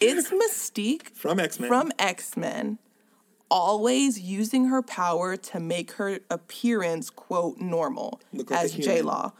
It's 0.00 0.30
Mystique 0.30 1.10
From 1.10 1.38
X 1.38 1.60
Men. 1.60 1.68
from 1.68 1.92
X 1.98 2.34
Men, 2.34 2.78
always 3.50 4.18
using 4.18 4.66
her 4.66 4.80
power 4.80 5.36
to 5.36 5.60
make 5.60 5.92
her 5.92 6.20
appearance 6.30 7.10
quote 7.10 7.58
normal 7.58 8.18
Look 8.32 8.50
like 8.50 8.64
as. 8.64 8.72
J 8.72 9.02
Law. 9.02 9.32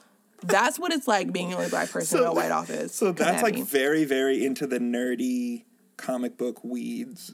That's 0.42 0.78
what 0.78 0.92
it's 0.92 1.08
like 1.08 1.32
being 1.32 1.50
the 1.50 1.56
only 1.56 1.68
black 1.70 1.90
person 1.90 2.20
in 2.20 2.26
a 2.26 2.32
white 2.32 2.50
office. 2.50 2.94
So 2.94 3.12
that's 3.12 3.38
at 3.38 3.42
like 3.42 3.54
me. 3.54 3.62
very, 3.62 4.04
very 4.04 4.44
into 4.44 4.66
the 4.66 4.78
nerdy 4.78 5.64
comic 5.96 6.36
book 6.36 6.62
weeds. 6.62 7.32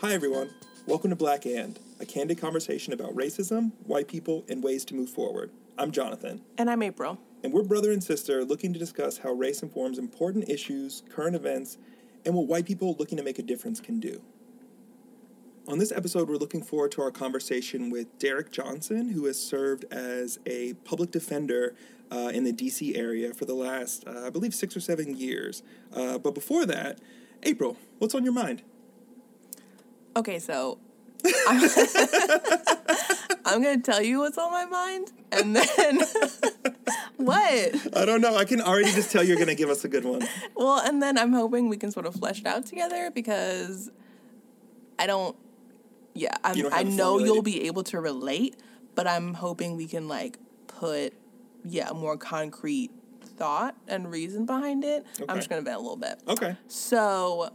Hi, 0.00 0.12
everyone. 0.12 0.50
Welcome 0.86 1.10
to 1.10 1.16
Black 1.16 1.46
And, 1.46 1.80
a 1.98 2.06
candid 2.06 2.38
conversation 2.38 2.92
about 2.92 3.14
racism, 3.16 3.72
white 3.84 4.06
people, 4.06 4.44
and 4.48 4.62
ways 4.62 4.84
to 4.84 4.94
move 4.94 5.10
forward. 5.10 5.50
I'm 5.76 5.90
Johnathan, 5.90 6.42
and 6.56 6.70
I'm 6.70 6.80
April. 6.80 7.18
and 7.42 7.52
we're 7.52 7.64
brother 7.64 7.90
and 7.90 8.02
sister 8.02 8.44
looking 8.44 8.72
to 8.72 8.78
discuss 8.78 9.18
how 9.18 9.32
race 9.32 9.64
informs 9.64 9.98
important 9.98 10.48
issues, 10.48 11.02
current 11.10 11.34
events, 11.34 11.76
and 12.24 12.36
what 12.36 12.46
white 12.46 12.66
people 12.66 12.94
looking 13.00 13.18
to 13.18 13.24
make 13.24 13.40
a 13.40 13.42
difference 13.42 13.80
can 13.80 13.98
do. 13.98 14.22
On 15.66 15.78
this 15.78 15.90
episode, 15.90 16.28
we're 16.28 16.36
looking 16.36 16.62
forward 16.62 16.92
to 16.92 17.02
our 17.02 17.10
conversation 17.10 17.90
with 17.90 18.16
Derrick 18.20 18.52
Johnson, 18.52 19.08
who 19.08 19.24
has 19.24 19.42
served 19.42 19.84
as 19.90 20.38
a 20.46 20.74
public 20.84 21.10
defender 21.10 21.74
uh, 22.12 22.30
in 22.32 22.44
the 22.44 22.52
DC 22.52 22.96
area 22.96 23.34
for 23.34 23.44
the 23.44 23.54
last, 23.54 24.06
uh, 24.06 24.26
I 24.26 24.30
believe, 24.30 24.54
six 24.54 24.76
or 24.76 24.80
seven 24.80 25.16
years. 25.16 25.64
Uh, 25.92 26.18
but 26.18 26.32
before 26.32 26.64
that, 26.66 27.00
April, 27.42 27.76
what's 27.98 28.14
on 28.14 28.22
your 28.22 28.32
mind? 28.32 28.62
Okay, 30.16 30.38
so 30.38 30.78
I'm, 31.48 31.70
I'm 33.44 33.62
gonna 33.62 33.80
tell 33.80 34.02
you 34.02 34.20
what's 34.20 34.38
on 34.38 34.50
my 34.50 34.64
mind, 34.64 35.12
and 35.32 35.56
then 35.56 36.00
what? 37.16 37.96
I 37.96 38.04
don't 38.04 38.20
know. 38.20 38.36
I 38.36 38.44
can 38.44 38.60
already 38.60 38.92
just 38.92 39.10
tell 39.10 39.22
you're 39.22 39.36
going 39.36 39.48
to 39.48 39.54
give 39.54 39.70
us 39.70 39.84
a 39.84 39.88
good 39.88 40.04
one. 40.04 40.26
Well, 40.54 40.78
and 40.78 41.02
then 41.02 41.18
I'm 41.18 41.32
hoping 41.32 41.68
we 41.68 41.76
can 41.76 41.90
sort 41.90 42.06
of 42.06 42.14
flesh 42.14 42.40
it 42.40 42.46
out 42.46 42.66
together 42.66 43.10
because 43.10 43.90
I 44.98 45.06
don't. 45.06 45.36
Yeah, 46.14 46.34
I'm, 46.42 46.56
don't 46.56 46.72
I 46.72 46.82
know 46.82 47.18
you'll 47.18 47.42
be 47.42 47.66
able 47.66 47.82
to 47.84 48.00
relate, 48.00 48.56
but 48.94 49.06
I'm 49.06 49.34
hoping 49.34 49.76
we 49.76 49.86
can 49.86 50.08
like 50.08 50.38
put 50.66 51.12
yeah 51.64 51.90
a 51.90 51.94
more 51.94 52.16
concrete 52.16 52.90
thought 53.36 53.76
and 53.86 54.10
reason 54.10 54.46
behind 54.46 54.84
it. 54.84 55.04
I'm 55.28 55.36
just 55.36 55.48
gonna 55.48 55.62
vent 55.62 55.76
a 55.76 55.80
little 55.80 55.96
bit. 55.96 56.20
Okay. 56.26 56.56
So, 56.68 57.50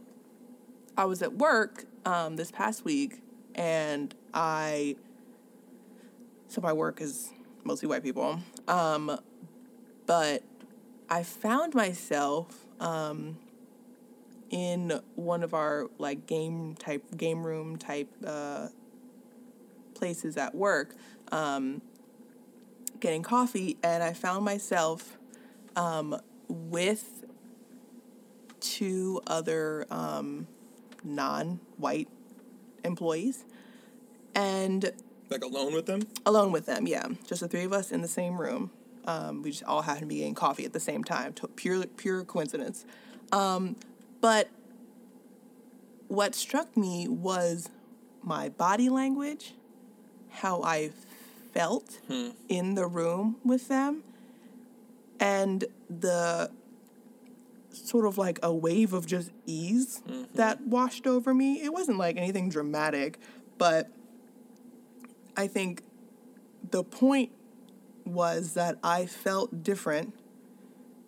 I 0.98 1.06
was 1.06 1.22
at 1.22 1.34
work 1.34 1.86
um, 2.06 2.36
this 2.36 2.52
past 2.52 2.86
week, 2.86 3.22
and 3.56 4.14
I. 4.34 4.96
So 6.48 6.62
my 6.62 6.74
work 6.74 7.00
is 7.02 7.32
mostly 7.64 7.88
white 7.88 8.04
people, 8.04 8.40
um, 8.68 9.18
but 10.06 10.44
I 11.10 11.24
found 11.24 11.74
myself 11.74 12.66
um, 12.80 13.38
in 14.50 15.00
one 15.16 15.44
of 15.44 15.54
our 15.54 15.90
like 15.98 16.28
game 16.28 16.76
type 16.76 17.04
game 17.16 17.46
room 17.46 17.78
type 17.78 18.10
uh, 18.26 18.68
places 19.94 20.36
at 20.36 20.54
work, 20.54 20.96
um, 21.32 21.82
getting 23.00 23.24
coffee, 23.24 23.78
and 23.82 24.04
I 24.04 24.14
found 24.14 24.44
myself 24.44 25.18
um, 25.76 26.20
with 26.48 27.24
two 28.60 29.22
other 29.28 29.86
um, 29.90 30.48
non-white 31.04 32.10
employees, 32.84 33.44
and 34.36 34.92
Like 35.30 35.44
alone 35.44 35.74
with 35.74 35.86
them? 35.86 36.02
alone 36.26 36.52
with 36.52 36.66
them. 36.66 36.88
Yeah, 36.88 37.08
just 37.26 37.42
the 37.42 37.48
three 37.48 37.64
of 37.64 37.74
us 37.74 37.92
in 37.92 38.02
the 38.02 38.08
same 38.08 38.40
room. 38.40 38.72
Um, 39.06 39.42
we 39.42 39.52
just 39.52 39.64
all 39.64 39.82
happened 39.82 40.02
to 40.02 40.08
be 40.08 40.18
getting 40.18 40.36
coffee 40.36 40.66
at 40.66 40.74
the 40.74 40.80
same 40.80 41.04
time. 41.04 41.34
Pure 41.56 41.86
pure 41.98 42.24
coincidence. 42.24 42.86
Um, 43.32 43.76
but 44.20 44.50
what 46.08 46.36
struck 46.36 46.76
me 46.78 47.08
was 47.08 47.70
my 48.22 48.50
body 48.50 48.90
language, 48.90 49.54
how 50.30 50.62
I 50.62 50.92
felt 51.54 52.00
in 52.48 52.76
the 52.76 52.86
room 52.86 53.38
with 53.44 53.68
them, 53.70 54.04
and 55.20 55.66
the 55.90 56.52
sort 57.72 58.06
of 58.06 58.18
like 58.18 58.40
a 58.44 58.54
wave 58.54 58.94
of 58.94 59.06
just 59.06 59.32
ease 59.46 60.02
mm-hmm. 60.08 60.24
that 60.36 60.62
washed 60.62 61.08
over 61.08 61.34
me. 61.34 61.62
It 61.64 61.74
wasn't 61.74 61.98
like 61.98 62.18
anything 62.18 62.50
dramatic, 62.50 63.20
but 63.58 63.90
I 65.36 65.48
think 65.48 65.84
the 66.70 66.84
point 66.84 67.32
was 68.06 68.54
that 68.54 68.78
I 68.84 69.06
felt 69.06 69.64
different 69.64 70.14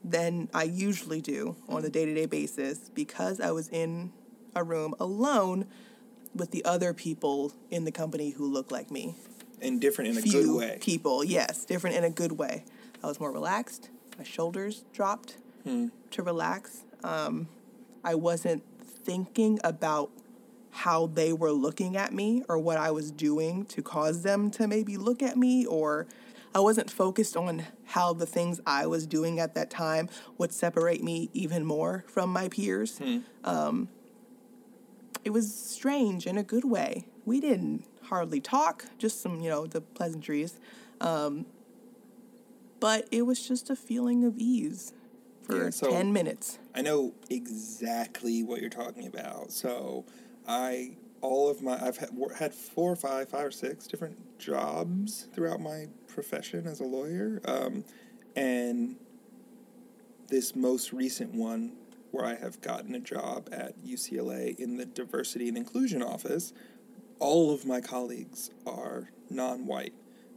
than 0.03 0.50
I 0.53 0.63
usually 0.63 1.22
do 1.22 1.56
on 1.68 1.85
a 1.85 1.90
day 1.90 2.06
to 2.06 2.13
day 2.13 2.25
basis 2.25 2.90
because 2.94 3.40
I 3.40 3.51
was 3.51 3.69
in 3.69 4.12
a 4.56 4.63
room 4.63 4.94
alone 5.00 5.68
with 6.35 6.51
the 6.51 6.63
other 6.66 6.94
people 6.94 7.53
in 7.69 7.85
the 7.85 7.91
company 7.91 8.31
who 8.31 8.45
look 8.45 8.72
like 8.72 8.91
me. 8.91 9.16
And 9.62 9.80
different 9.80 10.12
in 10.12 10.18
a 10.18 10.22
Few 10.22 10.44
good 10.44 10.57
way. 10.57 10.78
people, 10.81 11.24
yes, 11.24 11.63
different 11.66 11.95
in 11.95 12.03
a 12.03 12.09
good 12.09 12.34
way. 12.34 12.66
I 13.01 13.07
was 13.07 13.19
more 13.19 13.31
relaxed. 13.31 13.90
My 14.18 14.24
shoulders 14.24 14.84
dropped 14.91 15.38
to 15.66 16.24
relax. 16.24 16.84
Um, 17.03 17.47
I 18.03 18.16
wasn't 18.16 18.63
thinking 18.81 19.59
about 19.63 20.12
how 20.72 21.07
they 21.07 21.31
were 21.34 21.51
looking 21.51 21.96
at 21.96 22.13
me 22.13 22.44
or 22.50 22.57
what 22.57 22.78
I 22.78 22.91
was 22.91 23.12
doing 23.12 23.66
to 23.66 23.81
cause 23.81 24.24
them 24.24 24.50
to 24.51 24.68
maybe 24.68 24.97
look 24.97 25.22
at 25.22 25.38
me 25.38 25.66
or 25.66 26.07
I 26.56 26.59
wasn't 26.59 26.90
focused 26.90 27.38
on 27.38 27.63
how 27.85 28.13
the 28.13 28.25
things 28.25 28.59
I 28.66 28.88
was 28.88 29.06
doing 29.07 29.40
at 29.40 29.56
that 29.56 29.69
time 29.69 30.09
would 30.38 30.51
separate 30.51 31.03
me 31.03 31.29
even 31.34 31.66
more 31.66 32.06
from 32.07 32.31
my 32.31 32.47
peers. 32.47 33.00
Um, 33.44 33.90
it 35.24 35.30
was 35.31 35.53
strange 35.53 36.28
in 36.28 36.38
a 36.38 36.44
good 36.44 36.66
way. 36.66 37.06
We 37.25 37.40
didn't 37.40 37.85
hardly 38.03 38.41
talk, 38.41 38.85
just 38.97 39.22
some, 39.22 39.41
you 39.41 39.50
know, 39.50 39.66
the 39.66 39.81
pleasantries. 39.81 40.59
Um, 41.00 41.45
but 42.80 43.07
it 43.12 43.24
was 43.24 43.47
just 43.47 43.69
a 43.69 43.75
feeling 43.75 44.24
of 44.25 44.38
ease 44.38 44.94
for 45.44 45.66
Yeah, 45.66 45.70
so- 45.70 45.92
10 45.92 46.12
minutes. 46.14 46.59
I 46.74 46.81
know 46.81 47.14
exactly 47.30 48.44
what 48.44 48.62
you're 48.62 48.70
talking 48.70 49.08
about. 49.08 49.52
So, 49.52 50.06
I 50.48 50.98
all 51.22 51.50
of 51.50 51.62
my 51.62 51.81
I've 51.81 51.98
had, 51.98 52.09
had 52.38 52.54
four 52.54 52.92
or 52.92 52.96
five, 52.98 53.30
five 53.30 53.46
or 53.46 53.52
six 53.52 53.88
different 53.88 54.38
jobs 54.38 55.28
throughout 55.34 55.62
my 55.62 55.88
profession 56.08 56.68
as 56.68 56.81
a 56.81 56.84
lawyer, 56.84 57.42
um, 57.46 57.86
and 58.36 58.98
this 60.28 60.54
most 60.56 60.92
recent 60.92 61.34
one 61.34 61.74
where 62.12 62.25
I 62.25 62.36
have 62.36 62.60
gotten 62.62 62.94
a 62.94 63.00
job 63.00 63.50
at 63.52 63.81
UCLA 63.84 64.60
in 64.60 64.78
the 64.78 64.86
diversity 64.86 65.48
and 65.48 65.58
inclusion 65.58 66.04
office. 66.04 66.54
All 67.20 67.52
of 67.54 67.66
my 67.66 67.80
colleagues 67.81 68.52
are 68.68 69.10
non-white. 69.30 69.94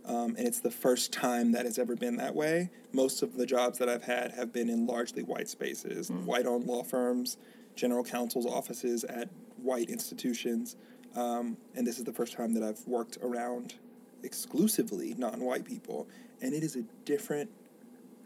Um, 0.07 0.37
and 0.37 0.47
it's 0.47 0.61
the 0.61 0.71
first 0.71 1.13
time 1.13 1.53
that 1.53 1.65
has 1.65 1.79
ever 1.79 1.97
been 1.97 2.17
that 2.17 2.35
way. 2.35 2.71
Most 2.93 3.23
of 3.23 3.37
the 3.37 3.45
jobs 3.45 3.79
that 3.79 3.89
I've 3.89 4.05
had 4.05 4.33
have 4.33 4.53
been 4.53 4.69
in 4.71 4.87
largely 4.87 5.23
white 5.23 5.49
spaces, 5.49 6.11
white 6.25 6.47
owned 6.47 6.67
law 6.67 6.85
firms, 6.85 7.39
general 7.75 8.05
counsel's 8.05 8.47
offices 8.47 9.05
at 9.05 9.29
white 9.57 9.91
institutions. 9.91 10.77
Um, 11.17 11.57
and 11.75 11.87
this 11.87 11.99
is 11.99 12.05
the 12.05 12.13
first 12.13 12.35
time 12.35 12.55
that 12.55 12.63
I've 12.63 12.87
worked 12.87 13.19
around 13.23 13.75
exclusively 14.23 15.15
non 15.19 15.41
white 15.41 15.65
people. 15.65 16.09
And 16.41 16.55
it 16.55 16.63
is 16.63 16.77
a 16.77 16.83
different 17.05 17.51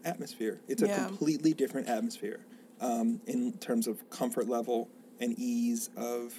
atmosphere. 0.03 0.59
It's 0.67 0.81
a 0.81 0.87
completely 0.87 1.53
different 1.53 1.87
atmosphere 1.87 2.41
um, 2.79 3.21
in 3.27 3.53
terms 3.53 3.87
of 3.87 4.07
comfort 4.09 4.47
level 4.47 4.89
and 5.19 5.37
ease 5.39 5.89
of 5.95 6.33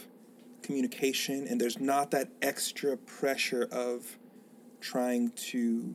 communication. 0.62 1.46
And 1.48 1.60
there's 1.60 1.80
not 1.80 2.10
that 2.10 2.28
extra 2.42 2.96
pressure 2.96 3.68
of 3.72 4.18
trying 4.82 5.30
to 5.30 5.94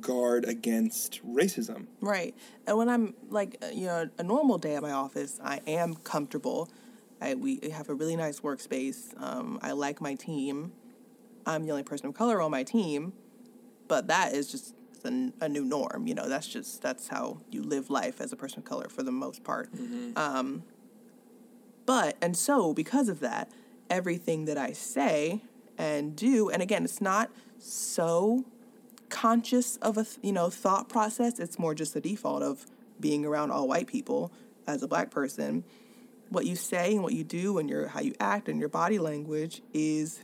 guard 0.00 0.44
against 0.44 1.20
racism. 1.26 1.86
Right. 2.00 2.34
And 2.66 2.78
when 2.78 2.88
I'm 2.88 3.14
like, 3.28 3.58
uh, 3.62 3.66
you 3.72 3.86
know, 3.86 4.08
a 4.18 4.22
normal 4.22 4.58
day 4.58 4.76
at 4.76 4.82
my 4.82 4.92
office, 4.92 5.40
I 5.42 5.60
am 5.66 5.96
comfortable. 5.96 6.70
I, 7.20 7.34
we 7.34 7.58
have 7.72 7.88
a 7.88 7.94
really 7.94 8.16
nice 8.16 8.40
workspace. 8.40 9.20
Um, 9.20 9.58
I 9.60 9.72
like 9.72 10.00
my 10.00 10.14
team. 10.14 10.72
I'm 11.44 11.64
the 11.64 11.72
only 11.72 11.82
person 11.82 12.06
of 12.06 12.14
color 12.14 12.40
on 12.40 12.50
my 12.50 12.62
team, 12.62 13.12
but 13.88 14.06
that 14.06 14.34
is 14.34 14.50
just 14.50 14.74
a, 15.04 15.32
a 15.40 15.48
new 15.48 15.64
norm. 15.64 16.06
You 16.06 16.14
know, 16.14 16.28
that's 16.28 16.46
just 16.46 16.80
that's 16.82 17.08
how 17.08 17.38
you 17.50 17.62
live 17.62 17.90
life 17.90 18.20
as 18.20 18.32
a 18.32 18.36
person 18.36 18.60
of 18.60 18.64
color 18.64 18.88
for 18.88 19.02
the 19.02 19.12
most 19.12 19.42
part. 19.42 19.70
Um, 20.16 20.62
but 21.86 22.16
and 22.20 22.36
so 22.36 22.74
because 22.74 23.08
of 23.08 23.20
that, 23.20 23.50
everything 23.88 24.44
that 24.44 24.58
I 24.58 24.72
say 24.72 25.42
and 25.78 26.14
do, 26.16 26.50
and 26.50 26.60
again, 26.60 26.84
it's 26.84 27.00
not 27.00 27.30
so 27.58 28.44
conscious 29.08 29.76
of 29.76 29.96
a 29.96 30.04
you 30.22 30.32
know 30.32 30.50
thought 30.50 30.88
process. 30.88 31.38
It's 31.38 31.58
more 31.58 31.74
just 31.74 31.94
the 31.94 32.00
default 32.00 32.42
of 32.42 32.66
being 33.00 33.24
around 33.24 33.50
all 33.52 33.66
white 33.68 33.86
people 33.86 34.32
as 34.66 34.82
a 34.82 34.88
black 34.88 35.10
person. 35.10 35.64
what 36.30 36.44
you 36.44 36.56
say 36.56 36.92
and 36.92 37.02
what 37.02 37.14
you 37.14 37.24
do 37.24 37.56
and 37.58 37.70
your 37.70 37.88
how 37.88 38.00
you 38.00 38.12
act 38.20 38.48
and 38.50 38.60
your 38.60 38.68
body 38.68 38.98
language 38.98 39.62
is 39.72 40.20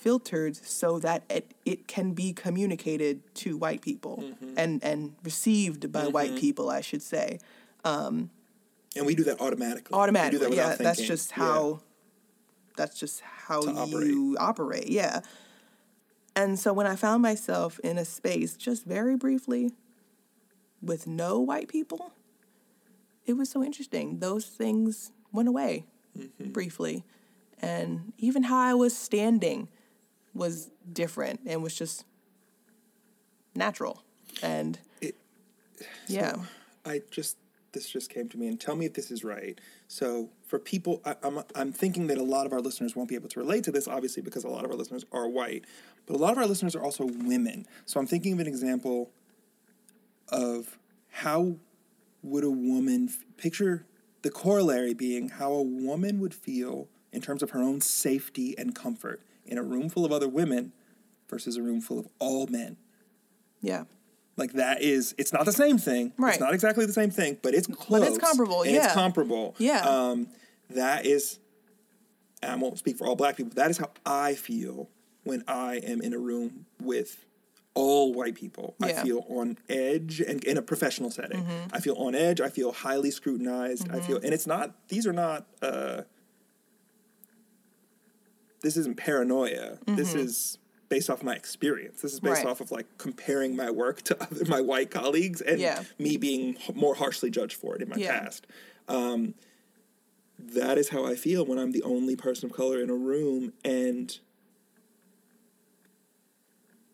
filtered 0.00 0.56
so 0.56 0.98
that 0.98 1.24
it, 1.28 1.52
it 1.64 1.86
can 1.88 2.12
be 2.12 2.32
communicated 2.32 3.20
to 3.34 3.56
white 3.56 3.82
people 3.82 4.24
and 4.56 4.82
and 4.82 5.14
received 5.24 5.90
by 5.92 6.06
white 6.06 6.36
people 6.36 6.70
I 6.70 6.80
should 6.80 7.02
say 7.02 7.38
Um, 7.84 8.30
And 8.96 9.04
we 9.04 9.14
do 9.14 9.24
that 9.24 9.40
automatically. 9.40 9.92
Automatically 9.94 10.38
that 10.38 10.54
yeah 10.56 10.68
without 10.70 10.78
that's 10.78 10.98
thinking. 10.98 11.16
just 11.16 11.32
how 11.32 11.80
that's 12.76 12.98
just 12.98 13.20
how 13.22 13.60
operate. 13.60 14.06
you 14.08 14.36
operate 14.38 14.88
yeah 14.88 15.20
and 16.34 16.58
so 16.58 16.72
when 16.72 16.86
i 16.86 16.94
found 16.96 17.22
myself 17.22 17.78
in 17.80 17.98
a 17.98 18.04
space 18.04 18.56
just 18.56 18.84
very 18.84 19.16
briefly 19.16 19.70
with 20.82 21.06
no 21.06 21.40
white 21.40 21.68
people 21.68 22.12
it 23.24 23.32
was 23.34 23.50
so 23.50 23.62
interesting 23.64 24.18
those 24.20 24.46
things 24.46 25.10
went 25.32 25.48
away 25.48 25.84
Mm-hmm. 26.18 26.52
briefly 26.52 27.04
and 27.60 28.14
even 28.16 28.44
how 28.44 28.56
i 28.58 28.72
was 28.72 28.96
standing 28.96 29.68
was 30.32 30.70
different 30.90 31.40
and 31.44 31.62
was 31.62 31.74
just 31.74 32.04
natural 33.54 34.02
and 34.42 34.78
It- 35.02 35.16
yeah 36.08 36.36
I 36.86 37.02
just 37.10 37.36
this 37.72 37.86
just 37.90 38.08
came 38.10 38.28
to 38.30 38.38
me, 38.38 38.46
and 38.46 38.58
tell 38.58 38.76
me 38.76 38.86
if 38.86 38.94
this 38.94 39.10
is 39.10 39.22
right. 39.24 39.60
So 39.88 40.30
for 40.46 40.58
people, 40.58 41.02
I, 41.04 41.16
I'm 41.22 41.40
I'm 41.54 41.72
thinking 41.72 42.06
that 42.06 42.18
a 42.18 42.22
lot 42.22 42.46
of 42.46 42.52
our 42.52 42.60
listeners 42.60 42.94
won't 42.94 43.08
be 43.08 43.14
able 43.16 43.28
to 43.28 43.40
relate 43.40 43.64
to 43.64 43.72
this, 43.72 43.88
obviously, 43.88 44.22
because 44.22 44.44
a 44.44 44.48
lot 44.48 44.64
of 44.64 44.70
our 44.70 44.76
listeners 44.76 45.04
are 45.12 45.28
white, 45.28 45.64
but 46.06 46.14
a 46.14 46.18
lot 46.18 46.32
of 46.32 46.38
our 46.38 46.46
listeners 46.46 46.76
are 46.76 46.82
also 46.82 47.04
women. 47.04 47.66
So 47.84 47.98
I'm 47.98 48.06
thinking 48.06 48.34
of 48.34 48.40
an 48.40 48.46
example 48.46 49.10
of 50.28 50.78
how 51.10 51.56
would 52.22 52.44
a 52.44 52.50
woman 52.50 53.08
picture 53.36 53.86
the 54.22 54.30
corollary 54.30 54.94
being 54.94 55.28
how 55.28 55.52
a 55.52 55.62
woman 55.62 56.18
would 56.18 56.34
feel 56.34 56.88
in 57.12 57.20
terms 57.20 57.42
of 57.42 57.50
her 57.50 57.60
own 57.60 57.80
safety 57.80 58.56
and 58.58 58.74
comfort 58.74 59.22
in 59.44 59.56
a 59.58 59.62
room 59.62 59.88
full 59.88 60.04
of 60.04 60.10
other 60.10 60.28
women 60.28 60.72
versus 61.28 61.56
a 61.56 61.62
room 61.62 61.80
full 61.80 61.98
of 61.98 62.08
all 62.18 62.46
men. 62.48 62.76
yeah 63.60 63.84
Like 64.36 64.52
that 64.52 64.82
is, 64.82 65.14
it's 65.16 65.32
not 65.32 65.46
the 65.46 65.52
same 65.52 65.78
thing. 65.78 66.12
Right. 66.18 66.34
It's 66.34 66.40
not 66.40 66.52
exactly 66.52 66.84
the 66.84 66.92
same 66.92 67.10
thing, 67.10 67.38
but 67.42 67.54
it's 67.54 67.66
close. 67.66 68.00
But 68.00 68.08
it's 68.08 68.18
comparable, 68.18 68.62
and 68.62 68.72
yeah. 68.72 68.84
It's 68.84 68.94
comparable. 68.94 69.54
Yeah. 69.58 69.80
Um, 69.80 70.28
that 70.70 71.06
is, 71.06 71.38
and 72.42 72.52
I 72.52 72.56
won't 72.56 72.78
speak 72.78 72.98
for 72.98 73.06
all 73.06 73.16
black 73.16 73.36
people. 73.36 73.52
That 73.54 73.70
is 73.70 73.78
how 73.78 73.90
I 74.04 74.34
feel 74.34 74.90
when 75.24 75.42
I 75.48 75.76
am 75.76 76.02
in 76.02 76.12
a 76.12 76.18
room 76.18 76.66
with 76.82 77.24
all 77.72 78.12
white 78.12 78.34
people. 78.34 78.74
I 78.82 78.92
feel 78.92 79.24
on 79.28 79.58
edge 79.68 80.20
and 80.20 80.42
in 80.44 80.56
a 80.56 80.62
professional 80.62 81.10
setting. 81.10 81.42
Mm-hmm. 81.42 81.74
I 81.74 81.80
feel 81.80 81.94
on 81.94 82.14
edge. 82.14 82.40
I 82.40 82.48
feel 82.48 82.72
highly 82.72 83.10
scrutinized. 83.10 83.90
I 83.90 84.00
feel, 84.00 84.16
and 84.16 84.32
it's 84.34 84.46
not, 84.46 84.88
these 84.88 85.06
are 85.06 85.12
not, 85.12 85.46
uh, 85.62 86.02
this 88.62 88.76
isn't 88.76 88.96
paranoia. 88.96 89.78
This 89.86 90.14
is 90.14 90.58
based 90.88 91.10
off 91.10 91.22
my 91.22 91.34
experience. 91.34 92.00
This 92.02 92.12
is 92.12 92.20
based. 92.20 92.44
Right. 92.44 92.46
off 92.46 92.60
of 92.60 92.70
like 92.70 92.86
comparing 92.98 93.56
my 93.56 93.70
work 93.70 94.02
to 94.02 94.22
other 94.22 94.44
my 94.46 94.60
white 94.60 94.90
colleagues 94.90 95.40
and 95.40 95.58
Yeah. 95.60 95.82
me 95.98 96.16
being 96.16 96.56
more 96.74 96.94
harshly 96.94 97.30
judged 97.30 97.56
for 97.56 97.74
it 97.76 97.82
in 97.82 97.88
my 97.88 97.96
Yeah. 97.96 98.20
past. 98.20 98.46
Um, 98.88 99.34
that 100.38 100.78
is 100.78 100.90
how 100.90 101.04
I 101.04 101.14
feel 101.16 101.44
when 101.44 101.58
I'm 101.58 101.72
the 101.72 101.82
only 101.82 102.14
person 102.14 102.48
of 102.50 102.54
color 102.56 102.80
in 102.82 102.90
a 102.90 102.94
room 102.94 103.52
and 103.64 104.18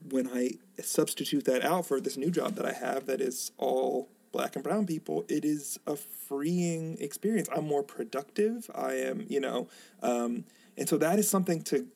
when 0.08 0.28
I 0.28 0.52
substitute 0.82 1.44
that 1.44 1.62
out 1.64 1.86
for 1.86 2.00
this 2.00 2.16
new 2.16 2.30
job 2.30 2.54
that 2.56 2.66
I 2.66 2.72
have 2.72 3.06
that 3.06 3.20
is 3.20 3.52
all 3.56 4.08
black 4.32 4.56
and 4.56 4.64
brown 4.64 4.86
people, 4.86 5.24
it 5.28 5.44
is 5.44 5.78
a 5.86 5.94
freeing 5.96 6.96
experience. 7.00 7.48
I'm 7.54 7.66
more 7.66 7.82
productive. 7.82 8.70
I 8.74 8.94
am, 8.94 9.26
you 9.28 9.38
know, 9.40 9.68
um, 10.02 10.44
and 10.76 10.88
so 10.88 10.96
that 10.98 11.18
is 11.18 11.28
something 11.28 11.62
to, 11.64 11.86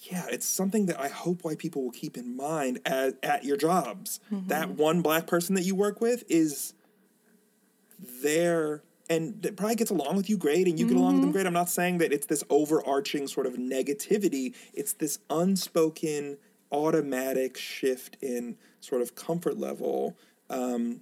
yeah, 0.00 0.26
it's 0.30 0.46
something 0.46 0.86
that 0.86 1.00
I 1.00 1.08
hope 1.08 1.42
white 1.42 1.58
people 1.58 1.82
will 1.82 1.90
keep 1.90 2.16
in 2.16 2.36
mind 2.36 2.80
at, 2.84 3.16
at 3.22 3.44
your 3.44 3.56
jobs. 3.56 4.20
That 4.48 4.70
one 4.70 5.02
black 5.02 5.26
person 5.26 5.54
that 5.54 5.64
you 5.64 5.74
work 5.74 6.00
with 6.00 6.24
is 6.28 6.74
there 8.22 8.82
and 9.08 9.40
that 9.42 9.56
probably 9.56 9.76
gets 9.76 9.90
along 9.90 10.16
with 10.16 10.28
you 10.28 10.36
great 10.36 10.66
and 10.66 10.78
you 10.78 10.86
get 10.88 10.96
along 10.96 11.14
with 11.14 11.22
them 11.22 11.32
great. 11.32 11.46
I'm 11.46 11.52
not 11.52 11.68
saying 11.68 11.98
that 11.98 12.12
it's 12.12 12.26
this 12.26 12.42
overarching 12.50 13.28
sort 13.28 13.46
of 13.46 13.54
negativity. 13.54 14.54
It's 14.74 14.92
this 14.92 15.18
unspoken 15.30 16.38
automatic 16.72 17.56
shift 17.56 18.16
in 18.20 18.56
sort 18.80 19.02
of 19.02 19.14
comfort 19.14 19.56
level 19.58 20.16
um, 20.50 21.00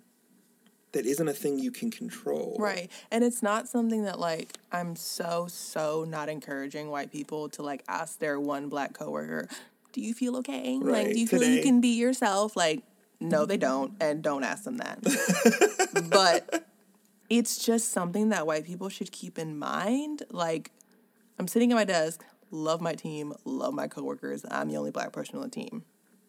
that 0.95 1.07
isn't 1.07 1.29
a 1.29 1.33
thing 1.33 1.59
you 1.59 1.71
can 1.71 1.91
control. 1.91 2.57
Right. 2.59 2.91
And 3.11 3.23
it's 3.23 3.43
not 3.43 3.69
something 3.69 4.05
that 4.05 4.19
like 4.19 4.57
I'm 4.73 4.97
so 4.97 5.47
so 5.49 6.05
not 6.09 6.29
encouraging 6.29 6.89
white 6.89 7.13
people 7.13 7.49
to 7.51 7.63
like 7.63 7.85
ask 7.87 8.19
their 8.19 8.41
one 8.41 8.69
black 8.69 8.95
coworker, 8.95 9.49
"Do 9.93 10.01
you 10.01 10.15
feel 10.15 10.37
okay? 10.39 10.79
like 10.81 11.13
do 11.13 11.21
you 11.21 11.27
feel 11.27 11.43
you 11.43 11.63
can 11.63 11.81
be 11.81 11.99
yourself?" 11.99 12.57
Like 12.57 12.83
no, 13.21 13.45
they 13.45 13.57
don't 13.57 13.95
and 14.01 14.23
don't 14.23 14.45
ask 14.45 14.65
them 14.65 14.79
that. 14.79 15.01
but 16.11 16.67
it's 17.29 17.65
just 17.65 17.91
something 17.91 18.31
that 18.31 18.47
white 18.47 18.65
people 18.65 18.89
should 18.89 19.13
keep 19.13 19.39
in 19.39 19.59
mind. 19.59 20.23
Like 20.31 20.71
I'm 21.39 21.49
sitting 21.49 21.73
at 21.73 21.75
my 21.75 21.85
desk, 21.85 22.25
love 22.51 22.81
my 22.81 22.95
team, 22.95 23.35
love 23.45 23.75
my 23.75 23.89
coworkers. 23.89 24.45
I'm 24.51 24.69
the 24.69 24.77
only 24.77 24.91
black 24.91 25.13
person 25.13 25.37
on 25.37 25.43
the 25.43 25.49
team. 25.49 25.85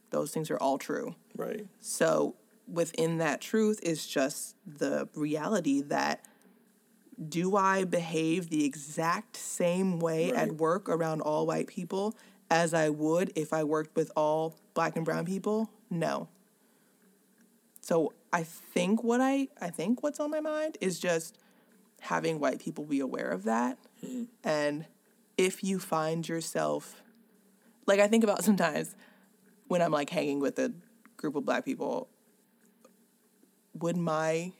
Those 0.09 0.31
things 0.31 0.49
are 0.49 0.57
all 0.57 0.77
true. 0.77 1.15
Right. 1.35 1.67
So 1.81 2.35
within 2.67 3.17
that 3.19 3.41
truth 3.41 3.79
is 3.83 4.05
just 4.07 4.55
the 4.65 5.07
reality 5.13 5.81
that 5.81 6.23
do 7.29 7.55
I 7.55 7.83
behave 7.85 8.49
the 8.49 8.65
exact 8.65 9.37
same 9.37 9.99
way 9.99 10.31
Right. 10.31 10.49
at 10.49 10.51
work 10.53 10.89
around 10.89 11.21
all 11.21 11.45
white 11.47 11.67
people 11.67 12.15
as 12.49 12.73
I 12.73 12.89
would 12.89 13.31
if 13.35 13.53
I 13.53 13.63
worked 13.63 13.95
with 13.95 14.11
all 14.15 14.55
black 14.73 14.95
and 14.95 15.05
brown 15.05 15.25
people? 15.25 15.69
No. 15.89 16.27
So 17.81 18.13
I 18.33 18.43
think 18.43 19.03
what 19.03 19.21
I 19.21 19.47
I 19.61 19.69
think 19.69 20.03
what's 20.03 20.19
on 20.19 20.31
my 20.31 20.39
mind 20.41 20.77
is 20.81 20.99
just 20.99 21.37
having 22.01 22.39
white 22.39 22.59
people 22.59 22.83
be 22.83 22.99
aware 22.99 23.29
of 23.29 23.43
that. 23.43 23.77
Hmm. 24.05 24.23
And 24.43 24.85
if 25.37 25.63
you 25.63 25.79
find 25.79 26.27
yourself 26.27 27.01
like 27.85 27.99
I 27.99 28.07
think 28.07 28.23
about 28.23 28.43
sometimes 28.49 28.95
when 29.67 29.81
I'm 29.81 29.91
like 29.91 30.09
hanging 30.09 30.39
with 30.39 30.59
a 30.59 30.73
group 31.17 31.35
of 31.35 31.45
black 31.45 31.63
people, 31.63 32.09
would 33.79 33.97
my 33.97 34.51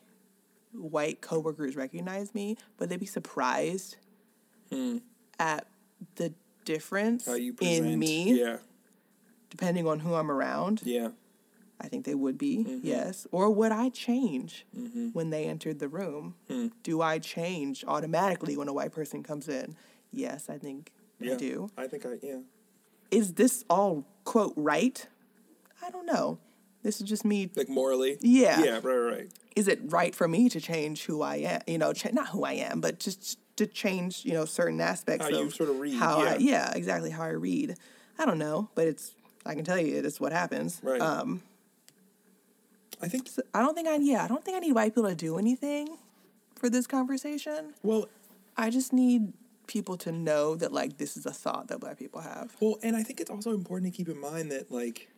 white 0.74 1.22
coworkers 1.22 1.76
recognize 1.76 2.34
me? 2.36 2.58
Would 2.80 2.90
they 2.90 2.98
be 2.98 3.06
surprised 3.06 3.98
at 5.40 5.68
the 6.16 6.34
difference 6.66 7.26
Hmm. 7.26 7.32
How 7.32 7.38
you 7.38 7.56
in 7.62 7.98
me, 7.98 8.40
Yeah. 8.40 8.58
depending 9.50 9.88
on 9.88 10.00
who 10.00 10.14
I'm 10.16 10.30
around? 10.30 10.82
Yeah. 10.84 11.10
I 11.80 11.88
think 11.88 12.06
they 12.06 12.16
would 12.16 12.38
be, 12.38 12.58
Mm-hmm. 12.60 12.80
yes. 12.88 13.28
Or 13.32 13.50
would 13.52 13.72
I 13.72 13.90
change 13.90 14.66
when 15.14 15.30
they 15.30 15.46
entered 15.46 15.80
the 15.80 15.88
room? 15.90 16.36
Hmm. 16.50 16.68
Do 16.84 17.02
I 17.02 17.20
change 17.20 17.84
automatically 17.88 18.58
when 18.58 18.68
a 18.68 18.74
white 18.74 18.92
person 18.92 19.24
comes 19.24 19.48
in? 19.48 19.76
Yes, 20.12 20.50
I 20.50 20.58
think 20.58 20.92
Yeah. 21.20 21.34
I 21.34 21.38
do. 21.38 21.70
I 21.78 21.88
think 21.88 22.06
I, 22.06 22.18
yeah. 22.22 22.40
Is 23.12 23.34
this 23.34 23.64
all, 23.70 24.06
quote, 24.24 24.54
right? 24.56 25.06
I 25.82 25.90
don't 25.90 26.06
know. 26.06 26.40
This 26.86 27.02
is 27.02 27.10
just 27.10 27.26
me. 27.26 27.50
Like 27.56 27.68
morally. 27.68 28.20
Yeah. 28.22 28.64
Yeah, 28.64 28.80
right, 28.84 28.84
right. 28.84 29.28
Is 29.56 29.68
it 29.68 29.80
right 29.86 30.14
for 30.14 30.28
me 30.28 30.50
to 30.50 30.62
change 30.62 31.06
who 31.06 31.24
I 31.24 31.38
am? 31.38 31.62
You 31.66 31.80
know, 31.80 31.94
ch- 31.94 32.14
not 32.14 32.28
who 32.30 32.44
I 32.44 32.54
am, 32.54 32.80
but 32.80 33.00
just 33.00 33.40
to 33.56 33.66
change, 33.66 34.24
you 34.24 34.34
know, 34.34 34.46
certain 34.46 34.80
aspects 34.80 35.26
How 35.26 35.32
of 35.34 35.46
you 35.46 35.50
sort 35.50 35.70
of 35.72 35.80
read, 35.80 35.96
How 35.96 36.20
I, 36.20 36.36
yeah. 36.36 36.38
yeah, 36.38 36.72
exactly 36.76 37.10
how 37.10 37.24
I 37.24 37.30
read. 37.30 37.76
I 38.20 38.26
don't 38.28 38.38
know, 38.38 38.70
but 38.76 38.88
it's. 38.88 39.16
I 39.48 39.56
can 39.56 39.64
tell 39.66 39.80
you, 39.80 39.98
it's 39.98 40.20
what 40.20 40.32
happens. 40.32 40.80
Right. 40.84 41.02
Um, 41.02 41.42
I 43.02 43.08
think, 43.08 43.30
So 43.30 43.42
I 43.54 43.62
don't 43.62 43.74
think 43.74 43.88
I 43.88 43.96
yeah, 43.96 44.24
I 44.24 44.28
don't 44.28 44.46
think 44.46 44.56
I 44.56 44.60
need 44.60 44.74
white 44.74 44.94
people 44.94 45.10
to 45.10 45.16
do 45.16 45.40
anything 45.40 45.98
for 46.56 46.70
this 46.70 46.86
conversation. 46.86 47.74
well, 47.82 48.08
I 48.58 48.70
just 48.70 48.94
need 48.94 49.34
people 49.66 49.98
to 49.98 50.12
know 50.12 50.56
that 50.56 50.72
like 50.72 50.98
this 51.00 51.18
is 51.18 51.26
a 51.26 51.32
thought 51.32 51.68
that 51.70 51.80
black 51.80 51.98
people 51.98 52.22
have. 52.22 52.56
Well, 52.60 52.78
and 52.84 52.96
I 52.96 53.02
think 53.02 53.20
it's 53.20 53.32
also 53.32 53.56
important 53.56 53.92
to 53.92 53.98
keep 53.98 54.08
in 54.08 54.20
mind 54.22 54.52
that, 54.52 54.72
like, 54.72 55.10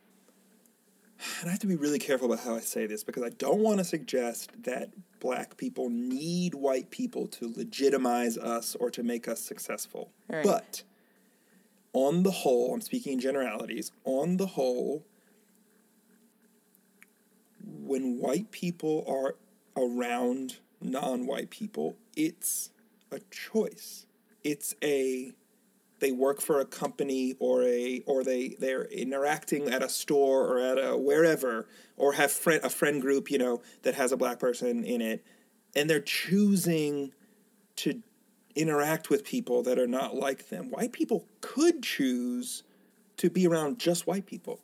and 1.40 1.48
I 1.48 1.52
have 1.52 1.60
to 1.60 1.66
be 1.66 1.76
really 1.76 1.98
careful 1.98 2.32
about 2.32 2.44
how 2.44 2.54
I 2.54 2.60
say 2.60 2.86
this 2.86 3.02
because 3.02 3.22
I 3.22 3.30
don't 3.30 3.60
want 3.60 3.78
to 3.78 3.84
suggest 3.84 4.50
that 4.64 4.90
black 5.20 5.56
people 5.56 5.90
need 5.90 6.54
white 6.54 6.90
people 6.90 7.26
to 7.28 7.52
legitimize 7.56 8.38
us 8.38 8.76
or 8.76 8.90
to 8.90 9.02
make 9.02 9.26
us 9.26 9.40
successful. 9.40 10.10
Right. 10.28 10.44
But 10.44 10.82
on 11.92 12.22
the 12.22 12.30
whole, 12.30 12.74
I'm 12.74 12.80
speaking 12.80 13.14
in 13.14 13.20
generalities, 13.20 13.90
on 14.04 14.36
the 14.36 14.46
whole, 14.46 15.04
when 17.64 18.18
white 18.18 18.50
people 18.50 19.04
are 19.08 19.36
around 19.76 20.58
non 20.80 21.26
white 21.26 21.50
people, 21.50 21.96
it's 22.16 22.70
a 23.10 23.20
choice. 23.30 24.06
It's 24.44 24.74
a 24.82 25.32
they 26.00 26.12
work 26.12 26.40
for 26.40 26.60
a 26.60 26.64
company 26.64 27.34
or 27.38 27.62
a 27.64 28.02
or 28.06 28.22
they 28.24 28.56
they're 28.58 28.84
interacting 28.84 29.68
at 29.68 29.82
a 29.82 29.88
store 29.88 30.46
or 30.46 30.58
at 30.60 30.78
a 30.78 30.96
wherever 30.96 31.66
or 31.96 32.12
have 32.14 32.30
friend 32.30 32.60
a 32.64 32.70
friend 32.70 33.00
group 33.00 33.30
you 33.30 33.38
know 33.38 33.60
that 33.82 33.94
has 33.94 34.12
a 34.12 34.16
black 34.16 34.38
person 34.38 34.84
in 34.84 35.00
it 35.00 35.24
and 35.74 35.88
they're 35.88 36.00
choosing 36.00 37.12
to 37.76 38.02
interact 38.58 39.08
with 39.08 39.24
people 39.24 39.62
that 39.62 39.78
are 39.78 39.86
not 39.86 40.16
like 40.16 40.48
them. 40.48 40.70
White 40.70 40.92
people 40.92 41.26
could 41.40 41.82
choose 41.82 42.64
to 43.16 43.30
be 43.30 43.46
around 43.46 43.78
just 43.78 44.06
white 44.06 44.26
people 44.26 44.60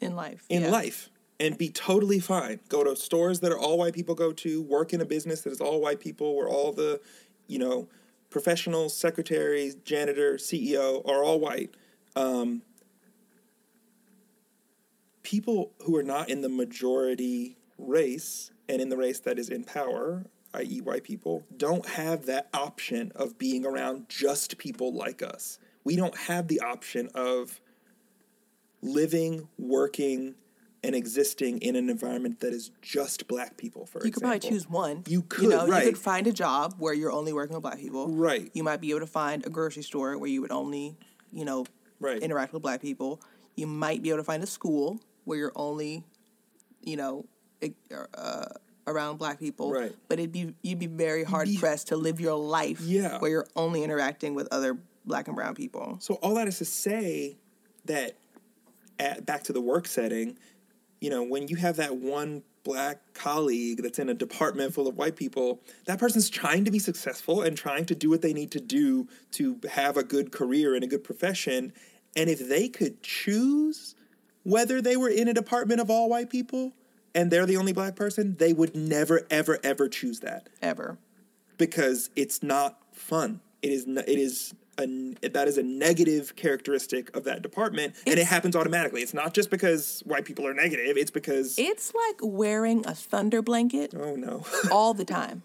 In 0.00 0.14
life. 0.14 0.44
in 0.48 0.62
yeah. 0.62 0.70
life 0.70 1.10
and 1.40 1.56
be 1.56 1.70
totally 1.70 2.20
fine. 2.20 2.60
Go 2.68 2.84
to 2.84 2.94
stores 2.94 3.40
that 3.40 3.50
are 3.50 3.58
all 3.58 3.78
white 3.78 3.94
people 3.94 4.14
go 4.14 4.32
to, 4.32 4.62
work 4.62 4.92
in 4.92 5.00
a 5.00 5.04
business 5.04 5.40
that 5.42 5.50
is 5.50 5.60
all 5.60 5.80
white 5.80 6.00
people, 6.00 6.36
where 6.36 6.48
all 6.48 6.72
the, 6.72 7.00
you 7.46 7.58
know, 7.58 7.88
professionals, 8.34 8.96
secretaries, 8.96 9.76
janitor, 9.76 10.34
CEO 10.34 11.08
are 11.08 11.22
all 11.22 11.38
white. 11.38 11.72
Um, 12.16 12.62
people 15.22 15.70
who 15.84 15.96
are 15.96 16.02
not 16.02 16.28
in 16.28 16.40
the 16.40 16.48
majority 16.48 17.56
race 17.78 18.50
and 18.68 18.82
in 18.82 18.88
the 18.88 18.96
race 18.96 19.20
that 19.20 19.38
is 19.38 19.50
in 19.50 19.62
power, 19.62 20.24
i.e., 20.52 20.80
white 20.80 21.04
people, 21.04 21.44
don't 21.56 21.86
have 21.86 22.26
that 22.26 22.48
option 22.52 23.12
of 23.14 23.38
being 23.38 23.64
around 23.64 24.08
just 24.08 24.58
people 24.58 24.92
like 24.92 25.22
us. 25.22 25.60
We 25.84 25.94
don't 25.94 26.16
have 26.18 26.48
the 26.48 26.58
option 26.58 27.10
of 27.14 27.60
living, 28.82 29.46
working, 29.58 30.34
and 30.84 30.94
existing 30.94 31.58
in 31.58 31.76
an 31.76 31.88
environment 31.88 32.40
that 32.40 32.52
is 32.52 32.70
just 32.82 33.26
black 33.26 33.56
people, 33.56 33.86
for 33.86 33.98
example. 33.98 34.06
You 34.06 34.12
could 34.12 34.22
probably 34.22 34.38
choose 34.50 34.68
one. 34.68 35.02
You 35.08 35.22
could, 35.22 35.44
you 35.44 35.48
know, 35.50 35.66
right. 35.66 35.84
You 35.86 35.90
could 35.92 35.98
find 36.00 36.26
a 36.26 36.32
job 36.32 36.74
where 36.78 36.92
you're 36.92 37.10
only 37.12 37.32
working 37.32 37.54
with 37.54 37.62
black 37.62 37.78
people. 37.78 38.08
Right. 38.08 38.50
You 38.52 38.62
might 38.62 38.80
be 38.80 38.90
able 38.90 39.00
to 39.00 39.06
find 39.06 39.44
a 39.46 39.50
grocery 39.50 39.82
store 39.82 40.18
where 40.18 40.28
you 40.30 40.42
would 40.42 40.52
only, 40.52 40.96
you 41.32 41.44
know, 41.44 41.64
Right. 42.00 42.20
interact 42.22 42.52
with 42.52 42.60
black 42.62 42.82
people. 42.82 43.20
You 43.56 43.66
might 43.66 44.02
be 44.02 44.10
able 44.10 44.18
to 44.18 44.24
find 44.24 44.42
a 44.42 44.46
school 44.46 45.00
where 45.24 45.38
you're 45.38 45.52
only, 45.56 46.04
you 46.82 46.96
know, 46.96 47.24
e- 47.62 47.72
uh, 48.14 48.44
around 48.86 49.16
black 49.16 49.38
people. 49.40 49.72
Right. 49.72 49.94
But 50.08 50.18
it'd 50.18 50.32
be 50.32 50.54
you'd 50.62 50.78
be 50.78 50.86
very 50.86 51.24
hard 51.24 51.48
be- 51.48 51.56
pressed 51.56 51.88
to 51.88 51.96
live 51.96 52.20
your 52.20 52.34
life 52.36 52.80
Yeah. 52.82 53.18
where 53.20 53.30
you're 53.30 53.46
only 53.56 53.82
interacting 53.82 54.34
with 54.34 54.48
other 54.50 54.76
black 55.06 55.28
and 55.28 55.34
brown 55.36 55.54
people. 55.54 55.96
So 56.00 56.14
all 56.16 56.34
that 56.34 56.46
is 56.46 56.58
to 56.58 56.66
say 56.66 57.38
that 57.86 58.16
at, 58.98 59.24
back 59.24 59.44
to 59.44 59.52
the 59.54 59.60
work 59.62 59.86
setting, 59.86 60.36
you 61.04 61.10
know, 61.10 61.22
when 61.22 61.48
you 61.48 61.56
have 61.56 61.76
that 61.76 61.96
one 61.96 62.42
black 62.62 62.98
colleague 63.12 63.82
that's 63.82 63.98
in 63.98 64.08
a 64.08 64.14
department 64.14 64.72
full 64.72 64.88
of 64.88 64.96
white 64.96 65.16
people, 65.16 65.60
that 65.84 65.98
person's 65.98 66.30
trying 66.30 66.64
to 66.64 66.70
be 66.70 66.78
successful 66.78 67.42
and 67.42 67.58
trying 67.58 67.84
to 67.84 67.94
do 67.94 68.08
what 68.08 68.22
they 68.22 68.32
need 68.32 68.50
to 68.52 68.58
do 68.58 69.06
to 69.32 69.60
have 69.70 69.98
a 69.98 70.02
good 70.02 70.32
career 70.32 70.74
and 70.74 70.82
a 70.82 70.86
good 70.86 71.04
profession. 71.04 71.74
And 72.16 72.30
if 72.30 72.48
they 72.48 72.70
could 72.70 73.02
choose 73.02 73.94
whether 74.44 74.80
they 74.80 74.96
were 74.96 75.10
in 75.10 75.28
a 75.28 75.34
department 75.34 75.78
of 75.78 75.90
all 75.90 76.08
white 76.08 76.30
people 76.30 76.72
and 77.14 77.30
they're 77.30 77.44
the 77.44 77.58
only 77.58 77.74
black 77.74 77.96
person, 77.96 78.36
they 78.38 78.54
would 78.54 78.74
never, 78.74 79.26
ever, 79.28 79.58
ever 79.62 79.90
choose 79.90 80.20
that 80.20 80.48
Ever. 80.62 80.96
because 81.58 82.08
it's 82.16 82.42
not 82.42 82.78
fun. 82.94 83.40
It 83.60 83.72
is. 83.72 83.86
It 83.86 84.18
is. 84.18 84.54
A, 84.78 85.28
that 85.28 85.48
is 85.48 85.58
a 85.58 85.62
negative 85.62 86.36
characteristic 86.36 87.14
of 87.16 87.24
that 87.24 87.42
department, 87.42 87.94
and 88.06 88.18
it 88.18 88.26
happens 88.26 88.56
automatically. 88.56 89.02
It's 89.02 89.14
not 89.14 89.34
just 89.34 89.50
because 89.50 90.02
white 90.06 90.24
people 90.24 90.46
are 90.46 90.54
negative. 90.54 90.96
It's 90.96 91.10
because 91.10 91.58
It's 91.58 91.92
like 91.94 92.20
wearing 92.22 92.84
a 92.86 92.94
thunder 92.94 93.42
blanket 93.42 93.94
oh 93.96 94.16
no. 94.16 94.44
all 94.70 94.94
the 94.94 95.04
time. 95.04 95.42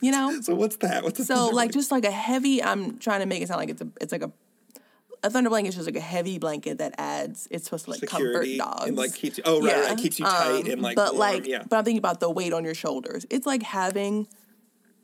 You 0.00 0.12
know? 0.12 0.40
so 0.40 0.54
what's 0.54 0.76
that? 0.76 1.04
What's 1.04 1.26
So 1.26 1.46
like 1.46 1.52
blanket? 1.52 1.74
just 1.74 1.90
like 1.90 2.04
a 2.04 2.10
heavy 2.10 2.62
I'm 2.62 2.98
trying 2.98 3.20
to 3.20 3.26
make 3.26 3.42
it 3.42 3.48
sound 3.48 3.60
like 3.60 3.70
it's 3.70 3.82
a 3.82 3.88
it's 4.00 4.12
like 4.12 4.22
a 4.22 4.32
a 5.22 5.30
thunder 5.30 5.50
blanket 5.50 5.70
is 5.70 5.74
just 5.74 5.86
like 5.86 5.96
a 5.96 6.00
heavy 6.00 6.38
blanket 6.38 6.78
that 6.78 6.94
adds 6.98 7.48
it's 7.50 7.64
supposed 7.64 7.86
to 7.86 7.90
like 7.92 8.00
security 8.00 8.58
comfort 8.58 8.78
dogs. 8.78 8.88
and 8.88 8.96
like 8.96 9.14
keeps 9.14 9.38
you. 9.38 9.44
Oh 9.46 9.60
right, 9.60 9.88
right, 9.88 9.98
keeps 9.98 10.18
you 10.18 10.24
tight 10.24 10.64
um, 10.64 10.70
and 10.70 10.82
like. 10.82 10.96
but 10.96 11.14
warm, 11.14 11.18
like 11.18 11.46
yeah. 11.46 11.64
but 11.68 11.76
I'm 11.76 11.84
thinking 11.84 11.98
about 11.98 12.20
the 12.20 12.30
weight 12.30 12.52
on 12.52 12.64
your 12.64 12.74
shoulders. 12.74 13.26
It's 13.30 13.46
like 13.46 13.62
having 13.62 14.28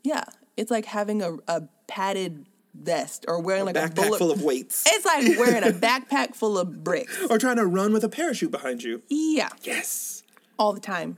yeah, 0.03 0.23
it's 0.55 0.71
like 0.71 0.85
having 0.85 1.21
a, 1.21 1.37
a 1.47 1.63
padded 1.87 2.45
vest 2.77 3.25
or 3.27 3.39
wearing 3.41 3.65
like 3.65 3.75
a 3.75 3.79
backpack 3.79 3.95
bullet 3.95 4.17
full 4.19 4.31
of 4.31 4.43
weights, 4.43 4.83
It's 4.87 5.05
like 5.05 5.37
wearing 5.39 5.63
a 5.63 5.71
backpack 5.87 6.35
full 6.35 6.57
of 6.57 6.83
bricks. 6.83 7.17
or 7.29 7.37
trying 7.37 7.55
to 7.57 7.65
run 7.65 7.93
with 7.93 8.03
a 8.03 8.09
parachute 8.09 8.51
behind 8.51 8.83
you. 8.83 9.01
Yeah. 9.09 9.49
Yes. 9.63 10.23
all 10.59 10.73
the 10.73 10.79
time. 10.81 11.17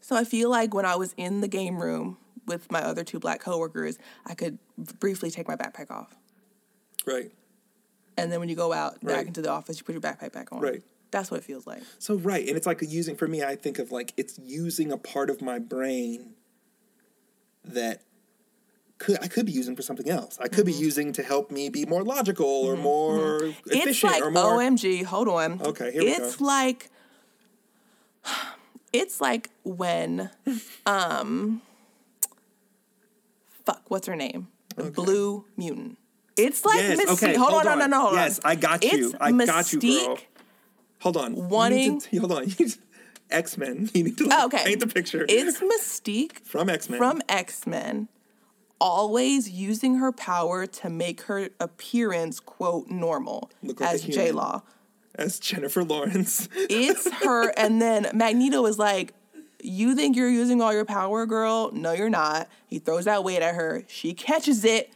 So 0.00 0.16
I 0.16 0.24
feel 0.24 0.50
like 0.50 0.74
when 0.74 0.84
I 0.84 0.96
was 0.96 1.14
in 1.16 1.40
the 1.40 1.48
game 1.48 1.80
room 1.80 2.18
with 2.46 2.70
my 2.70 2.82
other 2.82 3.04
two 3.04 3.18
black 3.18 3.40
coworkers, 3.40 3.98
I 4.26 4.34
could 4.34 4.58
briefly 4.76 5.30
take 5.30 5.46
my 5.48 5.56
backpack 5.56 5.90
off. 5.90 6.14
Right. 7.06 7.30
And 8.16 8.30
then 8.30 8.40
when 8.40 8.48
you 8.48 8.56
go 8.56 8.72
out 8.72 9.00
back 9.00 9.16
Right. 9.16 9.26
into 9.26 9.40
the 9.42 9.50
office, 9.50 9.78
you 9.78 9.84
put 9.84 9.92
your 9.92 10.02
backpack 10.02 10.32
back 10.32 10.52
on. 10.52 10.60
Right. 10.60 10.82
That's 11.12 11.30
what 11.30 11.38
it 11.38 11.44
feels 11.44 11.66
like. 11.66 11.82
So 11.98 12.16
right, 12.16 12.46
and 12.48 12.56
it's 12.56 12.66
like 12.66 12.80
using 12.82 13.16
for 13.16 13.28
me. 13.28 13.42
I 13.42 13.54
think 13.54 13.78
of 13.78 13.92
like 13.92 14.12
it's 14.16 14.38
using 14.38 14.90
a 14.92 14.96
part 14.98 15.28
of 15.30 15.40
my 15.42 15.58
brain 15.58 16.34
that 17.64 18.02
could 19.02 19.18
I 19.22 19.28
could 19.28 19.46
be 19.46 19.52
using 19.52 19.74
for 19.76 19.82
something 19.82 20.08
else. 20.08 20.38
I 20.40 20.48
could 20.48 20.66
be 20.66 20.72
using 20.88 21.12
to 21.14 21.22
help 21.22 21.50
me 21.50 21.68
be 21.68 21.84
more 21.86 22.02
logical 22.04 22.46
or 22.68 22.76
more 22.76 23.44
efficient 23.66 23.66
Mm-hmm. 23.74 23.88
It's 23.88 24.02
like 24.04 24.22
or 24.22 24.30
more. 24.30 24.58
OMG. 24.58 25.04
Hold 25.04 25.28
on. 25.28 25.60
Okay, 25.70 25.92
here 25.92 26.02
we 26.04 26.16
go. 26.16 26.24
it's 26.24 26.40
like 26.40 26.90
it's 28.92 29.20
like 29.20 29.50
when 29.64 30.30
um 30.86 31.62
fuck, 33.64 33.82
what's 33.88 34.06
her 34.06 34.16
name? 34.16 34.48
The 34.76 34.90
blue 34.90 35.44
mutant. 35.56 35.98
It's 36.36 36.64
like 36.64 36.78
Yes, 36.78 36.98
Mystique. 37.00 37.12
okay, 37.12 37.34
hold, 37.36 37.52
hold 37.52 37.66
on, 37.66 37.78
no, 37.78 37.84
on. 37.84 37.90
no, 37.90 37.96
no. 37.98 38.00
hold 38.02 38.14
on. 38.14 38.24
Yes, 38.24 38.40
I 38.44 38.54
got 38.54 38.82
you. 38.84 39.06
It's 39.10 39.14
I 39.20 39.32
got 39.32 39.72
you, 39.72 39.80
girl. 39.80 40.18
Hold 41.00 41.16
on. 41.16 41.36
You 41.36 41.42
need 41.42 41.50
wanting- 41.50 42.00
to- 42.00 42.18
hold 42.20 42.32
on. 42.32 42.46
X 43.30 43.58
Men. 43.62 43.90
You 43.92 44.04
need 44.04 44.18
to 44.18 44.24
like, 44.24 44.38
Oh, 44.40 44.46
okay. 44.46 44.64
paint 44.64 44.80
the 44.80 44.86
picture 44.86 45.26
It's 45.28 45.60
Mystique 45.60 46.38
from 46.44 46.70
X 46.70 46.88
Men. 46.88 46.98
from 46.98 47.22
X 47.28 47.66
Men, 47.66 48.08
always 48.82 49.48
using 49.48 49.94
her 49.94 50.10
power 50.10 50.66
to 50.66 50.90
make 50.90 51.22
her 51.22 51.48
appearance 51.60 52.40
quote 52.40 52.88
normal 52.90 53.48
Look 53.62 53.80
like 53.80 53.94
as. 53.94 54.02
J 54.02 54.32
Law. 54.32 54.62
as 55.14 55.38
Jennifer 55.38 55.84
Lawrence. 55.84 56.48
It's 56.68 57.08
her, 57.22 57.50
and 57.56 57.80
then 57.80 58.10
Magneto 58.12 58.66
is 58.66 58.78
like, 58.78 59.14
"You 59.62 59.94
think 59.94 60.16
you're 60.16 60.28
using 60.28 60.60
all 60.60 60.72
your 60.72 60.84
power, 60.84 61.26
girl? 61.26 61.70
No, 61.72 61.92
you're 61.92 62.10
not." 62.10 62.48
He 62.66 62.80
throws 62.80 63.04
that 63.04 63.22
weight 63.22 63.40
at 63.40 63.54
her. 63.54 63.84
She 63.86 64.14
catches 64.14 64.64
it 64.64 64.92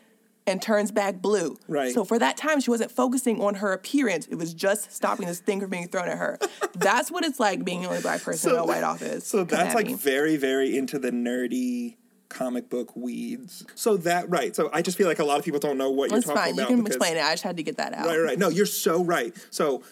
and 0.48 0.60
turns 0.60 0.90
back 0.90 1.20
blue. 1.22 1.56
Right. 1.68 1.92
So 1.92 2.04
for 2.04 2.18
that 2.18 2.36
time, 2.36 2.60
she 2.60 2.70
wasn't 2.70 2.90
focusing 2.90 3.40
on 3.40 3.56
her 3.56 3.72
appearance. 3.72 4.26
It 4.26 4.36
was 4.36 4.52
just 4.52 4.92
stopping 4.92 5.26
this 5.26 5.40
thing 5.40 5.60
from 5.60 5.70
being 5.70 5.88
thrown 5.88 6.08
at 6.08 6.18
her. 6.18 6.38
That's 6.74 7.10
what 7.10 7.24
it's 7.24 7.38
like 7.40 7.64
being 7.64 7.82
the 7.82 7.88
only 7.88 8.00
black 8.00 8.22
person 8.22 8.50
in 8.52 8.56
a 8.56 8.64
white 8.64 8.84
office. 8.84 9.26
So 9.26 9.44
that's 9.44 9.74
like 9.74 9.86
me. 9.86 9.94
very, 9.94 10.36
very 10.36 10.76
into 10.76 10.98
the 10.98 11.10
nerdy 11.10 11.96
comic 12.28 12.68
book 12.70 12.94
weeds. 12.96 13.64
So 13.74 13.96
that 13.98 14.28
right. 14.28 14.54
So 14.54 14.70
I 14.72 14.82
just 14.82 14.96
feel 14.98 15.06
like 15.06 15.18
a 15.18 15.24
lot 15.24 15.38
of 15.38 15.44
people 15.44 15.60
don't 15.60 15.78
know 15.78 15.90
what 15.90 16.12
It's 16.12 16.26
you're 16.26 16.34
talking 16.34 16.54
fine. 16.54 16.60
You 16.60 16.66
can 16.66 16.76
because- 16.82 16.96
explain 16.96 17.16
it. 17.16 17.24
I 17.24 17.32
just 17.32 17.42
had 17.42 17.56
to 17.56 17.62
get 17.62 17.76
that 17.78 17.92
out. 17.94 18.06
Right, 18.06 18.18
right. 18.18 18.38
No, 18.38 18.48
you're 18.48 18.66
so 18.66 19.04
right. 19.04 19.34
So 19.50 19.82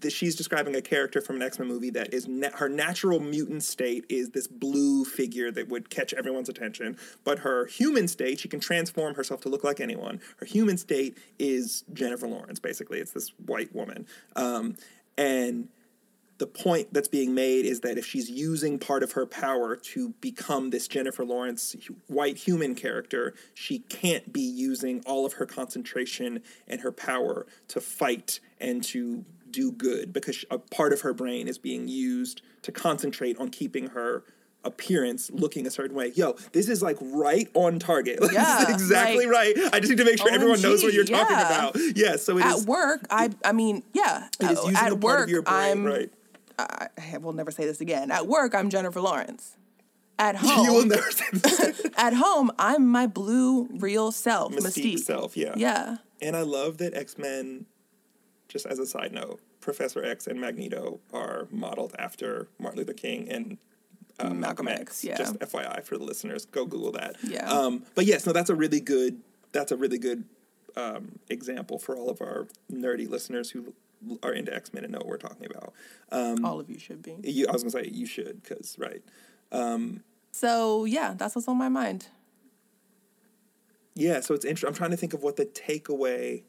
the, 0.00 0.10
she's 0.10 0.36
describing 0.36 0.76
a 0.76 0.80
character 0.80 1.20
from 1.20 1.36
an 1.36 1.42
X 1.42 1.58
Men 1.58 1.66
movie 1.66 1.90
that 1.90 2.14
is 2.14 2.28
na- 2.28 2.50
her 2.54 2.68
natural 2.68 3.18
mutant 3.20 3.64
state 3.64 4.04
is 4.08 4.30
this 4.30 4.46
blue 4.46 5.04
figure 5.04 5.50
that 5.50 5.68
would 5.68 5.90
catch 5.90 6.12
everyone's 6.14 6.48
attention, 6.48 6.96
but 7.24 7.40
her 7.40 7.66
human 7.66 8.06
state, 8.06 8.38
she 8.38 8.48
can 8.48 8.60
transform 8.60 9.14
herself 9.16 9.40
to 9.40 9.48
look 9.48 9.64
like 9.64 9.80
anyone. 9.80 10.20
Her 10.36 10.46
human 10.46 10.76
state 10.78 11.18
is 11.40 11.82
Jennifer 11.92 12.28
Lawrence. 12.28 12.60
Basically, 12.60 13.00
it's 13.00 13.10
this 13.12 13.32
white 13.46 13.74
woman, 13.74 14.06
um, 14.36 14.76
and 15.16 15.68
the 16.38 16.46
point 16.46 16.94
that's 16.94 17.08
being 17.08 17.34
made 17.34 17.64
is 17.64 17.80
that 17.80 17.98
if 17.98 18.06
she's 18.06 18.30
using 18.30 18.78
part 18.78 19.02
of 19.02 19.12
her 19.12 19.26
power 19.26 19.74
to 19.74 20.10
become 20.20 20.70
this 20.70 20.86
Jennifer 20.86 21.24
Lawrence 21.24 21.76
white 22.06 22.36
human 22.36 22.74
character, 22.74 23.34
she 23.54 23.80
can't 23.80 24.32
be 24.32 24.40
using 24.40 25.02
all 25.04 25.26
of 25.26 25.34
her 25.34 25.46
concentration 25.46 26.42
and 26.68 26.80
her 26.80 26.92
power 26.92 27.46
to 27.68 27.80
fight 27.80 28.38
and 28.60 28.82
to 28.84 29.24
do 29.50 29.72
good 29.72 30.12
because 30.12 30.44
a 30.50 30.58
part 30.58 30.92
of 30.92 31.00
her 31.00 31.12
brain 31.12 31.48
is 31.48 31.58
being 31.58 31.88
used 31.88 32.42
to 32.62 32.70
concentrate 32.70 33.36
on 33.38 33.48
keeping 33.48 33.88
her 33.88 34.22
appearance 34.64 35.30
looking 35.32 35.66
a 35.66 35.70
certain 35.70 35.96
way. 35.96 36.12
Yo, 36.14 36.32
this 36.52 36.68
is 36.68 36.82
like 36.82 36.96
right 37.00 37.48
on 37.54 37.78
target. 37.78 38.20
Like, 38.20 38.32
Yeah, 38.32 38.58
this 38.60 38.68
is 38.68 38.74
exactly 38.74 39.26
like, 39.26 39.56
right. 39.56 39.56
I 39.72 39.80
just 39.80 39.90
need 39.90 39.98
to 39.98 40.04
make 40.04 40.18
sure 40.18 40.32
everyone 40.32 40.60
knows 40.60 40.82
what 40.82 40.92
you're 40.92 41.04
OMG, 41.04 41.10
talking 41.10 41.36
yeah. 41.36 41.46
about. 41.46 41.76
Yeah, 41.96 42.16
so 42.16 42.38
it 42.38 42.44
is. 42.44 42.62
At 42.62 42.68
work, 42.68 43.06
I 43.10 43.30
I 43.44 43.52
mean, 43.52 43.82
yeah. 43.92 44.28
it 44.40 44.50
is 44.50 44.58
using 44.58 44.76
at 44.76 44.88
a 44.88 44.90
part 44.90 45.02
work, 45.02 45.24
of 45.24 45.30
your 45.30 45.42
brain, 45.42 45.72
I'm. 45.72 45.84
right? 45.84 46.12
I, 46.58 46.88
I 47.14 47.18
will 47.18 47.32
never 47.32 47.50
say 47.50 47.64
this 47.64 47.80
again. 47.80 48.10
At 48.10 48.26
work, 48.26 48.54
I'm 48.54 48.70
Jennifer 48.70 49.00
Lawrence. 49.00 49.56
At 50.18 50.36
home, 50.36 50.64
you 50.66 50.72
will 50.72 50.86
never 50.86 51.10
say 51.10 51.26
this. 51.32 51.86
at 51.96 52.14
home, 52.14 52.50
I'm 52.58 52.86
my 52.88 53.06
blue 53.06 53.68
real 53.70 54.10
self, 54.10 54.52
Mystique 54.52 54.94
Mystique. 54.94 54.98
self, 54.98 55.36
yeah. 55.36 55.54
Yeah. 55.56 55.98
And 56.20 56.36
I 56.36 56.42
love 56.42 56.78
that 56.78 56.94
X 56.94 57.16
Men, 57.16 57.66
just 58.48 58.66
as 58.66 58.78
a 58.78 58.86
side 58.86 59.12
note, 59.12 59.40
Professor 59.60 60.04
X 60.04 60.26
and 60.26 60.40
Magneto 60.40 61.00
are 61.12 61.46
modeled 61.50 61.94
after 61.98 62.48
Martin 62.58 62.78
Luther 62.80 62.94
King 62.94 63.28
and 63.28 63.58
uh, 64.18 64.24
Malcolm, 64.24 64.40
Malcolm 64.40 64.68
X. 64.68 64.80
X, 64.80 65.04
yeah. 65.04 65.16
Just 65.16 65.38
FYI 65.38 65.84
for 65.84 65.96
the 65.96 66.04
listeners, 66.04 66.44
go 66.46 66.66
Google 66.66 66.92
that. 66.92 67.16
Yeah. 67.22 67.48
Um, 67.48 67.84
but 67.94 68.04
yes, 68.04 68.26
no, 68.26 68.32
that's 68.32 68.50
a 68.50 68.54
really 68.54 68.80
good. 68.80 69.20
That's 69.52 69.72
a 69.72 69.76
really 69.76 69.98
good 69.98 70.24
um, 70.76 71.20
example 71.28 71.78
for 71.78 71.96
all 71.96 72.10
of 72.10 72.20
our 72.20 72.48
nerdy 72.70 73.08
listeners 73.08 73.50
who 73.50 73.72
are 74.22 74.32
into 74.32 74.54
X 74.54 74.72
Men 74.72 74.84
and 74.84 74.92
know 74.92 74.98
what 74.98 75.08
we're 75.08 75.16
talking 75.16 75.46
about. 75.46 75.72
Um, 76.10 76.44
All 76.44 76.60
of 76.60 76.70
you 76.70 76.78
should 76.78 77.02
be. 77.02 77.16
you, 77.22 77.46
I 77.48 77.52
was 77.52 77.62
gonna 77.62 77.84
say 77.84 77.90
you 77.92 78.06
should, 78.06 78.42
because 78.42 78.76
right. 78.78 79.02
Um, 79.52 80.02
So 80.32 80.84
yeah, 80.84 81.14
that's 81.16 81.34
what's 81.34 81.48
on 81.48 81.56
my 81.58 81.68
mind. 81.68 82.08
yeah, 83.94 84.20
so 84.20 84.34
it's 84.34 84.44
interesting. 84.44 84.68
I'm 84.68 84.74
trying 84.74 84.90
to 84.92 84.96
think 84.96 85.12
of 85.14 85.22
what 85.22 85.36
the 85.36 85.46
takeaway 85.46 86.42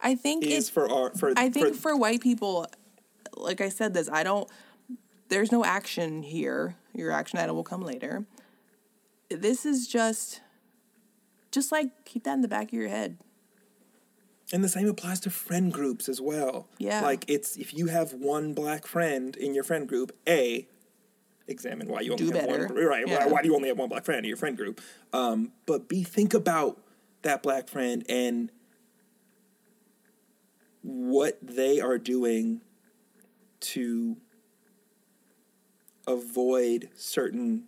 I 0.00 0.14
think 0.14 0.44
is 0.44 0.68
it, 0.68 0.72
for 0.72 0.90
our 0.90 1.10
for. 1.14 1.32
I 1.36 1.50
think 1.50 1.74
for 1.74 1.96
white 1.96 2.20
people, 2.20 2.66
like 3.36 3.60
I 3.60 3.68
said, 3.68 3.94
this 3.94 4.08
I 4.10 4.22
don't. 4.22 4.48
There's 5.28 5.50
no 5.50 5.64
action 5.64 6.22
here. 6.22 6.76
Your 6.94 7.10
action 7.10 7.38
item 7.38 7.56
will 7.56 7.64
come 7.64 7.82
later. 7.82 8.24
This 9.28 9.66
is 9.66 9.88
just, 9.88 10.40
just 11.50 11.72
like 11.72 12.04
keep 12.04 12.22
that 12.24 12.34
in 12.34 12.42
the 12.42 12.48
back 12.48 12.68
of 12.68 12.72
your 12.74 12.88
head. 12.88 13.18
And 14.52 14.62
the 14.62 14.68
same 14.68 14.88
applies 14.88 15.18
to 15.20 15.30
friend 15.30 15.72
groups 15.72 16.08
as 16.08 16.20
well. 16.20 16.68
Yeah. 16.78 17.00
Like 17.00 17.24
it's 17.28 17.56
if 17.56 17.74
you 17.74 17.86
have 17.88 18.12
one 18.12 18.54
black 18.54 18.86
friend 18.86 19.36
in 19.36 19.54
your 19.54 19.64
friend 19.64 19.88
group, 19.88 20.16
A, 20.28 20.68
examine 21.48 21.88
why 21.88 22.00
you 22.00 22.12
only 22.12 22.26
Do 22.26 22.32
have 22.32 22.46
better. 22.46 22.66
one 22.68 22.84
right, 22.84 23.04
Yeah. 23.06 23.26
why, 23.26 23.32
why 23.32 23.42
do 23.42 23.48
you 23.48 23.56
only 23.56 23.68
have 23.68 23.78
one 23.78 23.88
black 23.88 24.04
friend 24.04 24.20
in 24.20 24.28
your 24.28 24.36
friend 24.36 24.56
group? 24.56 24.80
Um, 25.12 25.52
but 25.66 25.88
B, 25.88 26.04
think 26.04 26.32
about 26.32 26.80
that 27.22 27.42
black 27.42 27.68
friend 27.68 28.04
and 28.08 28.50
what 30.82 31.38
they 31.42 31.80
are 31.80 31.98
doing 31.98 32.60
to 33.58 34.16
avoid 36.06 36.88
certain 36.94 37.64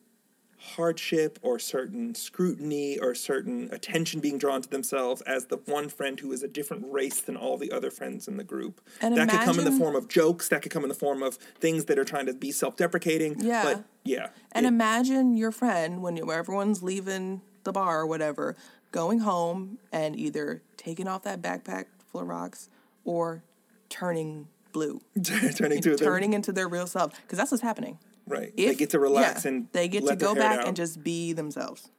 hardship 0.76 1.38
or 1.42 1.58
certain 1.58 2.14
scrutiny 2.14 2.98
or 2.98 3.14
certain 3.14 3.68
attention 3.72 4.20
being 4.20 4.38
drawn 4.38 4.62
to 4.62 4.68
themselves 4.68 5.20
as 5.22 5.46
the 5.46 5.56
one 5.66 5.88
friend 5.88 6.20
who 6.20 6.32
is 6.32 6.42
a 6.42 6.48
different 6.48 6.84
race 6.90 7.20
than 7.20 7.37
all 7.37 7.56
the 7.56 7.72
other 7.72 7.90
friends 7.90 8.28
in 8.28 8.37
the 8.37 8.44
group. 8.44 8.80
And 9.00 9.16
that 9.16 9.28
could 9.28 9.40
come 9.40 9.58
in 9.58 9.64
the 9.64 9.72
form 9.72 9.96
of 9.96 10.08
jokes, 10.08 10.48
that 10.48 10.62
could 10.62 10.72
come 10.72 10.82
in 10.82 10.88
the 10.88 10.94
form 10.94 11.22
of 11.22 11.34
things 11.60 11.87
that 11.87 11.98
are 11.98 12.04
trying 12.04 12.26
to 12.26 12.34
be 12.34 12.52
self-deprecating. 12.52 13.40
Yeah. 13.40 13.62
But 13.62 13.84
yeah. 14.04 14.28
And 14.52 14.66
it- 14.66 14.68
imagine 14.68 15.37
your 15.37 15.52
friend 15.52 16.02
when 16.02 16.16
you, 16.16 16.30
everyone's 16.30 16.82
leaving 16.82 17.42
the 17.64 17.72
bar 17.72 18.00
or 18.00 18.06
whatever, 18.06 18.56
going 18.92 19.20
home 19.20 19.78
and 19.92 20.16
either 20.16 20.62
taking 20.76 21.08
off 21.08 21.22
that 21.25 21.42
backpack 21.42 21.87
full 22.10 22.22
of 22.22 22.28
rocks 22.28 22.68
or 23.04 23.42
turning 23.88 24.48
blue, 24.72 25.00
turning 25.56 25.80
to 25.82 25.96
turning 25.98 26.32
into 26.32 26.52
their 26.52 26.68
real 26.68 26.87
self, 26.87 27.20
because 27.22 27.38
that's 27.38 27.50
what's 27.50 27.62
happening. 27.62 27.98
Right. 28.28 28.52
If, 28.56 28.68
they 28.70 28.75
get 28.75 28.90
to 28.90 28.99
relax 28.99 29.44
yeah, 29.44 29.50
and 29.50 29.68
they 29.73 29.88
get 29.88 30.06
to 30.06 30.16
go 30.16 30.35
back 30.35 30.58
down. 30.58 30.68
and 30.68 30.76
just 30.76 31.02
be 31.02 31.32
themselves. 31.32 31.90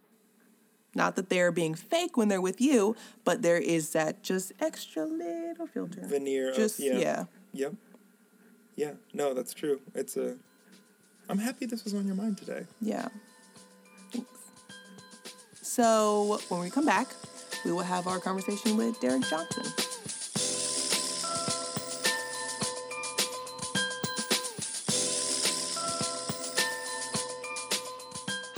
Not 0.96 1.16
that 1.18 1.30
they're 1.30 1.52
being 1.52 1.76
fake 1.76 2.18
when 2.18 2.30
they're 2.30 2.42
with 2.42 2.60
you, 2.60 2.96
but 3.24 3.42
there 3.42 3.58
is 3.58 3.92
that 3.92 4.24
just 4.24 4.52
extra 4.60 5.06
little 5.06 5.68
filter. 5.68 6.02
veneer 6.04 6.54
Just 6.54 6.80
of, 6.80 6.86
yeah. 6.86 6.98
yeah. 6.98 7.24
Yep. 7.54 7.74
Yeah. 8.76 8.92
No, 9.14 9.34
that's 9.34 9.54
true. 9.54 9.82
It's 9.94 10.18
a 10.18 10.36
I'm 11.30 11.38
happy 11.38 11.68
this 11.68 11.84
was 11.84 11.94
on 11.94 12.08
your 12.08 12.16
mind 12.16 12.40
today. 12.40 12.66
Yeah. 12.82 13.08
Thanks. 14.12 14.30
So 15.62 16.40
when 16.50 16.62
we 16.62 16.72
come 16.72 16.86
back, 16.86 17.08
we 17.64 17.72
will 17.72 17.82
have 17.82 18.08
our 18.08 18.20
conversation 18.20 18.78
with 18.78 19.00
Derrick 19.00 19.24
Johnson. 19.24 19.66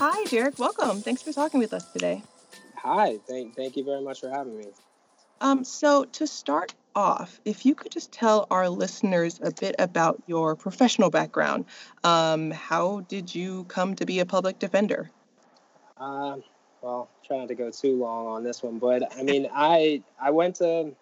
Hi, 0.03 0.23
Derrick. 0.23 0.57
Welcome. 0.57 0.99
Thanks 1.01 1.21
for 1.21 1.31
talking 1.31 1.59
with 1.59 1.75
us 1.75 1.85
today. 1.93 2.23
Hi, 2.77 3.19
thank 3.27 3.55
thank 3.55 3.77
you 3.77 3.83
very 3.83 4.01
much 4.01 4.19
for 4.19 4.31
having 4.31 4.57
me. 4.57 4.65
Um, 5.41 5.63
so 5.63 6.05
to 6.05 6.25
start 6.25 6.73
off, 6.95 7.39
if 7.45 7.67
you 7.67 7.75
could 7.75 7.91
just 7.91 8.11
tell 8.11 8.47
our 8.49 8.67
listeners 8.67 9.39
a 9.43 9.51
bit 9.51 9.75
about 9.77 10.19
your 10.25 10.55
professional 10.55 11.11
background. 11.11 11.65
Um, 12.03 12.49
how 12.49 13.01
did 13.01 13.35
you 13.35 13.65
come 13.65 13.93
to 13.97 14.07
be 14.07 14.17
a 14.17 14.25
public 14.25 14.57
defender? 14.57 15.11
Uh, 15.97 16.37
well, 16.81 17.07
try 17.23 17.37
not 17.37 17.49
to 17.49 17.55
go 17.55 17.69
too 17.69 17.95
long 17.95 18.25
on 18.25 18.43
this 18.43 18.63
one, 18.63 18.79
but 18.79 19.15
I 19.15 19.21
mean, 19.21 19.49
I 19.53 20.01
I 20.19 20.31
went 20.31 20.55
to 20.55 20.95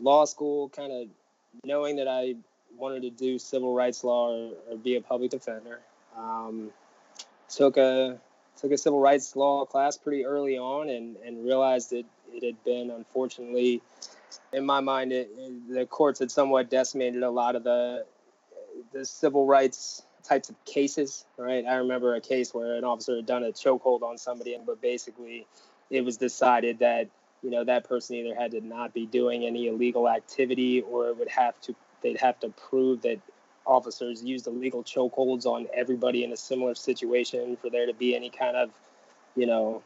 law 0.00 0.26
school, 0.26 0.68
kind 0.68 0.92
of 0.92 1.08
knowing 1.64 1.96
that 1.96 2.06
I 2.06 2.36
wanted 2.78 3.02
to 3.02 3.10
do 3.10 3.40
civil 3.40 3.74
rights 3.74 4.04
law 4.04 4.30
or, 4.30 4.52
or 4.70 4.76
be 4.76 4.94
a 4.94 5.00
public 5.00 5.32
defender. 5.32 5.80
Um, 6.16 6.70
took 7.54 7.76
a 7.76 8.18
took 8.56 8.72
a 8.72 8.78
civil 8.78 9.00
rights 9.00 9.34
law 9.36 9.64
class 9.64 9.96
pretty 9.96 10.24
early 10.24 10.58
on, 10.58 10.88
and 10.88 11.16
and 11.24 11.44
realized 11.44 11.90
that 11.90 12.04
it 12.32 12.44
had 12.44 12.62
been 12.64 12.90
unfortunately, 12.90 13.82
in 14.52 14.64
my 14.64 14.80
mind, 14.80 15.12
it, 15.12 15.30
the 15.68 15.86
courts 15.86 16.20
had 16.20 16.30
somewhat 16.30 16.70
decimated 16.70 17.22
a 17.22 17.30
lot 17.30 17.56
of 17.56 17.64
the 17.64 18.04
the 18.92 19.04
civil 19.04 19.46
rights 19.46 20.02
types 20.22 20.48
of 20.48 20.64
cases, 20.64 21.24
right? 21.36 21.64
I 21.66 21.74
remember 21.76 22.14
a 22.14 22.20
case 22.20 22.54
where 22.54 22.74
an 22.74 22.84
officer 22.84 23.16
had 23.16 23.26
done 23.26 23.42
a 23.42 23.52
chokehold 23.52 24.02
on 24.02 24.18
somebody, 24.18 24.56
but 24.64 24.80
basically 24.80 25.46
it 25.90 26.04
was 26.04 26.16
decided 26.16 26.78
that 26.78 27.08
you 27.42 27.50
know 27.50 27.64
that 27.64 27.88
person 27.88 28.16
either 28.16 28.34
had 28.34 28.52
to 28.52 28.60
not 28.60 28.94
be 28.94 29.06
doing 29.06 29.44
any 29.44 29.66
illegal 29.68 30.08
activity 30.08 30.80
or 30.80 31.08
it 31.08 31.18
would 31.18 31.28
have 31.28 31.60
to 31.62 31.74
they'd 32.02 32.18
have 32.18 32.38
to 32.40 32.48
prove 32.50 33.02
that 33.02 33.18
officers 33.66 34.22
used 34.22 34.46
illegal 34.46 34.82
chokeholds 34.82 35.46
on 35.46 35.66
everybody 35.74 36.24
in 36.24 36.32
a 36.32 36.36
similar 36.36 36.74
situation 36.74 37.56
for 37.56 37.70
there 37.70 37.86
to 37.86 37.94
be 37.94 38.14
any 38.16 38.30
kind 38.30 38.56
of 38.56 38.70
you 39.36 39.46
know 39.46 39.82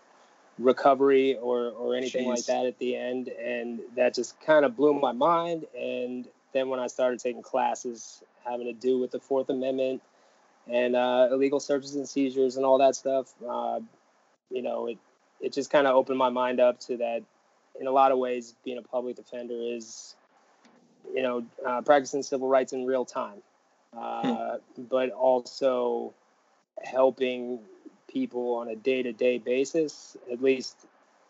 recovery 0.58 1.36
or 1.36 1.68
or 1.70 1.94
anything 1.94 2.26
like 2.26 2.44
that 2.46 2.66
at 2.66 2.78
the 2.78 2.96
end. 2.96 3.28
And 3.28 3.80
that 3.96 4.14
just 4.14 4.40
kind 4.40 4.64
of 4.64 4.76
blew 4.76 4.94
my 4.94 5.12
mind. 5.12 5.66
And 5.78 6.26
then 6.52 6.68
when 6.68 6.80
I 6.80 6.86
started 6.86 7.20
taking 7.20 7.42
classes 7.42 8.22
having 8.44 8.66
to 8.66 8.72
do 8.72 8.98
with 8.98 9.10
the 9.10 9.20
Fourth 9.20 9.50
Amendment 9.50 10.02
and 10.70 10.96
uh, 10.96 11.28
illegal 11.30 11.60
searches 11.60 11.94
and 11.96 12.08
seizures 12.08 12.56
and 12.56 12.64
all 12.64 12.78
that 12.78 12.96
stuff, 12.96 13.32
uh, 13.48 13.80
you 14.50 14.62
know, 14.62 14.86
it 14.86 14.98
it 15.40 15.52
just 15.52 15.70
kind 15.70 15.86
of 15.86 15.94
opened 15.94 16.18
my 16.18 16.30
mind 16.30 16.60
up 16.60 16.80
to 16.80 16.96
that. 16.98 17.22
In 17.78 17.86
a 17.86 17.90
lot 17.90 18.10
of 18.10 18.16
ways, 18.16 18.54
being 18.64 18.78
a 18.78 18.82
public 18.82 19.16
defender 19.16 19.54
is, 19.54 20.16
you 21.14 21.22
know, 21.22 21.44
uh, 21.66 21.82
practicing 21.82 22.22
civil 22.22 22.48
rights 22.48 22.72
in 22.72 22.86
real 22.86 23.04
time, 23.04 23.42
uh, 23.98 24.58
but 24.78 25.10
also 25.10 26.14
helping 26.82 27.60
people 28.08 28.54
on 28.56 28.68
a 28.68 28.76
day 28.76 29.02
to 29.02 29.12
day 29.12 29.38
basis. 29.38 30.16
At 30.30 30.42
least, 30.42 30.76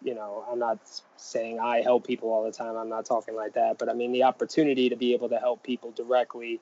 you 0.03 0.15
know, 0.15 0.45
I'm 0.51 0.59
not 0.59 0.79
saying 1.17 1.61
I 1.61 1.83
help 1.83 2.07
people 2.07 2.31
all 2.31 2.45
the 2.45 2.53
time. 2.53 2.77
I'm 2.77 2.89
not 2.89 3.07
talking 3.07 3.35
like 3.35 3.55
that, 3.55 3.79
but 3.79 3.89
I 3.89 3.95
mean 3.95 4.13
the 4.13 4.25
opportunity 4.25 4.89
to 4.89 4.97
be 4.97 5.15
able 5.15 5.29
to 5.29 5.39
help 5.39 5.63
people 5.63 5.93
directly, 5.93 6.61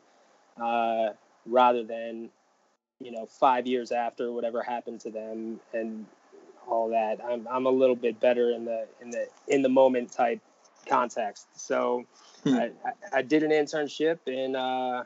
uh, 0.60 1.10
rather 1.46 1.82
than, 1.84 2.30
you 3.00 3.10
know, 3.10 3.26
five 3.26 3.66
years 3.66 3.92
after 3.92 4.32
whatever 4.32 4.62
happened 4.62 5.00
to 5.00 5.10
them 5.10 5.60
and 5.72 6.06
all 6.68 6.90
that. 6.90 7.18
I'm 7.24 7.46
I'm 7.50 7.66
a 7.66 7.70
little 7.70 7.96
bit 7.96 8.20
better 8.20 8.50
in 8.50 8.64
the 8.64 8.86
in 9.02 9.10
the 9.10 9.26
in 9.48 9.62
the 9.62 9.68
moment 9.68 10.12
type 10.12 10.40
context. 10.86 11.46
So 11.56 12.04
Hmm. 12.44 12.54
I, 12.56 12.62
I, 12.84 13.18
I 13.18 13.22
did 13.22 13.42
an 13.42 13.50
internship 13.50 14.18
in 14.26 14.56
uh, 14.56 15.04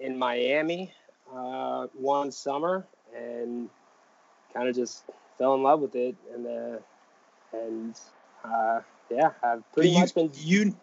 in 0.00 0.18
Miami 0.18 0.92
uh, 1.34 1.86
one 1.94 2.32
summer 2.32 2.86
and 3.16 3.68
kind 4.54 4.68
of 4.68 4.74
just 4.74 5.04
fell 5.38 5.54
in 5.54 5.62
love 5.62 5.80
with 5.80 5.94
it 5.94 6.16
and 6.34 6.46
uh, 6.46 6.78
and 7.52 7.98
uh, 8.44 8.80
yeah, 9.10 9.30
I've 9.42 9.70
pretty 9.72 9.90
you, 9.90 10.00
much 10.00 10.14
been 10.14 10.30
you 10.34 10.74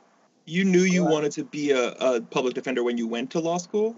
you 0.45 0.63
knew 0.63 0.81
you 0.81 1.03
Right. 1.03 1.11
wanted 1.11 1.31
to 1.33 1.43
be 1.43 1.71
a, 1.71 1.89
a 1.91 2.21
public 2.21 2.53
defender 2.53 2.83
when 2.83 2.97
you 2.97 3.07
went 3.07 3.31
to 3.31 3.39
law 3.39 3.57
school? 3.57 3.95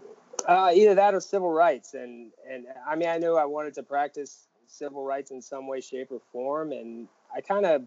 Uh, 0.48 0.72
either 0.74 0.96
that 0.96 1.14
or 1.14 1.20
civil 1.20 1.52
rights, 1.52 1.94
and 1.94 2.32
and 2.50 2.66
I 2.88 2.96
mean, 2.96 3.10
I 3.10 3.18
knew 3.18 3.36
I 3.36 3.46
wanted 3.46 3.74
to 3.76 3.84
practice 3.84 4.48
civil 4.68 5.04
rights 5.04 5.32
in 5.32 5.42
some 5.42 5.68
way, 5.68 5.82
shape, 5.82 6.12
or 6.12 6.22
form, 6.32 6.72
and 6.72 7.08
I 7.36 7.42
kind 7.42 7.66
of, 7.66 7.84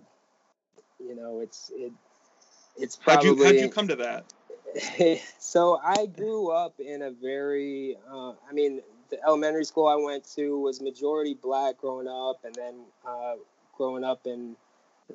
you 1.01 1.17
know, 1.17 1.41
it's 1.41 1.73
it, 1.75 1.93
it's 2.77 2.97
How'd 2.97 3.25
probably. 3.25 3.31
you 3.31 3.45
how'd 3.45 3.61
you 3.61 3.69
come 3.71 3.89
to 3.89 3.97
that? 3.97 4.33
so 5.39 5.81
I 5.83 6.07
grew 6.07 6.51
up 6.51 6.81
in 6.81 7.03
a 7.03 7.11
very, 7.11 7.97
uh, 8.11 8.31
I 8.49 8.53
mean, 8.53 8.81
the 9.11 9.23
elementary 9.25 9.65
school 9.65 9.87
I 9.87 9.97
went 9.97 10.25
to 10.37 10.59
was 10.59 10.81
majority 10.81 11.35
black 11.35 11.79
growing 11.79 12.09
up, 12.09 12.45
and 12.45 12.55
then 12.55 12.75
uh, 13.07 13.35
growing 13.77 14.05
up 14.05 14.27
in 14.27 14.57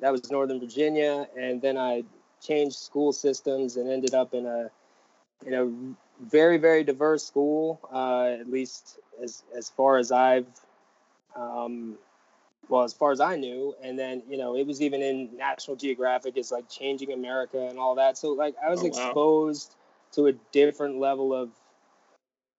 that 0.00 0.12
was 0.12 0.30
Northern 0.30 0.60
Virginia, 0.60 1.26
and 1.36 1.60
then 1.60 1.76
I 1.76 2.04
changed 2.40 2.76
school 2.76 3.12
systems 3.12 3.76
and 3.76 3.90
ended 3.90 4.14
up 4.14 4.34
in 4.34 4.46
a 4.46 4.70
in 5.44 5.54
a 5.54 6.24
very 6.24 6.58
very 6.58 6.84
diverse 6.84 7.24
school, 7.24 7.80
uh, 7.92 8.36
at 8.40 8.48
least 8.48 8.98
as 9.22 9.42
as 9.56 9.68
far 9.70 9.98
as 9.98 10.12
I've. 10.12 10.46
Um, 11.36 11.98
well, 12.68 12.82
as 12.84 12.92
far 12.92 13.12
as 13.12 13.20
I 13.20 13.36
knew, 13.36 13.74
and 13.82 13.98
then 13.98 14.22
you 14.28 14.36
know, 14.38 14.56
it 14.56 14.66
was 14.66 14.80
even 14.82 15.02
in 15.02 15.36
National 15.36 15.76
Geographic 15.76 16.34
it's 16.36 16.52
like 16.52 16.68
changing 16.68 17.12
America 17.12 17.66
and 17.68 17.78
all 17.78 17.94
that. 17.96 18.18
So 18.18 18.30
like, 18.32 18.54
I 18.64 18.70
was 18.70 18.80
Oh, 18.80 18.84
wow. 18.84 18.88
exposed 18.88 19.74
to 20.12 20.26
a 20.26 20.32
different 20.52 20.98
level 20.98 21.34
of 21.34 21.50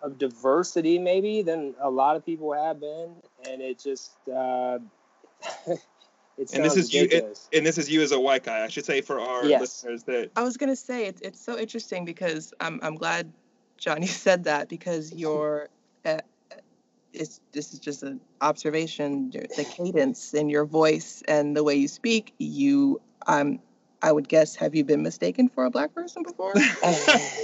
of 0.02 0.18
diversity, 0.18 0.98
maybe 0.98 1.42
than 1.42 1.76
a 1.82 1.90
lot 1.90 2.16
of 2.16 2.26
people 2.26 2.54
have 2.54 2.80
been, 2.80 3.16
and 3.50 3.62
it 3.62 3.80
just 3.80 4.12
uh, 4.34 4.80
it 5.68 5.80
And 6.54 6.66
this 6.66 6.78
is 6.78 6.94
you- 6.94 7.08
it- 7.12 7.40
And 7.54 7.66
this 7.66 7.78
is 7.78 7.90
you 7.90 8.02
as 8.02 8.12
a 8.12 8.20
white 8.20 8.44
guy. 8.44 8.64
I 8.64 8.68
should 8.68 8.86
say 8.86 9.02
for 9.02 9.20
our 9.20 9.46
Yes. 9.46 9.62
listeners 9.62 10.04
that 10.04 10.32
I 10.36 10.44
was 10.44 10.58
gonna 10.58 10.76
say 10.76 11.06
it's 11.06 11.22
it's 11.22 11.40
so 11.44 11.58
interesting 11.58 12.06
because 12.06 12.54
I'm 12.60 12.80
I'm 12.82 12.96
glad 12.96 13.32
Johnny 13.78 14.08
said 14.26 14.46
that 14.46 14.70
because 14.70 15.14
your 15.26 15.70
uh, 16.06 16.20
it's 17.20 17.42
this 17.52 17.74
is 17.74 17.80
just 17.80 18.02
an 18.04 18.22
observation. 18.42 19.30
The 19.32 19.66
cadence 19.66 20.34
in 20.34 20.50
your 20.50 20.66
voice 20.66 21.22
and 21.28 21.56
the 21.56 21.64
way 21.64 21.76
you 21.76 21.88
speak, 21.88 22.34
you 22.40 23.02
um, 23.28 23.60
I 24.02 24.14
would 24.14 24.30
guess, 24.30 24.56
have 24.56 24.76
you 24.76 24.86
been 24.86 25.04
mistaken 25.04 25.50
for 25.50 25.66
a 25.66 25.70
black 25.70 25.94
person 25.94 26.24
before? 26.24 26.54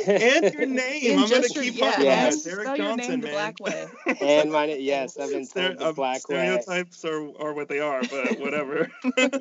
and 0.08 0.54
your 0.54 0.66
name. 0.66 1.20
I'm 1.20 1.30
gonna 1.30 1.50
keep 1.50 1.76
yeah, 1.76 1.86
up 1.88 2.00
yeah. 2.00 2.28
with 2.30 2.44
that. 2.44 2.50
Derrick 2.50 2.66
spell 2.66 2.78
your 2.78 2.86
Johnson, 2.88 3.10
name 3.12 3.20
the 3.20 3.28
man. 3.28 3.34
black 3.34 3.60
way. 3.60 3.88
and 4.22 4.52
my 4.52 4.66
yes, 4.66 5.18
I've 5.20 5.32
been 5.32 5.46
Stere- 5.46 5.78
the 5.78 5.90
um, 5.90 5.96
black 5.96 6.28
way. 6.30 6.46
stereotypes 6.46 7.04
are, 7.04 7.28
are 7.40 7.54
what 7.54 7.68
they 7.68 7.80
are, 7.80 8.02
but 8.04 8.40
whatever. 8.40 8.90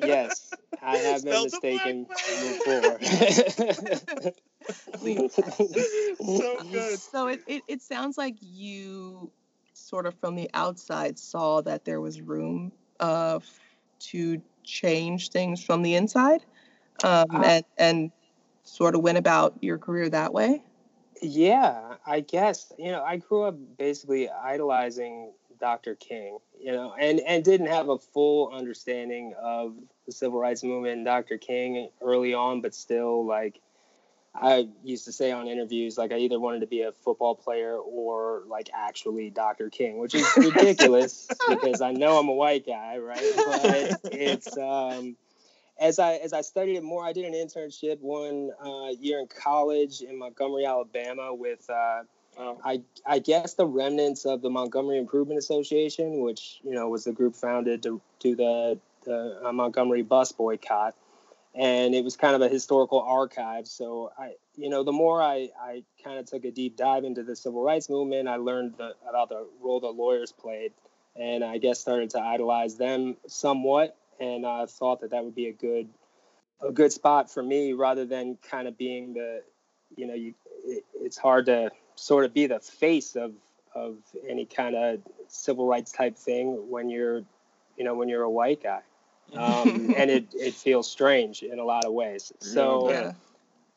Yes, 0.03 0.53
I 0.81 0.97
have 0.97 1.23
been 1.23 1.49
Spelled 1.49 1.51
mistaken 1.63 2.03
before. 2.03 2.99
so 6.19 6.57
good. 6.69 6.99
So 6.99 7.27
it, 7.27 7.41
it, 7.47 7.63
it 7.67 7.81
sounds 7.81 8.17
like 8.17 8.35
you 8.41 9.31
sort 9.75 10.05
of 10.05 10.15
from 10.15 10.35
the 10.35 10.49
outside 10.53 11.19
saw 11.19 11.61
that 11.61 11.85
there 11.85 12.01
was 12.01 12.21
room 12.21 12.71
uh, 12.99 13.39
to 13.99 14.41
change 14.63 15.29
things 15.29 15.63
from 15.63 15.81
the 15.81 15.95
inside 15.95 16.43
um, 17.03 17.25
Uh, 17.29 17.43
and, 17.43 17.65
and 17.77 18.11
sort 18.63 18.95
of 18.95 19.01
went 19.01 19.17
about 19.17 19.55
your 19.61 19.77
career 19.77 20.09
that 20.09 20.33
way. 20.33 20.63
Yeah, 21.21 21.95
I 22.05 22.19
guess 22.21 22.73
you 22.77 22.91
know 22.91 23.03
I 23.03 23.17
grew 23.17 23.43
up 23.43 23.55
basically 23.77 24.29
idolizing 24.29 25.31
Dr. 25.59 25.95
King, 25.95 26.39
you 26.59 26.71
know, 26.71 26.93
and 26.99 27.19
and 27.21 27.43
didn't 27.43 27.67
have 27.67 27.89
a 27.89 27.97
full 27.97 28.51
understanding 28.53 29.33
of 29.41 29.75
the 30.05 30.11
civil 30.11 30.39
rights 30.39 30.63
movement 30.63 30.97
and 30.97 31.05
Dr. 31.05 31.37
King 31.37 31.89
early 32.01 32.33
on, 32.33 32.61
but 32.61 32.75
still 32.75 33.25
like 33.25 33.61
I 34.39 34.67
used 34.83 35.05
to 35.05 35.11
say 35.11 35.31
on 35.31 35.47
interviews 35.47 35.97
like 35.97 36.11
I 36.11 36.17
either 36.17 36.39
wanted 36.39 36.59
to 36.61 36.67
be 36.67 36.81
a 36.81 36.91
football 36.91 37.35
player 37.35 37.77
or 37.77 38.43
like 38.47 38.69
actually 38.73 39.29
Dr. 39.29 39.69
King, 39.69 39.97
which 39.97 40.13
is 40.13 40.27
ridiculous 40.37 41.27
because 41.49 41.81
I 41.81 41.91
know 41.91 42.17
I'm 42.17 42.27
a 42.27 42.33
white 42.33 42.65
guy, 42.65 42.97
right? 42.97 43.33
But 43.45 44.11
it's 44.11 44.57
um 44.57 45.15
as 45.79 45.99
I 45.99 46.13
as 46.15 46.33
I 46.33 46.41
studied 46.41 46.77
it 46.77 46.83
more, 46.83 47.05
I 47.05 47.13
did 47.13 47.25
an 47.25 47.33
internship 47.33 47.99
one 47.99 48.51
uh, 48.63 48.91
year 48.99 49.19
in 49.19 49.27
college 49.27 50.01
in 50.01 50.17
Montgomery, 50.17 50.65
Alabama, 50.65 51.33
with 51.33 51.69
uh, 51.69 52.03
Wow. 52.37 52.59
I 52.63 52.81
I 53.05 53.19
guess 53.19 53.53
the 53.53 53.65
remnants 53.65 54.25
of 54.25 54.41
the 54.41 54.49
Montgomery 54.49 54.97
Improvement 54.97 55.37
Association, 55.37 56.21
which 56.21 56.59
you 56.63 56.71
know 56.71 56.89
was 56.89 57.05
the 57.05 57.13
group 57.13 57.35
founded 57.35 57.83
to 57.83 58.01
do 58.19 58.35
the 58.35 58.77
the 59.05 59.39
uh, 59.43 59.53
Montgomery 59.53 60.01
bus 60.01 60.31
boycott, 60.31 60.95
and 61.57 61.95
it 61.95 62.03
was 62.03 62.17
kind 62.17 62.35
of 62.35 62.41
a 62.41 62.49
historical 62.49 63.01
archive. 63.01 63.67
So 63.67 64.11
I 64.17 64.33
you 64.55 64.69
know 64.69 64.83
the 64.83 64.91
more 64.91 65.21
I 65.21 65.49
I 65.59 65.83
kind 66.03 66.19
of 66.19 66.25
took 66.25 66.45
a 66.45 66.51
deep 66.51 66.75
dive 66.77 67.03
into 67.03 67.23
the 67.23 67.35
civil 67.35 67.63
rights 67.63 67.89
movement, 67.89 68.27
I 68.27 68.35
learned 68.35 68.75
the, 68.77 68.93
about 69.07 69.29
the 69.29 69.47
role 69.61 69.79
the 69.79 69.87
lawyers 69.87 70.31
played, 70.31 70.73
and 71.15 71.43
I 71.43 71.57
guess 71.57 71.79
started 71.79 72.09
to 72.11 72.19
idolize 72.19 72.75
them 72.75 73.15
somewhat, 73.27 73.95
and 74.19 74.45
I 74.45 74.65
thought 74.65 75.01
that 75.01 75.11
that 75.11 75.23
would 75.23 75.35
be 75.35 75.47
a 75.47 75.53
good 75.53 75.87
a 76.61 76.71
good 76.71 76.91
spot 76.91 77.31
for 77.31 77.43
me 77.43 77.73
rather 77.73 78.05
than 78.05 78.37
kind 78.49 78.67
of 78.67 78.77
being 78.77 79.13
the 79.13 79.41
you 79.95 80.07
know 80.07 80.13
you 80.13 80.33
it, 80.65 80.83
it's 80.95 81.17
hard 81.17 81.45
to 81.45 81.71
sort 81.95 82.25
of 82.25 82.33
be 82.33 82.47
the 82.47 82.59
face 82.59 83.15
of 83.15 83.33
of 83.73 83.97
any 84.27 84.45
kind 84.45 84.75
of 84.75 84.99
civil 85.27 85.67
rights 85.67 85.91
type 85.91 86.17
thing 86.17 86.69
when 86.69 86.89
you're 86.89 87.23
you 87.77 87.83
know 87.83 87.93
when 87.93 88.09
you're 88.09 88.23
a 88.23 88.29
white 88.29 88.61
guy 88.63 88.81
um, 89.33 89.93
and 89.97 90.09
it, 90.09 90.27
it 90.33 90.53
feels 90.53 90.89
strange 90.89 91.43
in 91.43 91.59
a 91.59 91.63
lot 91.63 91.85
of 91.85 91.93
ways. 91.93 92.31
So 92.39 92.89
yeah. 92.89 93.13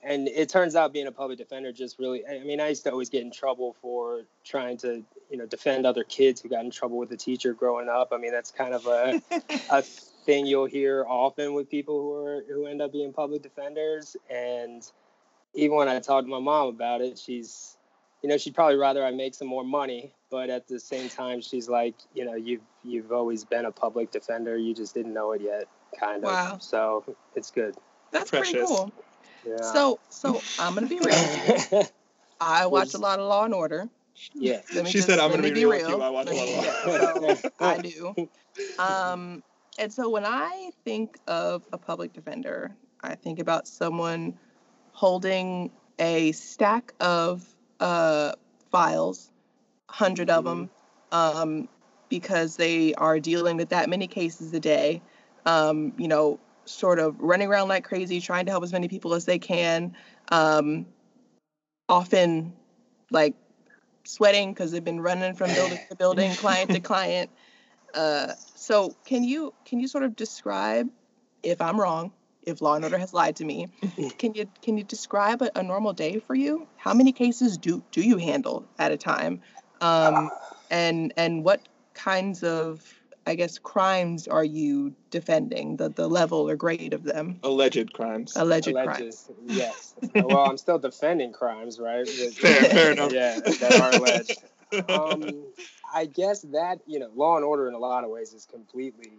and 0.02 0.28
it 0.28 0.48
turns 0.48 0.76
out 0.76 0.92
being 0.92 1.06
a 1.06 1.12
public 1.12 1.38
defender 1.38 1.72
just 1.72 1.98
really 1.98 2.24
i 2.26 2.38
mean 2.44 2.60
i 2.60 2.68
used 2.68 2.84
to 2.84 2.90
always 2.92 3.08
get 3.08 3.22
in 3.22 3.32
trouble 3.32 3.74
for 3.82 4.22
trying 4.44 4.76
to 4.76 5.02
you 5.30 5.36
know 5.36 5.46
defend 5.46 5.86
other 5.86 6.04
kids 6.04 6.40
who 6.40 6.48
got 6.48 6.64
in 6.64 6.70
trouble 6.70 6.98
with 6.98 7.10
a 7.12 7.16
teacher 7.16 7.52
growing 7.52 7.88
up. 7.88 8.08
I 8.12 8.18
mean 8.18 8.32
that's 8.32 8.50
kind 8.50 8.74
of 8.74 8.86
a 8.86 9.20
a 9.70 9.82
thing 9.82 10.46
you'll 10.46 10.66
hear 10.66 11.04
often 11.08 11.54
with 11.54 11.70
people 11.70 12.00
who 12.00 12.12
are 12.14 12.44
who 12.48 12.66
end 12.66 12.82
up 12.82 12.92
being 12.92 13.12
public 13.12 13.42
defenders. 13.42 14.16
And 14.30 14.82
even 15.54 15.76
when 15.76 15.88
i 15.88 15.98
talk 15.98 16.24
to 16.24 16.30
my 16.30 16.38
mom 16.38 16.68
about 16.68 17.00
it 17.00 17.18
she's 17.18 17.77
you 18.22 18.28
know 18.28 18.36
she'd 18.36 18.54
probably 18.54 18.76
rather 18.76 19.04
i 19.04 19.10
make 19.10 19.34
some 19.34 19.48
more 19.48 19.64
money 19.64 20.12
but 20.30 20.50
at 20.50 20.66
the 20.66 20.78
same 20.80 21.08
time 21.08 21.40
she's 21.40 21.68
like 21.68 21.94
you 22.14 22.24
know 22.24 22.34
you've 22.34 22.60
you've 22.82 23.12
always 23.12 23.44
been 23.44 23.64
a 23.66 23.72
public 23.72 24.10
defender 24.10 24.56
you 24.56 24.74
just 24.74 24.94
didn't 24.94 25.12
know 25.14 25.32
it 25.32 25.40
yet 25.40 25.64
kind 25.98 26.24
of 26.24 26.30
Wow. 26.32 26.58
so 26.58 27.04
it's 27.34 27.50
good 27.50 27.74
That's 28.10 28.30
pretty 28.30 28.54
cool. 28.54 28.92
yeah 29.46 29.56
So 29.62 29.98
so 30.08 30.40
I'm 30.58 30.74
gonna 30.74 30.86
be 30.86 30.98
real. 31.00 31.86
I 32.40 32.66
watch 32.66 32.94
a 32.94 32.98
lot 32.98 33.18
of 33.18 33.26
Law 33.28 33.44
and 33.44 33.54
Order. 33.62 33.88
yeah 34.34 34.60
She 34.86 34.92
just- 34.98 35.06
said, 35.06 35.18
"I'm 35.18 35.30
gonna 35.30 35.42
me 35.42 35.50
be 35.50 35.64
real 35.64 35.68
with 35.70 35.88
you. 35.88 36.00
I 36.02 36.10
watch 36.10 36.28
a 36.28 36.34
lot 36.34 36.48
of 36.48 36.54
yeah, 36.54 37.28
Law. 37.28 37.34
so 37.34 37.50
I 37.60 37.78
do. 37.78 38.28
Um, 38.78 39.42
and 39.78 39.92
so 39.92 40.08
when 40.08 40.24
I 40.24 40.70
think 40.84 41.18
of 41.26 41.62
a 41.72 41.78
public 41.78 42.12
defender, 42.12 42.72
I 43.02 43.14
think 43.14 43.38
about 43.38 43.66
someone 43.68 44.38
holding 44.92 45.70
a 45.98 46.32
stack 46.32 46.92
of 47.00 47.46
uh, 47.80 48.32
files, 48.70 49.30
hundred 49.88 50.30
of 50.30 50.44
them, 50.44 50.70
um, 51.12 51.68
because 52.08 52.56
they 52.56 52.94
are 52.94 53.20
dealing 53.20 53.56
with 53.56 53.70
that 53.70 53.88
many 53.88 54.06
cases 54.06 54.52
a 54.52 54.60
day. 54.60 55.02
Um, 55.46 55.92
you 55.96 56.08
know, 56.08 56.38
sort 56.64 56.98
of 56.98 57.18
running 57.18 57.48
around 57.48 57.68
like 57.68 57.84
crazy, 57.84 58.20
trying 58.20 58.46
to 58.46 58.50
help 58.50 58.64
as 58.64 58.72
many 58.72 58.88
people 58.88 59.14
as 59.14 59.24
they 59.24 59.38
can. 59.38 59.94
Um, 60.30 60.86
often, 61.88 62.52
like 63.10 63.34
sweating 64.04 64.52
because 64.52 64.72
they've 64.72 64.84
been 64.84 65.00
running 65.00 65.34
from 65.34 65.52
building 65.52 65.78
to 65.88 65.96
building, 65.96 66.32
client 66.34 66.70
to 66.70 66.80
client. 66.92 67.30
Uh, 67.94 68.32
so 68.54 68.94
can 69.04 69.24
you 69.24 69.54
can 69.64 69.80
you 69.80 69.88
sort 69.88 70.04
of 70.04 70.16
describe 70.16 70.88
if 71.42 71.60
I'm 71.60 71.80
wrong, 71.80 72.12
if 72.48 72.62
Law 72.62 72.74
and 72.74 72.84
Order 72.84 72.98
has 72.98 73.12
lied 73.12 73.36
to 73.36 73.44
me, 73.44 73.68
can 74.18 74.34
you 74.34 74.48
can 74.62 74.76
you 74.78 74.84
describe 74.84 75.42
a, 75.42 75.50
a 75.56 75.62
normal 75.62 75.92
day 75.92 76.18
for 76.18 76.34
you? 76.34 76.66
How 76.76 76.94
many 76.94 77.12
cases 77.12 77.58
do 77.58 77.82
do 77.92 78.00
you 78.00 78.16
handle 78.16 78.64
at 78.78 78.90
a 78.90 78.96
time, 78.96 79.42
um, 79.80 80.30
and 80.70 81.12
and 81.16 81.44
what 81.44 81.60
kinds 81.94 82.42
of 82.42 82.82
I 83.26 83.34
guess 83.34 83.58
crimes 83.58 84.26
are 84.26 84.44
you 84.44 84.94
defending? 85.10 85.76
The 85.76 85.90
the 85.90 86.08
level 86.08 86.48
or 86.48 86.56
grade 86.56 86.94
of 86.94 87.02
them, 87.04 87.38
Alleged 87.42 87.92
crimes. 87.92 88.34
alleged 88.36 88.68
Alleged, 88.68 88.86
crimes. 88.86 89.30
yes 89.46 89.94
well 90.14 90.44
i'm 90.46 90.56
still 90.56 90.78
defending 90.78 91.32
crimes 91.32 91.78
right 91.78 92.08
Fair, 92.08 92.64
fair 92.64 92.92
enough. 92.92 93.12
yeah 93.12 93.40
that 93.60 93.72
are 93.80 93.92
alleged 93.92 94.42
um, 94.90 95.44
I 95.94 96.04
guess 96.06 96.42
that 96.52 96.80
you 96.86 96.98
know, 96.98 97.08
Law 97.14 97.36
and 97.36 97.44
Order 97.44 97.68
in 97.68 97.74
a 97.74 97.78
lot 97.78 98.04
of 98.04 98.10
ways 98.10 98.32
is 98.32 98.44
completely 98.46 99.10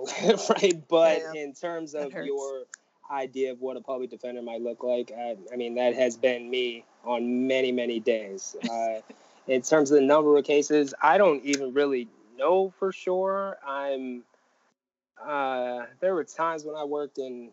right? 0.50 0.82
But 0.88 1.22
Yeah, 1.34 1.42
in 1.42 1.54
terms 1.54 1.94
of 1.94 2.12
your 2.12 2.64
idea 3.10 3.52
of 3.52 3.60
what 3.60 3.76
a 3.76 3.80
public 3.80 4.10
defender 4.10 4.42
might 4.42 4.62
look 4.62 4.82
like, 4.82 5.12
I, 5.16 5.36
I 5.52 5.56
mean, 5.56 5.74
that 5.74 5.94
has 5.94 6.16
been 6.16 6.50
me 6.50 6.84
on 7.04 7.46
many, 7.46 7.72
many 7.72 8.00
days. 8.00 8.56
Uh, 8.70 9.00
in 9.48 9.60
terms 9.60 9.90
of 9.90 9.96
the 9.96 10.06
number 10.06 10.38
of 10.38 10.44
cases, 10.44 10.94
I 11.02 11.18
don't 11.18 11.44
even 11.44 11.74
really 11.74 12.08
know 12.38 12.72
for 12.78 12.92
sure. 12.92 13.58
I'm. 13.66 14.22
Uh, 15.20 15.86
there 16.00 16.14
were 16.14 16.24
times 16.24 16.64
when 16.64 16.76
I 16.76 16.84
worked 16.84 17.18
in 17.18 17.50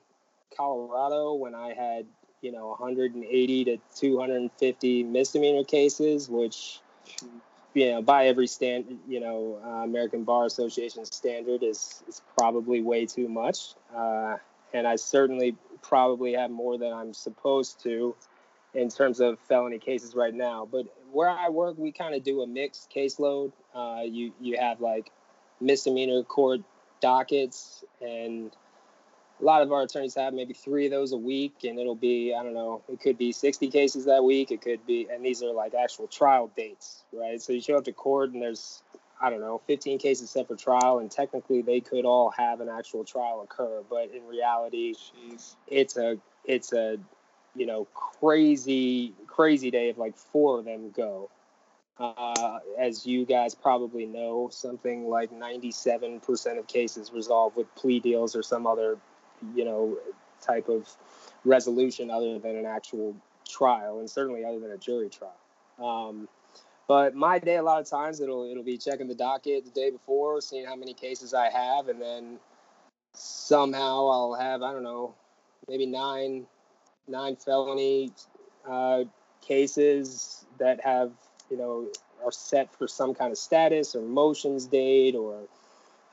Colorado 0.56 1.34
when 1.34 1.56
I 1.56 1.74
had 1.74 2.06
you 2.42 2.52
know 2.52 2.68
180 2.68 3.66
to 3.66 3.78
250 3.96 5.04
misdemeanor 5.04 5.64
cases, 5.64 6.30
which 6.30 6.80
you 7.74 7.92
know 7.92 8.02
by 8.02 8.28
every 8.28 8.48
stand 8.48 9.00
you 9.08 9.20
know 9.20 9.60
uh, 9.64 9.84
American 9.84 10.24
Bar 10.24 10.46
Association 10.46 11.06
standard 11.06 11.64
is 11.64 12.04
is 12.08 12.22
probably 12.38 12.82
way 12.82 13.06
too 13.06 13.28
much, 13.28 13.74
uh, 13.96 14.38
and 14.74 14.88
I 14.88 14.96
certainly 14.96 15.56
probably 15.82 16.34
have 16.34 16.52
more 16.52 16.78
than 16.78 16.92
I'm 16.94 17.14
supposed 17.14 17.82
to 17.84 18.16
in 18.74 18.90
terms 18.90 19.20
of 19.20 19.40
felony 19.48 19.80
cases 19.80 20.16
right 20.16 20.34
now. 20.34 20.68
But 20.70 20.88
where 21.12 21.30
I 21.30 21.50
work, 21.50 21.78
we 21.78 21.92
kind 21.92 22.14
of 22.14 22.24
do 22.24 22.42
a 22.42 22.48
mixed 22.48 22.92
caseload. 22.96 23.52
Uh, 23.74 24.02
you 24.06 24.34
you 24.40 24.58
have 24.60 24.82
like 24.82 25.12
misdemeanor 25.62 26.24
court 26.24 26.62
dockets 27.02 27.84
and 28.02 28.52
a 29.40 29.44
lot 29.44 29.62
of 29.62 29.72
our 29.72 29.84
attorneys 29.84 30.16
have 30.16 30.34
maybe 30.34 30.54
three 30.54 30.86
of 30.86 30.92
those 30.92 31.12
a 31.12 31.18
week 31.18 31.64
and 31.64 31.80
it'll 31.80 31.96
be 31.96 32.34
i 32.34 32.44
don't 32.44 32.54
know 32.54 32.82
it 32.92 33.00
could 33.00 33.18
be 33.18 33.32
60 33.32 33.68
cases 33.70 34.06
that 34.06 34.24
week 34.24 34.52
it 34.52 34.62
could 34.62 34.86
be 34.86 35.08
and 35.12 35.24
these 35.24 35.42
are 35.42 35.52
like 35.54 35.74
actual 35.74 36.08
trial 36.08 36.52
dates 36.56 37.04
right 37.14 37.42
so 37.42 37.54
you 37.54 37.62
show 37.62 37.78
up 37.78 37.86
to 37.86 37.94
court 37.94 38.32
and 38.32 38.42
there's 38.42 38.84
i 39.22 39.30
don't 39.30 39.42
know 39.42 39.62
15 39.68 39.98
cases 40.00 40.30
set 40.30 40.48
for 40.48 40.56
trial 40.56 41.00
and 41.00 41.12
technically 41.12 41.62
they 41.62 41.80
could 41.80 42.06
all 42.06 42.32
have 42.38 42.62
an 42.62 42.70
actual 42.70 43.04
trial 43.04 43.42
occur 43.42 43.82
but 43.90 44.10
in 44.14 44.26
reality 44.28 44.94
Jeez. 44.94 45.56
it's 45.68 45.98
a 45.98 46.18
it's 46.46 46.74
a 46.74 46.98
you 47.56 47.66
know 47.66 47.86
crazy 47.94 49.14
crazy 49.28 49.72
day 49.72 49.90
if 49.90 49.98
like 49.98 50.18
four 50.18 50.60
of 50.60 50.66
them 50.66 50.92
go 50.92 51.30
uh, 52.00 52.60
as 52.80 53.06
you 53.06 53.26
guys 53.26 53.54
probably 53.54 54.06
know 54.06 54.48
something 54.50 55.10
like 55.10 55.32
97% 55.32 56.58
of 56.58 56.66
cases 56.66 57.12
resolve 57.12 57.54
with 57.58 57.68
plea 57.76 58.00
deals 58.00 58.38
or 58.38 58.42
some 58.42 58.66
other 58.66 58.98
you 59.56 59.66
know 59.66 59.98
type 60.42 60.70
of 60.70 60.88
resolution 61.46 62.10
other 62.10 62.40
than 62.40 62.56
an 62.56 62.66
actual 62.66 63.16
trial 63.48 64.00
and 64.00 64.10
certainly 64.10 64.46
other 64.46 64.60
than 64.60 64.72
a 64.72 64.78
jury 64.78 65.10
trial. 65.10 65.36
Um, 65.80 66.28
But 66.88 67.14
my 67.14 67.38
day, 67.38 67.58
a 67.58 67.64
lot 67.64 67.80
of 67.80 67.88
times, 67.88 68.20
it'll 68.20 68.50
it'll 68.50 68.64
be 68.64 68.78
checking 68.78 69.08
the 69.08 69.16
docket 69.16 69.64
the 69.66 69.72
day 69.72 69.92
before, 69.92 70.42
seeing 70.42 70.66
how 70.66 70.76
many 70.76 70.94
cases 70.94 71.34
I 71.34 71.50
have, 71.50 71.88
and 71.88 72.02
then 72.02 72.40
somehow 73.14 74.08
I'll 74.10 74.34
have 74.34 74.64
I 74.64 74.74
don't 74.74 74.84
know, 74.84 75.14
maybe 75.68 75.86
nine 75.86 76.48
nine 77.08 77.36
felony 77.36 78.12
uh, 78.68 79.04
cases 79.42 80.46
that 80.58 80.82
have 80.84 81.12
you 81.52 81.58
know 81.58 81.88
are 82.26 82.32
set 82.32 82.74
for 82.74 82.88
some 82.88 83.14
kind 83.14 83.32
of 83.32 83.38
status 83.38 83.96
or 83.96 84.02
motions 84.02 84.66
date 84.66 85.16
or 85.16 85.44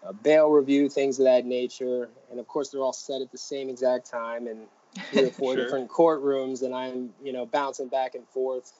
a 0.06 0.12
bail 0.12 0.48
review, 0.50 0.88
things 0.88 1.18
of 1.18 1.24
that 1.24 1.44
nature. 1.44 2.08
And 2.30 2.38
of 2.38 2.46
course, 2.46 2.70
they're 2.70 2.80
all 2.80 2.92
set 2.92 3.20
at 3.20 3.30
the 3.32 3.38
same 3.38 3.68
exact 3.68 4.08
time 4.10 4.46
in 4.46 4.62
three 5.10 5.24
or 5.24 5.30
four 5.32 5.54
Sure. 5.54 5.64
different 5.64 5.90
courtrooms, 5.90 6.62
and 6.62 6.74
I'm 6.74 7.12
you 7.22 7.32
know 7.32 7.46
bouncing 7.46 7.88
back 7.88 8.14
and 8.14 8.26
forth, 8.28 8.72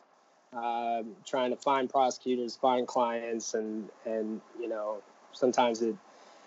uh, 0.57 1.03
trying 1.25 1.51
to 1.51 1.57
find 1.57 1.91
prosecutors, 1.91 2.57
find 2.57 2.87
clients, 2.87 3.55
and 3.55 3.89
and 4.05 4.41
you 4.61 4.69
know 4.69 5.03
sometimes 5.33 5.83
it 5.83 5.97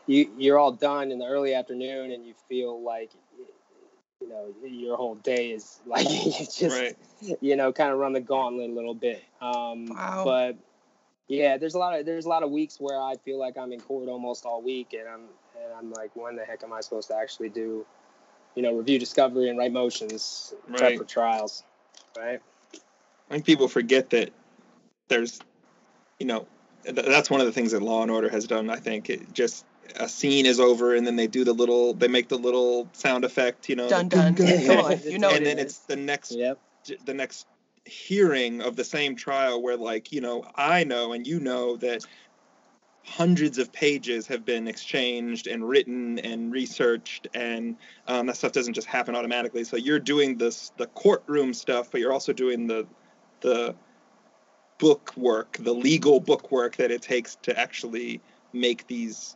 you 0.07 0.29
you're 0.37 0.57
all 0.57 0.71
done 0.71 1.11
in 1.11 1.19
the 1.19 1.25
early 1.25 1.53
afternoon, 1.53 2.11
and 2.11 2.25
you 2.25 2.33
feel 2.47 2.81
like 2.81 3.11
you 4.21 4.29
know 4.29 4.53
your 4.65 4.97
whole 4.97 5.15
day 5.15 5.51
is 5.51 5.79
like 5.85 6.09
you 6.09 6.31
just 6.31 6.61
right. 6.61 6.97
you 7.41 7.55
know 7.55 7.71
kind 7.73 7.91
of 7.91 7.99
run 7.99 8.13
the 8.13 8.21
gauntlet 8.21 8.69
a 8.69 8.73
little 8.73 8.95
bit. 8.95 9.23
Um, 9.41 9.87
Wow. 9.87 10.23
But 10.25 10.57
yeah, 11.29 11.57
there's 11.57 11.75
a 11.75 11.79
lot 11.79 11.97
of 11.97 12.05
there's 12.05 12.25
a 12.25 12.29
lot 12.29 12.43
of 12.43 12.49
weeks 12.49 12.77
where 12.79 12.99
I 12.99 13.15
feel 13.23 13.39
like 13.39 13.57
I'm 13.57 13.71
in 13.71 13.79
court 13.79 14.09
almost 14.09 14.45
all 14.45 14.61
week, 14.61 14.93
and 14.93 15.07
I'm 15.07 15.21
and 15.55 15.73
I'm 15.77 15.91
like, 15.91 16.15
when 16.15 16.35
the 16.35 16.43
heck 16.43 16.63
am 16.63 16.73
I 16.73 16.81
supposed 16.81 17.09
to 17.09 17.15
actually 17.15 17.49
do, 17.49 17.85
you 18.55 18.63
know, 18.63 18.73
review 18.73 18.97
discovery 18.97 19.47
and 19.49 19.57
write 19.57 19.71
motions, 19.71 20.53
prep 20.67 20.81
Right. 20.81 20.97
for 20.97 21.03
trials, 21.05 21.63
right? 22.17 22.41
I 23.29 23.33
think 23.33 23.45
people 23.45 23.67
forget 23.67 24.09
that 24.09 24.31
there's, 25.07 25.39
you 26.19 26.25
know, 26.25 26.47
th- 26.83 26.95
that's 26.95 27.29
one 27.29 27.41
of 27.41 27.45
the 27.45 27.53
things 27.53 27.73
that 27.73 27.83
Law 27.83 28.01
and 28.01 28.09
Order 28.09 28.29
has 28.29 28.47
done. 28.47 28.71
I 28.71 28.77
think 28.77 29.11
it 29.11 29.31
just 29.33 29.65
a 29.95 30.09
scene 30.09 30.47
is 30.47 30.59
over 30.59 30.95
and 30.95 31.05
then 31.05 31.15
they 31.15 31.27
do 31.27 31.43
the 31.43 31.53
little, 31.53 31.93
they 31.93 32.07
make 32.07 32.27
the 32.27 32.37
little 32.39 32.89
sound 32.93 33.23
effect, 33.23 33.69
you 33.69 33.75
know, 33.75 33.87
Dun 33.87 34.09
the 34.09 34.15
dun. 34.15 34.33
dun, 34.33 34.47
dun, 34.47 34.65
Come 34.65 34.77
and, 34.77 34.79
on, 34.79 34.99
you 35.11 35.19
know 35.19 35.29
and 35.29 35.45
it 35.45 35.49
then 35.49 35.59
is. 35.59 35.65
it's 35.65 35.79
the 35.79 35.95
next, 35.95 36.31
Yep. 36.31 36.59
the 37.05 37.13
next 37.13 37.45
hearing 37.89 38.61
of 38.61 38.75
the 38.75 38.83
same 38.83 39.15
trial 39.15 39.61
where 39.61 39.77
like 39.77 40.11
you 40.11 40.21
know 40.21 40.43
I 40.55 40.83
know 40.83 41.13
and 41.13 41.25
you 41.27 41.39
know 41.39 41.75
that 41.77 42.05
hundreds 43.05 43.57
of 43.57 43.71
pages 43.71 44.27
have 44.27 44.45
been 44.45 44.67
exchanged 44.67 45.47
and 45.47 45.67
written 45.67 46.19
and 46.19 46.51
researched 46.51 47.27
and 47.33 47.75
um, 48.07 48.27
that 48.27 48.35
stuff 48.35 48.51
doesn't 48.51 48.73
just 48.73 48.85
happen 48.87 49.15
automatically 49.15 49.63
so 49.63 49.75
you're 49.77 49.99
doing 49.99 50.37
this 50.37 50.71
the 50.77 50.85
courtroom 50.87 51.53
stuff 51.53 51.89
but 51.91 51.99
you're 51.99 52.13
also 52.13 52.31
doing 52.31 52.67
the 52.67 52.85
the 53.41 53.73
book 54.77 55.11
work 55.17 55.57
the 55.61 55.73
legal 55.73 56.19
book 56.19 56.51
work 56.51 56.75
that 56.75 56.91
it 56.91 57.01
takes 57.01 57.35
to 57.37 57.57
actually 57.59 58.21
make 58.53 58.85
these 58.87 59.35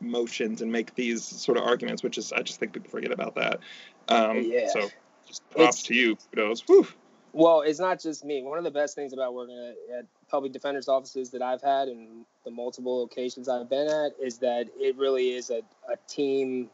motions 0.00 0.62
and 0.62 0.72
make 0.72 0.94
these 0.94 1.22
sort 1.22 1.58
of 1.58 1.64
arguments 1.64 2.02
which 2.02 2.16
is 2.16 2.32
i 2.32 2.40
just 2.40 2.58
think 2.58 2.72
people 2.72 2.88
forget 2.90 3.12
about 3.12 3.34
that 3.34 3.60
um, 4.08 4.38
Yeah. 4.42 4.68
so 4.72 4.88
just 5.26 5.48
props 5.50 5.80
It's- 5.80 5.82
to 5.84 5.94
you 5.94 6.16
kudos 6.34 6.62
Whew. 6.62 6.86
Well, 7.32 7.62
it's 7.62 7.80
not 7.80 8.00
just 8.00 8.24
me. 8.24 8.42
One 8.42 8.58
of 8.58 8.64
the 8.64 8.70
best 8.70 8.94
things 8.94 9.12
about 9.12 9.34
working 9.34 9.56
at, 9.56 9.98
at 9.98 10.06
public 10.28 10.52
defenders 10.52 10.88
offices 10.88 11.30
that 11.30 11.40
I've 11.40 11.62
had 11.62 11.88
and 11.88 12.26
the 12.44 12.50
multiple 12.50 12.98
locations 12.98 13.48
I've 13.48 13.70
been 13.70 13.88
at 13.88 14.12
is 14.20 14.38
that 14.38 14.68
it 14.78 14.96
really 14.96 15.30
is 15.30 15.50
a, 15.50 15.62
a 15.90 15.96
team 16.08 16.68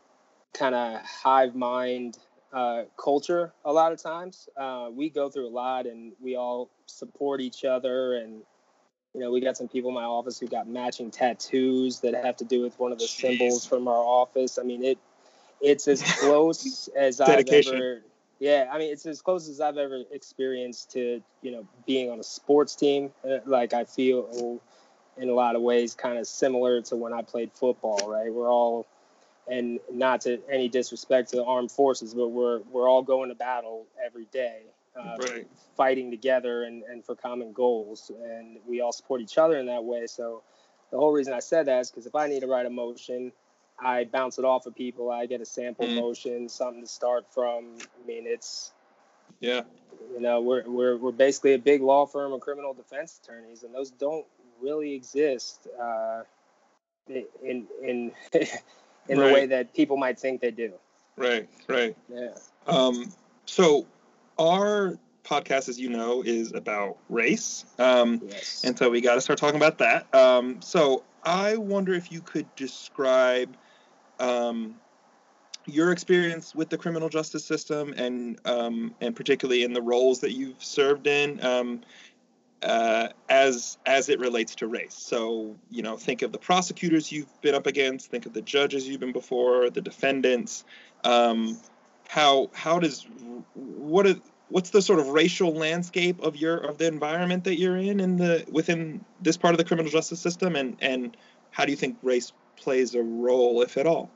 kind 0.53 0.75
of 0.75 1.01
hive 1.03 1.55
mind 1.55 2.19
uh, 2.53 2.85
culture 2.97 3.53
a 3.65 3.73
lot 3.73 3.93
of 3.93 4.03
times. 4.03 4.49
Uh, 4.57 4.89
we 4.93 5.11
go 5.11 5.29
through 5.29 5.47
a 5.47 5.51
lot 5.51 5.87
and 5.87 6.13
we 6.21 6.35
all 6.37 6.71
support 6.87 7.41
each 7.41 7.65
other. 7.65 8.15
And, 8.15 8.43
you 9.15 9.21
know, 9.21 9.31
we 9.31 9.41
got 9.41 9.57
some 9.57 9.69
people 9.69 9.91
in 9.91 9.95
my 9.95 10.05
office 10.05 10.41
who 10.41 10.49
got 10.49 10.69
matching 10.69 11.11
tattoos 11.11 12.01
that 12.01 12.15
have 12.15 12.37
to 12.39 12.45
do 12.45 12.63
with 12.63 12.79
one 12.81 12.91
of 12.91 12.99
the 12.99 13.05
Jeez. 13.05 13.21
symbols 13.21 13.65
from 13.65 13.87
our 13.87 14.03
office. 14.03 14.59
I 14.59 14.65
mean, 14.65 14.83
it 14.83 14.99
it's 15.61 15.87
as 15.87 16.03
close 16.21 16.89
as 16.97 17.21
I've 17.21 17.47
ever 17.49 18.03
yeah, 18.39 18.69
I 18.73 18.79
mean, 18.79 18.93
it's 18.93 19.05
as 19.07 19.21
close 19.21 19.49
as 19.49 19.61
I've 19.61 19.79
ever 19.79 20.05
experienced 20.13 20.93
to, 20.93 21.21
you 21.43 21.51
know, 21.51 21.67
being 21.87 22.11
on 22.11 22.21
a 22.21 22.23
sports 22.25 22.77
team. 22.77 23.11
Uh, 23.25 23.39
Like, 23.47 23.73
I 23.75 23.85
feel 23.85 24.61
in 25.17 25.29
a 25.29 25.35
lot 25.35 25.57
of 25.57 25.63
ways 25.63 25.95
kind 25.95 26.19
of 26.19 26.27
similar 26.27 26.81
to 26.83 26.97
when 26.97 27.13
I 27.13 27.23
played 27.23 27.51
football, 27.53 28.09
right? 28.09 28.33
We're 28.33 28.49
all, 28.51 28.87
and 29.49 29.81
not 29.93 30.21
to 30.23 30.39
any 30.51 30.69
disrespect 30.69 31.31
to 31.31 31.37
the 31.37 31.45
armed 31.45 31.73
forces, 31.73 32.15
but 32.15 32.29
we're, 32.29 32.61
we're 32.71 32.89
all 32.89 33.03
going 33.03 33.29
to 33.31 33.35
battle 33.35 33.87
every 34.05 34.27
day, 34.27 34.63
uh, 34.97 35.17
Right. 35.19 35.47
fighting 35.77 36.11
together 36.11 36.63
and, 36.65 36.85
and 36.85 37.05
for 37.05 37.17
common 37.17 37.53
goals. 37.53 38.13
And 38.23 38.59
we 38.69 38.81
all 38.81 38.93
support 38.93 39.21
each 39.21 39.39
other 39.39 39.59
in 39.59 39.67
that 39.67 39.83
way. 39.85 40.07
So, 40.07 40.43
the 40.91 40.97
whole 40.97 41.13
reason 41.13 41.35
I 41.35 41.41
said 41.41 41.67
that 41.67 41.81
is 41.81 41.91
because 41.91 42.07
if 42.07 42.15
I 42.15 42.29
need 42.29 42.41
to 42.41 42.47
write 42.47 42.65
a 42.67 42.71
motion, 42.71 43.33
I 43.81 44.05
bounce 44.05 44.39
it 44.39 44.45
off 44.45 44.67
of 44.67 44.75
people. 44.75 45.11
I 45.11 45.27
get 45.27 45.41
a 45.41 45.47
sample 45.47 45.87
Mm. 45.87 45.95
motion, 45.95 46.49
something 46.49 46.83
to 46.83 46.89
start 46.89 47.33
from. 47.33 47.77
I 48.03 48.07
mean, 48.07 48.25
it's 48.27 48.73
yeah 49.41 49.63
you 50.15 50.21
know 50.21 50.41
we're 50.41 50.69
we're 50.69 50.97
we're 50.97 51.13
basically 51.13 51.55
a 51.55 51.59
big 51.59 51.81
law 51.83 52.07
firm 52.07 52.33
of 52.33 52.41
criminal 52.41 52.75
defense 52.75 53.21
attorneys, 53.23 53.63
and 53.63 53.75
those 53.75 53.91
don't 53.91 54.27
really 54.61 54.95
exist 54.95 55.69
uh, 55.81 56.23
in 57.09 57.67
in 57.83 58.13
in 59.09 59.19
the 59.19 59.33
way 59.33 59.47
that 59.47 59.75
people 59.75 59.97
might 59.97 60.19
think 60.19 60.41
they 60.41 60.51
do. 60.51 60.73
right 61.17 61.49
right 61.69 61.97
Yeah. 62.09 62.35
Um, 62.67 63.13
so 63.47 63.87
our 64.39 64.99
podcast, 65.25 65.69
as 65.69 65.79
you 65.79 65.89
know, 65.91 66.23
is 66.23 66.53
about 66.53 66.97
race. 67.09 67.65
Um, 67.79 68.21
Yes. 68.27 68.63
and 68.65 68.77
so 68.79 68.91
we 68.91 69.01
got 69.01 69.15
to 69.15 69.21
start 69.21 69.39
talking 69.39 69.57
about 69.57 69.79
that. 69.79 70.13
Um, 70.15 70.61
so 70.63 71.05
I 71.23 71.57
wonder 71.57 71.95
if 71.95 72.11
you 72.13 72.21
could 72.21 72.47
describe 72.57 73.57
um, 74.19 74.77
your 75.67 75.93
experience 75.93 76.55
with 76.55 76.71
the 76.71 76.79
criminal 76.79 77.09
justice 77.09 77.45
system 77.45 77.93
and 77.97 78.39
um, 78.45 78.95
and 79.01 79.15
particularly 79.15 79.63
in 79.63 79.73
the 79.73 79.83
roles 79.83 80.21
that 80.21 80.33
you've 80.33 80.63
served 80.63 81.07
in 81.07 81.45
um, 81.45 81.81
uh, 82.63 83.09
as 83.29 83.79
as 83.87 84.09
it 84.09 84.19
relates 84.19 84.55
to 84.57 84.67
race. 84.67 84.95
So 84.95 85.57
you 85.71 85.83
know, 85.83 85.97
think 85.97 86.23
of 86.23 86.33
the 86.33 86.39
prosecutors 86.39 87.13
you've 87.13 87.41
been 87.43 87.55
up 87.55 87.67
against, 87.67 88.11
think 88.11 88.27
of 88.27 88.33
the 88.33 88.43
judges 88.43 88.89
you've 88.89 89.01
been 89.01 89.13
before, 89.13 89.71
the 89.71 89.83
defendants. 89.83 90.65
Um, 91.05 91.59
how 92.09 92.51
how 92.55 92.79
does 92.79 93.07
what 93.55 94.07
is 94.07 94.17
what's 94.49 94.71
the 94.71 94.81
sort 94.81 94.99
of 94.99 95.09
racial 95.09 95.53
landscape 95.53 96.21
of 96.21 96.37
your 96.37 96.57
of 96.57 96.79
the 96.79 96.87
environment 96.87 97.45
that 97.45 97.59
you're 97.59 97.77
in 97.77 98.01
in 98.01 98.17
the 98.17 98.45
within 98.51 99.05
this 99.21 99.37
part 99.37 99.53
of 99.53 99.59
the 99.59 99.65
criminal 99.65 99.91
justice 99.91 100.19
system 100.19 100.57
and 100.57 100.77
and 100.81 101.17
how 101.51 101.65
do 101.65 101.71
you 101.71 101.77
think 101.77 101.99
race 102.03 102.33
plays 102.59 102.95
a 102.95 103.03
role 103.03 103.63
if 103.63 103.77
at 103.77 103.87
all 103.87 104.11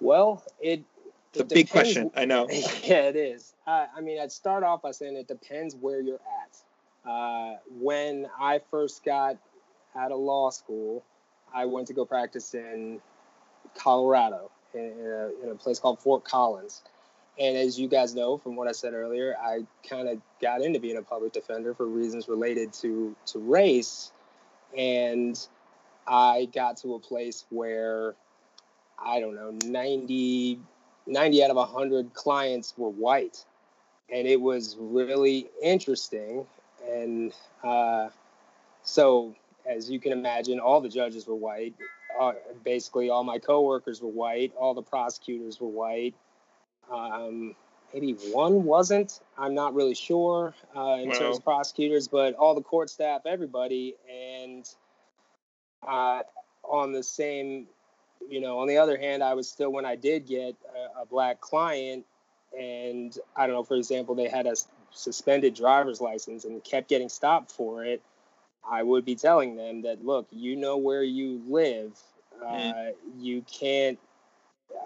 well, 0.00 0.44
it. 0.60 0.84
it's 1.32 1.40
a 1.40 1.44
big 1.44 1.70
question 1.70 2.10
i 2.16 2.24
know 2.24 2.46
yeah, 2.50 3.08
it 3.08 3.16
is. 3.16 3.54
I, 3.66 3.86
I 3.96 4.00
mean, 4.00 4.20
I'd 4.20 4.32
start 4.32 4.62
off 4.62 4.82
by 4.82 4.92
saying 4.92 5.16
it 5.16 5.28
depends 5.28 5.74
where 5.74 6.00
you're 6.00 6.20
at. 6.44 7.10
Uh, 7.10 7.56
when 7.78 8.26
I 8.38 8.60
first 8.70 9.04
got 9.04 9.36
out 9.96 10.12
of 10.12 10.18
law 10.18 10.50
school, 10.50 11.04
I 11.54 11.64
went 11.66 11.86
to 11.88 11.94
go 11.94 12.04
practice 12.04 12.54
in 12.54 13.00
Colorado 13.74 14.50
in, 14.74 14.80
in, 14.80 15.06
a, 15.06 15.44
in 15.44 15.50
a 15.50 15.54
place 15.54 15.78
called 15.78 16.00
Fort 16.00 16.24
Collins. 16.24 16.82
And 17.38 17.56
as 17.56 17.78
you 17.78 17.86
guys 17.86 18.14
know 18.14 18.38
from 18.38 18.56
what 18.56 18.66
I 18.66 18.72
said 18.72 18.94
earlier, 18.94 19.36
I 19.38 19.66
kind 19.88 20.08
of 20.08 20.20
got 20.40 20.62
into 20.62 20.80
being 20.80 20.96
a 20.96 21.02
public 21.02 21.32
defender 21.32 21.74
for 21.74 21.86
reasons 21.86 22.28
related 22.28 22.72
to 22.74 23.14
to 23.26 23.38
race, 23.38 24.10
and 24.76 25.38
I 26.06 26.48
got 26.54 26.76
to 26.78 26.94
a 26.94 26.98
place 27.00 27.44
where 27.50 28.14
I 28.98 29.20
don't 29.20 29.34
know 29.34 29.56
90 29.64 30.60
90 31.06 31.44
out 31.44 31.50
of 31.50 31.56
100 31.56 32.14
clients 32.14 32.74
were 32.76 32.90
white. 32.90 33.44
And 34.12 34.26
it 34.26 34.40
was 34.40 34.76
really 34.78 35.48
interesting. 35.62 36.46
And 36.88 37.32
uh, 37.62 38.08
so, 38.82 39.34
as 39.64 39.90
you 39.90 39.98
can 40.00 40.12
imagine, 40.12 40.60
all 40.60 40.80
the 40.80 40.88
judges 40.88 41.26
were 41.26 41.34
white. 41.34 41.74
Uh, 42.18 42.32
basically, 42.64 43.10
all 43.10 43.24
my 43.24 43.38
coworkers 43.38 44.00
were 44.00 44.08
white. 44.10 44.52
All 44.56 44.74
the 44.74 44.82
prosecutors 44.82 45.60
were 45.60 45.68
white. 45.68 46.14
Um, 46.90 47.54
maybe 47.92 48.12
one 48.32 48.64
wasn't. 48.64 49.20
I'm 49.36 49.54
not 49.54 49.74
really 49.74 49.94
sure 49.94 50.54
uh, 50.76 50.98
in 51.00 51.08
Wow. 51.08 51.14
terms 51.18 51.38
of 51.38 51.44
prosecutors, 51.44 52.08
but 52.08 52.34
all 52.34 52.54
the 52.54 52.62
court 52.62 52.90
staff, 52.90 53.22
everybody. 53.26 53.96
And 54.08 54.68
uh, 55.86 56.20
on 56.64 56.92
the 56.92 57.02
same 57.02 57.66
you 58.28 58.40
know, 58.40 58.58
on 58.58 58.68
the 58.68 58.78
other 58.78 58.96
hand, 58.96 59.22
I 59.22 59.34
was 59.34 59.48
still 59.48 59.70
when 59.70 59.84
I 59.84 59.96
did 59.96 60.26
get 60.26 60.56
a, 60.74 61.02
a 61.02 61.06
black 61.06 61.40
client, 61.40 62.04
and 62.58 63.16
I 63.36 63.46
don't 63.46 63.54
know, 63.54 63.62
for 63.62 63.76
example, 63.76 64.14
they 64.14 64.28
had 64.28 64.46
a 64.46 64.54
suspended 64.90 65.54
driver's 65.54 66.00
license 66.00 66.44
and 66.44 66.62
kept 66.64 66.88
getting 66.88 67.08
stopped 67.08 67.52
for 67.52 67.84
it. 67.84 68.02
I 68.68 68.82
would 68.82 69.04
be 69.04 69.14
telling 69.14 69.56
them 69.56 69.82
that, 69.82 70.04
look, 70.04 70.26
you 70.32 70.56
know 70.56 70.76
where 70.76 71.04
you 71.04 71.42
live. 71.46 71.98
Uh, 72.42 72.46
Mm. 72.46 72.92
You 73.18 73.42
can't 73.42 73.98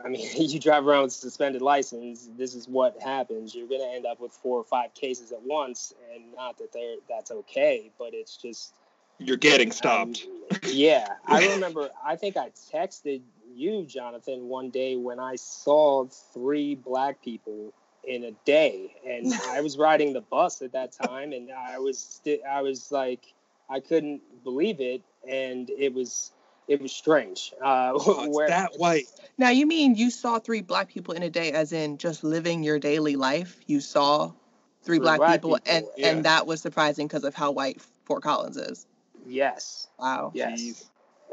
I 0.05 0.09
mean, 0.09 0.27
you 0.37 0.59
drive 0.59 0.87
around 0.87 1.05
with 1.05 1.13
suspended 1.13 1.63
license. 1.63 2.29
This 2.37 2.55
is 2.55 2.69
what 2.69 3.01
happens. 3.01 3.55
You're 3.55 3.69
going 3.69 3.81
to 3.81 3.95
end 3.95 4.07
up 4.07 4.21
with 4.21 4.33
four 4.33 4.59
or 4.59 4.65
five 4.65 4.95
cases 4.95 5.33
at 5.33 5.43
once, 5.43 5.95
and 6.15 6.33
not 6.35 6.59
that 6.59 6.73
they're 6.73 6.97
that's 7.09 7.31
okay, 7.31 7.91
but 7.99 8.11
it's 8.13 8.37
just 8.37 8.75
you're 9.21 9.37
getting 9.37 9.71
stopped. 9.71 10.27
Um, 10.51 10.59
yeah, 10.65 11.07
I 11.27 11.49
remember. 11.55 11.91
I 12.05 12.17
think 12.17 12.37
I 12.37 12.51
texted 12.73 13.23
you, 13.55 13.87
Johnathan, 13.89 14.43
one 14.43 14.71
day 14.71 14.97
when 14.97 15.21
I 15.21 15.37
saw 15.37 16.07
three 16.33 16.75
black 16.75 17.23
people 17.23 17.73
in 18.05 18.25
a 18.25 18.33
day, 18.45 18.95
and 19.07 19.33
I 19.49 19.61
was 19.61 19.79
riding 19.79 20.13
the 20.13 20.23
bus 20.23 20.63
at 20.63 20.73
that 20.73 20.93
time, 20.93 21.33
and 21.33 21.51
I 21.53 21.79
was 21.79 21.99
st- 21.99 22.43
I 22.45 22.63
was 22.63 22.91
like 22.91 23.33
I 23.69 23.81
couldn't 23.81 24.23
believe 24.43 24.81
it, 24.81 25.03
and 25.29 25.71
it 25.71 25.93
was 25.95 26.33
it 26.67 26.81
was 26.81 26.93
strange. 26.93 27.53
Uh, 27.63 27.93
oh, 27.95 28.29
where, 28.31 28.49
that 28.49 28.73
white. 28.77 29.07
Now 29.39 29.51
you 29.51 29.67
mean 29.67 29.95
you 29.95 30.11
saw 30.11 30.39
three 30.39 30.63
black 30.63 30.89
people 30.89 31.15
in 31.15 31.23
a 31.23 31.31
day, 31.31 31.53
as 31.53 31.73
in 31.73 31.99
just 31.99 32.25
living 32.25 32.63
your 32.63 32.79
daily 32.79 33.17
life? 33.17 33.61
You 33.67 33.81
saw 33.81 34.29
three, 34.29 34.35
three 34.83 34.99
black, 34.99 35.19
black, 35.19 35.33
people, 35.33 35.57
people 35.57 35.73
and 35.73 35.87
yeah. 35.97 36.09
and 36.09 36.25
that 36.25 36.47
was 36.47 36.61
surprising 36.61 37.07
because 37.07 37.25
of 37.25 37.35
how 37.35 37.51
white 37.51 37.81
Fort 38.05 38.23
Collins 38.23 38.57
is. 38.57 38.87
Yes. 39.27 39.89
Wow. 39.99 40.33
Yes. 40.35 40.61
Jeez. 40.61 40.85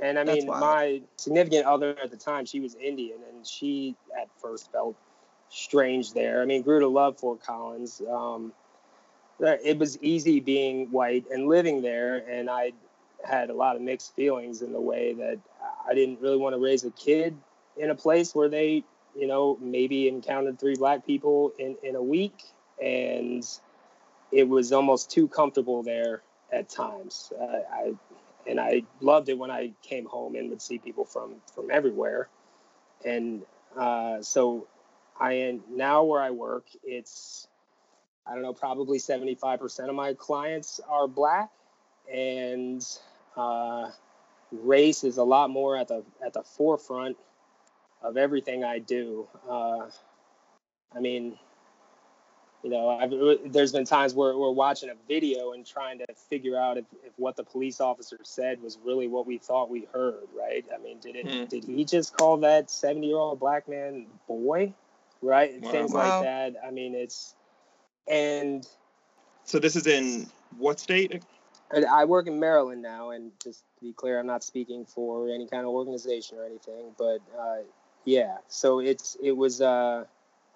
And 0.02 0.20
I 0.20 0.24
mean, 0.24 0.46
my 0.46 1.02
significant 1.18 1.66
other 1.66 1.98
at 2.00 2.12
the 2.12 2.18
time, 2.18 2.46
she 2.46 2.60
was 2.60 2.76
Indian, 2.76 3.18
and 3.34 3.46
she 3.46 3.96
at 4.16 4.28
first 4.40 4.72
felt 4.72 4.96
strange 5.50 6.14
there. 6.14 6.42
I 6.42 6.46
mean, 6.46 6.62
grew 6.62 6.80
to 6.82 6.88
love 6.88 7.18
Fort 7.18 7.42
Collins. 7.42 8.02
Um, 8.08 8.54
it 9.40 9.78
was 9.78 9.98
easy 10.02 10.40
being 10.40 10.92
white 10.92 11.26
and 11.32 11.48
living 11.48 11.82
there, 11.82 12.18
and 12.30 12.50
I 12.50 12.74
had 13.24 13.50
a 13.50 13.54
lot 13.54 13.76
of 13.76 13.82
mixed 13.82 14.16
feelings 14.16 14.62
in 14.62 14.72
the 14.72 14.80
way 14.80 15.14
that 15.14 15.40
I 15.88 15.96
didn't 15.96 16.22
really 16.22 16.38
want 16.38 16.54
to 16.54 16.60
raise 16.60 16.84
a 16.84 16.92
kid 16.92 17.36
in 17.76 17.90
a 17.90 17.96
place 17.96 18.36
where 18.36 18.50
they, 18.50 18.84
you 19.16 19.28
know, 19.28 19.58
maybe 19.60 20.08
encountered 20.08 20.60
three 20.60 20.76
black 20.76 21.06
people 21.06 21.54
in, 21.58 21.76
in 21.82 21.96
a 21.96 22.02
week, 22.02 22.44
and 22.82 23.48
it 24.32 24.48
was 24.48 24.72
almost 24.72 25.10
too 25.10 25.28
comfortable 25.28 25.82
there 25.82 26.22
at 26.52 26.70
times. 26.70 27.32
Uh, 27.40 27.60
I 27.72 27.94
and 28.48 28.60
I 28.60 28.84
loved 29.02 29.30
it 29.30 29.38
when 29.38 29.52
I 29.52 29.74
came 29.84 30.06
home 30.06 30.36
and 30.36 30.50
would 30.50 30.62
see 30.62 30.78
people 30.78 31.06
from 31.06 31.36
from 31.54 31.70
everywhere, 31.72 32.30
and 33.06 33.44
uh, 33.78 34.22
so 34.22 34.68
I 35.20 35.34
am 35.34 35.62
now 35.70 36.04
where 36.04 36.22
I 36.22 36.32
work. 36.32 36.66
It's 36.84 37.48
I 38.26 38.34
don't 38.34 38.44
know, 38.44 38.54
probably 38.54 39.00
seventy 39.00 39.36
five 39.36 39.60
percent 39.60 39.90
of 39.90 39.96
my 39.96 40.14
clients 40.14 40.80
are 40.88 41.08
black, 41.08 41.52
and 42.12 42.86
uh, 43.36 43.92
race 44.52 45.04
is 45.04 45.18
a 45.18 45.24
lot 45.24 45.50
more 45.50 45.78
at 45.78 45.88
the 45.88 46.04
at 46.26 46.34
the 46.34 46.44
forefront 46.44 47.18
of 48.02 48.18
everything 48.18 48.64
I 48.64 48.80
do. 48.80 49.28
Uh, 49.50 49.90
I 50.96 51.00
mean, 51.00 51.38
you 52.64 52.70
know, 52.70 52.90
I've, 52.90 53.52
there's 53.52 53.72
been 53.72 53.86
times 53.86 54.14
where 54.14 54.36
we're 54.38 54.52
watching 54.52 54.90
a 54.90 54.96
video 55.08 55.54
and 55.54 55.66
trying 55.66 56.00
to 56.00 56.06
figure 56.30 56.58
out 56.58 56.78
if, 56.78 56.86
if 57.06 57.14
what 57.18 57.36
the 57.36 57.44
police 57.44 57.80
officer 57.80 58.20
said 58.24 58.62
was 58.62 58.78
really 58.84 59.08
what 59.08 59.28
we 59.28 59.38
thought 59.38 59.70
we 59.70 59.88
heard, 59.94 60.28
right? 60.38 60.66
I 60.74 60.82
mean, 60.82 61.00
did 61.00 61.16
it 61.16 61.26
mm. 61.26 61.48
did 61.48 61.64
he 61.64 61.86
just 61.86 62.18
call 62.18 62.38
that 62.38 62.72
70 62.72 63.08
year 63.08 63.18
old 63.18 63.40
black 63.40 63.70
man 63.70 64.08
boy, 64.28 64.74
right? 65.22 65.62
Wow. 65.62 65.72
Things 65.72 65.92
wow. 65.92 66.00
like 66.00 66.24
that. 66.24 66.56
I 66.66 66.72
mean, 66.72 66.96
it's 66.96 67.36
and 68.08 68.68
so 69.44 69.60
this 69.60 69.76
is 69.76 69.88
in 69.88 70.28
what 70.58 70.80
state? 70.80 71.24
I 71.90 72.06
work 72.06 72.28
in 72.28 72.40
Maryland 72.40 72.82
now, 72.82 73.12
and 73.12 73.32
just 73.44 73.60
to 73.80 73.86
be 73.86 73.94
clear, 73.94 74.20
I'm 74.20 74.28
not 74.28 74.44
speaking 74.44 74.86
for 74.86 75.30
any 75.30 75.48
kind 75.48 75.64
of 75.64 75.70
organization 75.70 76.38
or 76.38 76.46
anything, 76.46 76.94
but 76.98 77.20
uh, 77.38 77.58
yeah. 78.06 78.38
So 78.48 78.80
it's 78.80 79.18
it 79.22 79.34
was 79.34 79.62
uh, 79.62 80.06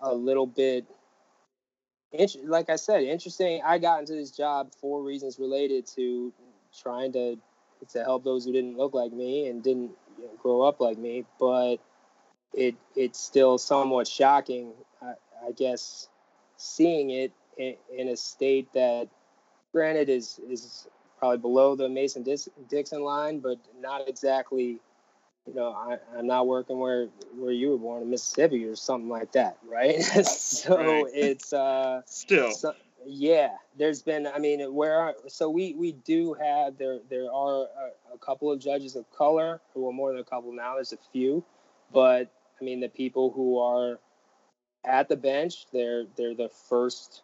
a 0.01 0.13
little 0.13 0.47
bit 0.47 0.85
like 2.43 2.69
I 2.69 2.75
said, 2.75 3.03
interesting. 3.03 3.61
I 3.65 3.77
got 3.77 4.01
into 4.01 4.13
this 4.13 4.31
job 4.31 4.71
for 4.79 5.01
reasons 5.01 5.39
related 5.39 5.87
to 5.95 6.33
trying 6.81 7.13
to 7.13 7.37
to 7.89 8.03
help 8.03 8.23
those 8.23 8.45
who 8.45 8.51
didn't 8.51 8.77
look 8.77 8.93
like 8.93 9.11
me 9.11 9.47
and 9.47 9.63
didn't 9.63 9.91
you 10.19 10.25
know, 10.25 10.31
grow 10.41 10.61
up 10.61 10.79
like 10.79 10.97
me. 10.97 11.25
But 11.39 11.77
it 12.53 12.75
it's 12.95 13.19
still 13.19 13.57
somewhat 13.57 14.07
shocking, 14.07 14.73
I, 15.01 15.13
I 15.47 15.51
guess, 15.51 16.09
seeing 16.57 17.11
it 17.11 17.31
in, 17.57 17.75
in, 17.95 18.07
a 18.09 18.17
state 18.17 18.71
that, 18.73 19.07
granted, 19.71 20.09
is 20.09 20.39
is 20.49 20.87
probably 21.17 21.37
below 21.37 21.75
the 21.75 21.87
Mason 21.87 22.25
Dixon 22.69 23.03
line, 23.03 23.39
but 23.39 23.57
not 23.79 24.07
exactly 24.07 24.79
you 25.47 25.55
know, 25.55 25.71
I, 25.71 25.97
I'm 26.17 26.27
not 26.27 26.47
working 26.47 26.79
where 26.79 27.07
where 27.35 27.51
you 27.51 27.71
were 27.71 27.77
born 27.77 28.03
in 28.03 28.09
Mississippi 28.09 28.65
or 28.65 28.75
something 28.75 29.09
like 29.09 29.31
that, 29.33 29.57
right? 29.67 30.01
so 30.25 30.77
right. 30.77 31.05
it's 31.13 31.51
uh, 31.53 32.01
still. 32.05 32.51
So, 32.51 32.73
yeah, 33.05 33.49
there's 33.77 34.01
been. 34.01 34.27
I 34.27 34.37
mean, 34.37 34.61
where 34.73 35.15
so 35.27 35.49
we 35.49 35.73
we 35.73 35.93
do 35.93 36.33
have 36.35 36.77
there 36.77 36.99
there 37.09 37.31
are 37.31 37.63
a, 37.63 38.13
a, 38.13 38.17
couple 38.19 38.51
of 38.51 38.59
judges 38.59 38.95
of 38.95 39.09
color 39.11 39.59
who 39.73 39.89
are 39.89 39.93
more 39.93 40.11
than 40.11 40.21
a 40.21 40.23
couple 40.23 40.51
now. 40.51 40.75
There's 40.75 40.93
a 40.93 40.99
few, 41.11 41.43
but 41.91 42.31
I 42.59 42.63
mean 42.63 42.79
the 42.79 42.89
people 42.89 43.31
who 43.31 43.57
are 43.59 43.99
at 44.85 45.09
the 45.09 45.15
bench, 45.15 45.65
they're 45.73 46.05
they're 46.15 46.35
the 46.35 46.49
first, 46.69 47.23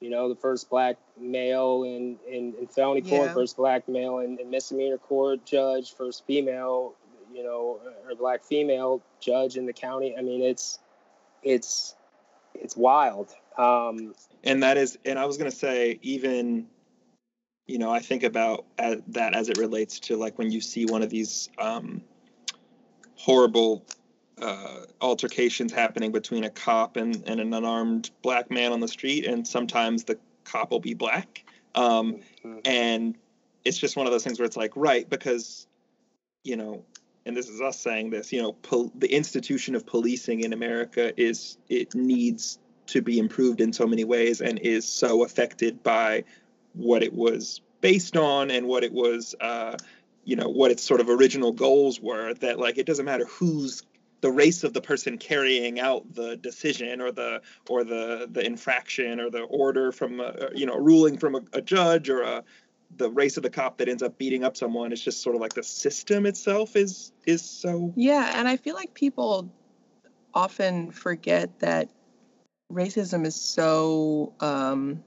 you 0.00 0.10
know, 0.10 0.28
the 0.28 0.36
first 0.36 0.68
black 0.68 0.96
male 1.18 1.84
in 1.84 2.18
in, 2.28 2.54
in 2.60 2.66
felony 2.66 3.00
court, 3.00 3.28
yeah. 3.28 3.34
first 3.34 3.56
black 3.56 3.88
male 3.88 4.18
in, 4.18 4.38
in 4.38 4.50
misdemeanor 4.50 4.98
court 4.98 5.46
judge, 5.46 5.94
first 5.94 6.26
female 6.26 6.94
you 7.34 7.42
know, 7.42 7.80
or 8.08 8.14
black 8.14 8.44
female 8.44 9.02
judge 9.20 9.56
in 9.56 9.66
the 9.66 9.72
county. 9.72 10.14
I 10.16 10.22
mean, 10.22 10.42
it's 10.42 10.78
it's 11.42 11.96
it's 12.54 12.76
wild. 12.76 13.34
Um, 13.58 14.14
and 14.42 14.62
that 14.62 14.76
is, 14.76 14.98
and 15.04 15.18
I 15.18 15.26
was 15.26 15.36
gonna 15.36 15.50
say, 15.50 15.98
even, 16.02 16.66
you 17.66 17.78
know, 17.78 17.90
I 17.90 18.00
think 18.00 18.22
about 18.22 18.64
that 19.08 19.34
as 19.34 19.48
it 19.48 19.58
relates 19.58 20.00
to 20.00 20.16
like 20.16 20.38
when 20.38 20.50
you 20.50 20.60
see 20.60 20.86
one 20.86 21.02
of 21.02 21.10
these 21.10 21.50
um, 21.58 22.02
horrible 23.16 23.84
uh, 24.40 24.80
altercations 25.00 25.72
happening 25.72 26.12
between 26.12 26.44
a 26.44 26.50
cop 26.50 26.96
and, 26.96 27.22
and 27.26 27.40
an 27.40 27.54
unarmed 27.54 28.10
black 28.22 28.50
man 28.50 28.72
on 28.72 28.80
the 28.80 28.88
street, 28.88 29.26
and 29.26 29.46
sometimes 29.46 30.04
the 30.04 30.18
cop 30.44 30.70
will 30.70 30.80
be 30.80 30.94
black. 30.94 31.44
Um, 31.74 32.20
mm-hmm. 32.44 32.58
And 32.64 33.16
it's 33.64 33.78
just 33.78 33.96
one 33.96 34.06
of 34.06 34.12
those 34.12 34.24
things 34.24 34.38
where 34.38 34.46
it's 34.46 34.56
like, 34.56 34.72
right, 34.76 35.08
because, 35.08 35.66
you 36.42 36.56
know, 36.56 36.84
and 37.26 37.36
this 37.36 37.48
is 37.48 37.60
us 37.60 37.78
saying 37.78 38.10
this, 38.10 38.32
you 38.32 38.42
know, 38.42 38.52
pol- 38.52 38.92
the 38.94 39.12
institution 39.12 39.74
of 39.74 39.86
policing 39.86 40.40
in 40.40 40.52
America 40.52 41.12
is 41.20 41.56
it 41.68 41.94
needs 41.94 42.58
to 42.86 43.00
be 43.00 43.18
improved 43.18 43.60
in 43.60 43.72
so 43.72 43.86
many 43.86 44.04
ways 44.04 44.40
and 44.40 44.58
is 44.58 44.86
so 44.86 45.24
affected 45.24 45.82
by 45.82 46.24
what 46.74 47.02
it 47.02 47.12
was 47.12 47.60
based 47.80 48.16
on 48.16 48.50
and 48.50 48.66
what 48.66 48.84
it 48.84 48.92
was, 48.92 49.34
uh, 49.40 49.76
you 50.24 50.36
know, 50.36 50.48
what 50.48 50.70
its 50.70 50.82
sort 50.82 51.00
of 51.00 51.08
original 51.08 51.52
goals 51.52 52.00
were. 52.00 52.34
That 52.34 52.58
like 52.58 52.76
it 52.76 52.86
doesn't 52.86 53.06
matter 53.06 53.24
who's 53.26 53.82
the 54.20 54.30
race 54.30 54.64
of 54.64 54.72
the 54.72 54.80
person 54.80 55.18
carrying 55.18 55.78
out 55.78 56.14
the 56.14 56.36
decision 56.36 57.02
or 57.02 57.12
the 57.12 57.42
or 57.68 57.84
the 57.84 58.26
the 58.30 58.44
infraction 58.44 59.20
or 59.20 59.28
the 59.28 59.42
order 59.42 59.92
from 59.92 60.18
a, 60.18 60.48
you 60.54 60.64
know 60.64 60.76
ruling 60.76 61.18
from 61.18 61.34
a, 61.34 61.40
a 61.52 61.60
judge 61.60 62.08
or 62.08 62.22
a 62.22 62.44
the 62.96 63.10
race 63.10 63.36
of 63.36 63.42
the 63.42 63.50
cop 63.50 63.78
that 63.78 63.88
ends 63.88 64.02
up 64.02 64.18
beating 64.18 64.44
up 64.44 64.56
someone 64.56 64.92
it's 64.92 65.02
just 65.02 65.22
sort 65.22 65.34
of 65.34 65.40
like 65.40 65.54
the 65.54 65.62
system 65.62 66.26
itself 66.26 66.76
is 66.76 67.12
is 67.26 67.42
so 67.42 67.92
yeah 67.96 68.32
and 68.38 68.48
i 68.48 68.56
feel 68.56 68.74
like 68.74 68.94
people 68.94 69.50
often 70.32 70.90
forget 70.90 71.58
that 71.60 71.88
racism 72.72 73.26
is 73.26 73.34
so 73.34 74.32
um 74.40 75.02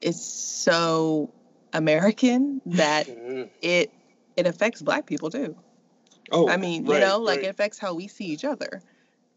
it's 0.00 0.24
so 0.24 1.32
american 1.72 2.60
that 2.66 3.06
mm-hmm. 3.06 3.48
it 3.62 3.92
it 4.36 4.46
affects 4.46 4.82
black 4.82 5.06
people 5.06 5.30
too 5.30 5.56
oh 6.30 6.48
i 6.48 6.56
mean 6.56 6.84
right, 6.84 7.00
you 7.00 7.06
know 7.06 7.18
like 7.18 7.38
right. 7.38 7.46
it 7.46 7.50
affects 7.50 7.78
how 7.78 7.94
we 7.94 8.08
see 8.08 8.26
each 8.26 8.44
other 8.44 8.82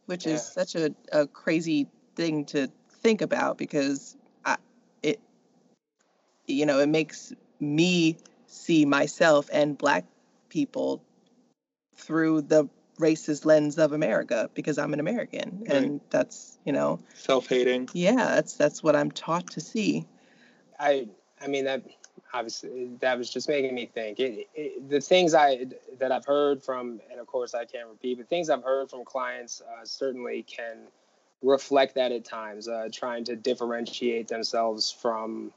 which 0.06 0.26
yeah. 0.26 0.34
is 0.34 0.46
such 0.46 0.76
a, 0.76 0.94
a 1.12 1.26
crazy 1.28 1.88
thing 2.16 2.46
to 2.46 2.68
think 3.02 3.22
about 3.22 3.58
because 3.58 4.18
you 6.52 6.66
know, 6.66 6.80
it 6.80 6.90
makes 6.90 7.34
me 7.60 8.18
see 8.48 8.86
myself 8.86 9.50
and 9.52 9.78
black 9.78 10.06
people 10.50 11.02
through 11.96 12.42
the 12.42 12.68
racist 13.00 13.46
lens 13.46 13.78
of 13.78 13.94
America 13.94 14.50
because 14.54 14.78
I'm 14.78 14.94
an 14.94 15.00
American 15.00 15.64
right. 15.68 15.76
and 15.76 16.02
that's, 16.10 16.58
you 16.66 16.74
know, 16.74 17.00
self-hating. 17.16 17.90
Yeah, 17.94 18.16
that's 18.16 18.54
that's 18.56 18.84
what 18.84 18.96
I'm 18.96 19.12
taught 19.12 19.52
to 19.52 19.62
see. 19.62 20.06
I 20.80 21.08
I 21.42 21.48
mean 21.48 21.66
that 21.66 21.84
obviously 22.34 22.90
that 23.00 23.18
was 23.18 23.30
just 23.30 23.48
making 23.50 23.74
me 23.74 23.86
think. 23.86 24.20
It, 24.20 24.48
it, 24.54 24.90
the 24.90 25.02
things 25.02 25.34
I 25.34 25.66
that 26.00 26.12
I've 26.12 26.26
heard 26.26 26.64
from 26.64 27.00
and 27.10 27.20
of 27.20 27.28
course 27.28 27.54
I 27.54 27.66
can't 27.66 27.88
repeat, 27.88 28.18
but 28.18 28.28
things 28.30 28.50
I've 28.50 28.64
heard 28.64 28.90
from 28.90 29.06
clients 29.06 29.62
uh, 29.62 29.86
certainly 29.86 30.44
can 30.44 30.88
reflect 31.42 31.96
that 31.96 32.12
at 32.12 32.24
times, 32.24 32.68
uh, 32.68 32.88
trying 32.92 33.24
to 33.26 33.36
differentiate 33.36 34.28
themselves 34.28 34.92
from 34.92 35.52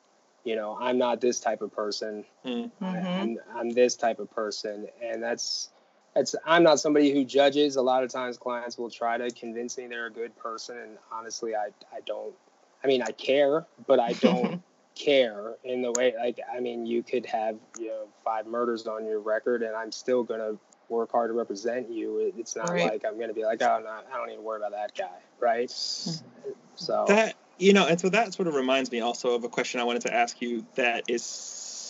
you 0.45 0.57
know 0.57 0.77
i'm 0.81 0.99
not 0.99 1.21
this 1.21 1.41
type 1.41 1.63
of 1.63 1.73
person 1.73 2.25
mm-hmm. 2.45 2.85
I, 2.85 2.99
am 2.99 3.39
I'm 3.55 3.71
this 3.71 3.97
type 3.97 4.19
of 4.19 4.31
person 4.31 4.87
and 5.03 5.23
that's 5.23 5.71
it's 6.17 6.35
I'm 6.45 6.63
not 6.63 6.79
somebody 6.79 7.13
who 7.13 7.25
judges. 7.25 7.77
A 7.77 7.83
lot 7.83 8.05
of 8.05 8.11
times 8.11 8.39
clients 8.39 8.79
will 8.79 8.91
try 8.91 9.19
to 9.19 9.31
convince 9.31 9.77
me 9.77 9.87
they're 9.87 10.07
a 10.07 10.13
good 10.13 10.37
person 10.37 10.79
and 10.79 10.99
honestly 11.13 11.55
I 11.55 11.69
I 11.93 12.01
don't 12.07 12.35
I 12.83 12.87
mean 12.87 13.03
I 13.03 13.11
care, 13.11 13.67
but 13.87 13.99
I 13.99 14.13
don't 14.15 14.63
care 14.95 15.55
in 15.65 15.83
the 15.83 15.93
way 15.93 16.15
like 16.17 16.39
I 16.55 16.61
mean 16.61 16.87
you 16.87 17.03
could 17.03 17.27
have, 17.27 17.57
you 17.79 17.89
know, 17.89 18.07
five 18.25 18.47
murders 18.47 18.87
on 18.87 19.07
your 19.07 19.21
record 19.21 19.63
and 19.63 19.75
I'm 19.75 19.91
still 19.91 20.23
going 20.23 20.41
to 20.41 20.59
work 20.89 21.11
hard 21.11 21.31
to 21.31 21.35
represent 21.35 21.91
you. 21.91 22.33
It's 22.37 22.55
not 22.55 22.69
right. 22.69 22.93
like 22.93 23.05
I'm 23.05 23.17
going 23.17 23.29
to 23.29 23.35
be 23.35 23.45
like, 23.45 23.63
"Oh, 23.63 23.81
no, 23.83 23.89
I 23.89 24.17
don't 24.17 24.31
even 24.31 24.45
worry 24.45 24.59
about 24.59 24.73
that 24.73 24.95
guy." 24.97 25.19
Right? 25.41 25.71
So 25.71 27.05
That 27.09 27.35
you 27.59 27.73
know, 27.73 27.87
and 27.87 28.01
so 28.01 28.09
that 28.09 28.35
sort 28.35 28.49
of 28.49 28.55
reminds 28.55 28.91
me 28.91 29.01
also 29.01 29.35
of 29.35 29.45
a 29.45 29.49
question 29.49 29.81
I 29.81 29.85
wanted 29.85 30.03
to 30.03 30.15
ask 30.15 30.41
you 30.41 30.67
that 30.75 31.05
is 31.09 31.23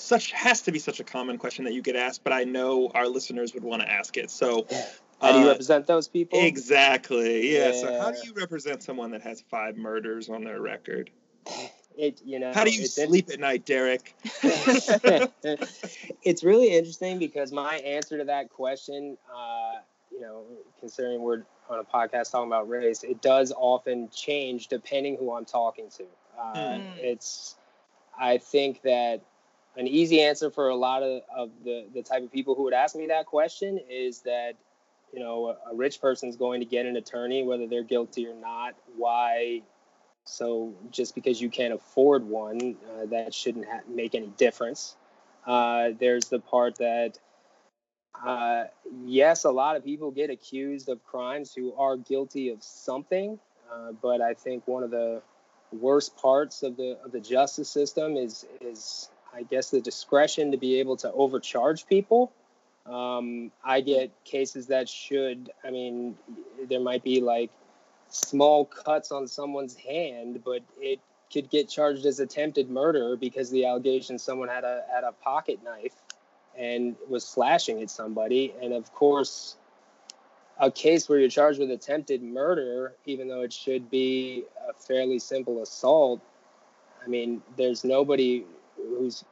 such 0.05 0.33
has 0.33 0.63
to 0.63 0.73
be 0.73 0.79
such 0.79 1.01
a 1.01 1.05
common 1.05 1.39
question 1.39 1.65
that 1.65 1.73
you 1.73 1.83
get 1.83 1.97
asked, 1.97 2.23
but 2.25 2.33
I 2.33 2.45
know 2.45 2.91
our 2.95 3.09
listeners 3.09 3.55
would 3.55 3.65
want 3.65 3.83
to 3.83 3.91
ask 3.91 4.17
it. 4.17 4.31
So, 4.31 4.67
how 5.21 5.33
do 5.33 5.39
you 5.39 5.47
uh, 5.47 5.49
represent 5.49 5.87
those 5.87 6.09
people? 6.09 6.41
Exactly. 6.41 7.53
Yeah. 7.53 7.71
yeah. 7.71 7.81
So, 7.81 8.01
how 8.01 8.11
do 8.11 8.19
you 8.25 8.35
represent 8.35 8.83
someone 8.83 9.11
that 9.13 9.23
has 9.23 9.41
five 9.51 9.77
murders 9.77 10.29
on 10.29 10.45
their 10.45 10.61
record? 10.61 11.11
It 11.97 12.21
you 12.25 12.39
know. 12.39 12.53
How 12.53 12.65
do 12.65 12.71
you 12.71 12.87
sleep 12.87 13.31
at 13.31 13.41
night, 13.41 13.65
Derrick? 13.65 14.15
it's 16.23 16.45
really 16.45 16.77
interesting 16.77 17.19
because 17.19 17.53
my 17.53 17.77
answer 17.77 18.19
to 18.19 18.25
that 18.25 18.51
question, 18.51 19.17
uh, 19.35 19.81
you 20.11 20.21
know, 20.21 20.45
considering 20.81 21.23
we're 21.23 21.45
on 21.69 21.79
a 21.79 21.85
podcast 21.85 22.31
talking 22.31 22.49
about 22.49 22.69
race, 22.69 23.03
it 23.03 23.23
does 23.23 23.53
often 23.57 24.09
change 24.11 24.69
depending 24.69 25.17
who 25.17 25.35
I'm 25.35 25.45
talking 25.45 25.89
to. 25.97 26.05
Uh, 26.39 26.55
mm. 26.55 26.83
It's, 26.99 27.57
I 28.19 28.39
think 28.39 28.83
that 28.83 29.23
an 29.77 29.89
easy 29.89 30.21
answer 30.21 30.51
for 30.51 30.69
a 30.69 30.77
lot 30.77 31.03
of, 31.03 31.23
of 31.35 31.51
the, 31.65 31.87
the 31.93 32.03
type 32.03 32.23
of 32.23 32.33
people 32.33 32.55
who 32.55 32.65
would 32.65 32.75
ask 32.75 32.95
me 32.95 33.07
that 33.09 33.27
question 33.27 33.81
is 33.89 34.21
that 34.21 34.55
you 35.13 35.21
know 35.21 35.49
a, 35.49 35.73
a 35.73 35.75
rich 35.75 36.01
person's 36.01 36.37
going 36.37 36.61
to 36.61 36.67
get 36.67 36.87
an 36.87 36.97
attorney 36.97 37.43
whether 37.43 37.67
they're 37.67 37.85
guilty 37.85 38.27
or 38.27 38.35
not 38.35 38.75
why 38.97 39.63
so 40.25 40.75
just 40.91 41.15
because 41.15 41.41
you 41.41 41.49
can't 41.49 41.73
afford 41.73 42.25
one 42.25 42.77
uh, 42.91 43.07
that 43.07 43.33
shouldn't 43.33 43.67
ha- 43.67 43.81
make 43.89 44.15
any 44.15 44.27
difference 44.37 44.97
uh, 45.47 45.91
there's 46.01 46.29
the 46.29 46.41
part 46.41 46.77
that 46.77 47.19
uh, 48.23 48.65
yes 49.05 49.45
a 49.45 49.51
lot 49.51 49.77
of 49.77 49.85
people 49.85 50.11
get 50.11 50.31
accused 50.31 50.89
of 50.89 51.03
crimes 51.05 51.55
who 51.55 51.73
are 51.75 51.97
guilty 51.97 52.51
of 52.51 52.63
something 52.63 53.39
uh, 53.73 53.93
but 54.03 54.21
i 54.21 54.35
think 54.35 54.67
one 54.67 54.83
of 54.83 54.91
the 54.91 55.23
worst 55.73 56.17
parts 56.17 56.63
of 56.63 56.77
the 56.77 56.97
of 57.05 57.13
the 57.13 57.21
justice 57.21 57.69
system 57.69 58.17
is 58.17 58.47
is 58.61 59.09
I 59.35 59.43
guess, 59.43 59.71
the 59.71 59.81
discretion 59.81 60.53
to 60.53 60.57
be 60.57 60.79
able 60.79 60.97
to 60.99 61.13
overcharge 61.13 61.87
people. 61.87 62.33
Um, 62.87 63.51
I 63.65 63.81
get 63.81 64.11
cases 64.25 64.69
that 64.69 64.89
should, 64.89 65.51
I 65.65 65.71
mean, 65.71 66.17
there 66.69 66.81
might 66.81 67.03
be 67.03 67.21
like 67.21 67.51
small 68.11 68.65
cuts 68.65 69.11
on 69.11 69.27
someone's 69.27 69.75
hand, 69.75 70.43
but 70.45 70.63
it 70.79 71.01
could 71.33 71.51
get 71.51 71.69
charged 71.69 72.07
as 72.07 72.21
attempted 72.21 72.71
murder 72.71 73.17
because 73.17 73.51
the 73.51 73.65
allegation 73.67 74.19
someone 74.19 74.49
had 74.49 74.65
a 74.65 74.85
had 74.93 75.03
a 75.03 75.13
pocket 75.13 75.65
knife 75.65 75.95
and 76.59 76.97
was 77.09 77.27
slashing 77.27 77.83
at 77.83 77.91
somebody. 77.91 78.55
And 78.63 78.73
of 78.73 78.93
course, 78.93 79.57
a 80.59 80.71
case 80.71 81.09
where 81.09 81.19
you're 81.19 81.29
charged 81.29 81.59
with 81.59 81.71
attempted 81.71 82.23
murder, 82.23 82.95
even 83.07 83.29
though 83.29 83.43
it 83.43 83.53
should 83.53 83.91
be 83.91 84.45
a 84.69 84.73
fairly 84.73 85.19
simple 85.19 85.63
assault, 85.63 86.21
I 87.05 87.09
mean, 87.09 87.43
there's 87.57 87.85
nobody 87.85 88.45
who's 88.77 89.25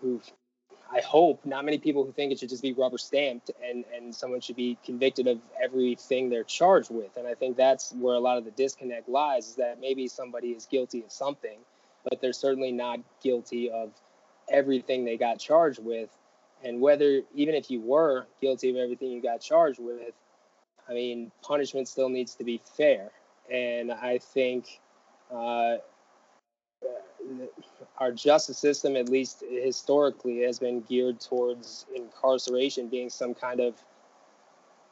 who 0.00 0.20
I 0.92 1.00
hope 1.00 1.44
not 1.44 1.64
many 1.64 1.78
people 1.78 2.04
who 2.04 2.12
think 2.12 2.32
it 2.32 2.38
should 2.38 2.48
just 2.48 2.62
be 2.62 2.72
rubber 2.72 2.98
stamped 2.98 3.50
and 3.64 3.84
and 3.94 4.14
someone 4.14 4.40
should 4.40 4.56
be 4.56 4.78
convicted 4.84 5.26
of 5.26 5.38
everything 5.62 6.28
they're 6.28 6.44
charged 6.44 6.90
with. 6.90 7.16
And 7.16 7.26
I 7.26 7.34
think 7.34 7.56
that's 7.56 7.92
where 7.92 8.14
a 8.14 8.20
lot 8.20 8.38
of 8.38 8.44
the 8.44 8.50
disconnect 8.52 9.08
lies 9.08 9.48
is 9.48 9.54
that 9.56 9.80
maybe 9.80 10.08
somebody 10.08 10.48
is 10.48 10.66
guilty 10.66 11.02
of 11.02 11.10
something, 11.10 11.58
but 12.04 12.20
they're 12.20 12.32
certainly 12.32 12.72
not 12.72 13.00
guilty 13.22 13.70
of 13.70 13.90
everything 14.48 15.04
they 15.04 15.16
got 15.16 15.38
charged 15.38 15.82
with. 15.82 16.10
And 16.66 16.80
whether 16.80 17.22
even 17.32 17.54
if 17.54 17.70
you 17.70 17.80
were 17.80 18.26
guilty 18.40 18.70
of 18.70 18.76
everything 18.76 19.10
you 19.12 19.22
got 19.22 19.40
charged 19.40 19.78
with, 19.78 20.14
I 20.88 20.94
mean, 20.94 21.30
punishment 21.42 21.86
still 21.86 22.08
needs 22.08 22.34
to 22.34 22.44
be 22.44 22.60
fair. 22.76 23.10
And 23.52 23.92
I 23.92 24.18
think 24.18 24.80
uh, 25.32 25.76
our 27.98 28.10
justice 28.10 28.58
system, 28.58 28.96
at 28.96 29.08
least 29.08 29.44
historically, 29.48 30.40
has 30.40 30.58
been 30.58 30.80
geared 30.80 31.20
towards 31.20 31.86
incarceration 31.94 32.88
being 32.88 33.10
some 33.10 33.32
kind 33.32 33.60
of 33.60 33.76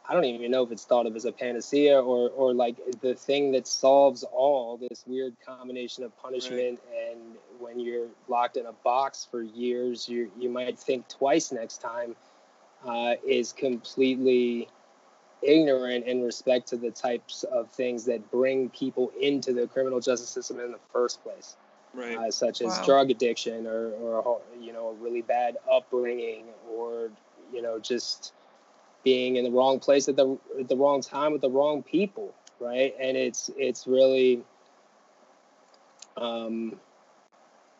I 0.06 0.12
don't 0.12 0.24
even 0.24 0.50
know 0.50 0.62
if 0.62 0.70
it's 0.70 0.84
thought 0.84 1.06
of 1.06 1.16
as 1.16 1.24
a 1.24 1.32
panacea 1.32 1.98
or 1.98 2.30
or 2.30 2.52
like 2.52 2.76
the 3.00 3.14
thing 3.14 3.52
that 3.52 3.66
solves 3.66 4.22
all 4.22 4.76
this 4.76 5.04
weird 5.06 5.34
combination 5.44 6.04
of 6.04 6.16
punishment 6.18 6.78
right. 6.90 7.12
and 7.12 7.20
when 7.58 7.80
you're 7.80 8.08
locked 8.28 8.56
in 8.56 8.66
a 8.66 8.72
box 8.72 9.26
for 9.30 9.42
years 9.42 10.08
you 10.08 10.30
you 10.38 10.50
might 10.50 10.78
think 10.78 11.08
twice 11.08 11.52
next 11.52 11.78
time 11.78 12.14
uh, 12.86 13.14
is 13.26 13.52
completely 13.52 14.68
ignorant 15.40 16.06
in 16.06 16.22
respect 16.22 16.68
to 16.68 16.76
the 16.76 16.90
types 16.90 17.44
of 17.44 17.70
things 17.70 18.04
that 18.04 18.30
bring 18.30 18.68
people 18.70 19.10
into 19.20 19.52
the 19.52 19.66
criminal 19.66 20.00
justice 20.00 20.28
system 20.28 20.60
in 20.60 20.70
the 20.70 20.78
first 20.92 21.22
place 21.22 21.56
right. 21.94 22.16
uh, 22.16 22.30
such 22.30 22.60
as 22.60 22.78
wow. 22.78 22.84
drug 22.84 23.10
addiction 23.10 23.66
or, 23.66 23.90
or 23.92 24.40
you 24.60 24.72
know 24.72 24.88
a 24.88 24.94
really 24.94 25.22
bad 25.22 25.56
upbringing 25.70 26.44
or 26.70 27.10
you 27.52 27.62
know 27.62 27.78
just 27.78 28.32
being 29.04 29.36
in 29.36 29.44
the 29.44 29.50
wrong 29.50 29.78
place 29.78 30.08
at 30.08 30.16
the 30.16 30.38
at 30.58 30.68
the 30.68 30.76
wrong 30.76 31.00
time 31.00 31.32
with 31.32 31.42
the 31.42 31.50
wrong 31.50 31.82
people 31.82 32.34
right 32.58 32.94
and 33.00 33.16
it's 33.16 33.50
it's 33.56 33.86
really 33.86 34.42
um 36.16 36.74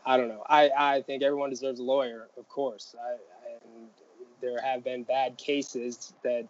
i 0.05 0.17
don't 0.17 0.29
know 0.29 0.45
i 0.49 0.71
i 0.77 1.03
think 1.03 1.23
everyone 1.23 1.51
deserves 1.51 1.81
a 1.81 1.83
lawyer 1.83 2.29
of 2.37 2.49
course 2.49 2.95
I, 3.03 3.13
and 3.65 3.87
there 4.41 4.61
have 4.61 4.85
been 4.85 5.03
bad 5.03 5.39
cases 5.39 6.13
that 6.23 6.47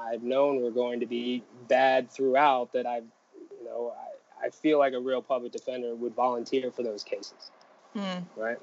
i've 0.00 0.22
known 0.22 0.62
were 0.62 0.70
going 0.70 1.00
to 1.00 1.06
be 1.06 1.42
bad 1.68 2.10
throughout 2.10 2.72
that 2.72 2.86
i've 2.86 3.04
you 3.58 3.64
know 3.64 3.92
I, 3.98 4.46
I 4.46 4.50
feel 4.50 4.78
like 4.78 4.92
a 4.92 5.00
real 5.00 5.22
public 5.22 5.52
defender 5.52 5.94
would 5.94 6.14
volunteer 6.14 6.70
for 6.70 6.82
those 6.82 7.02
cases. 7.02 7.50
Hmm. 7.94 8.18
Right. 8.36 8.58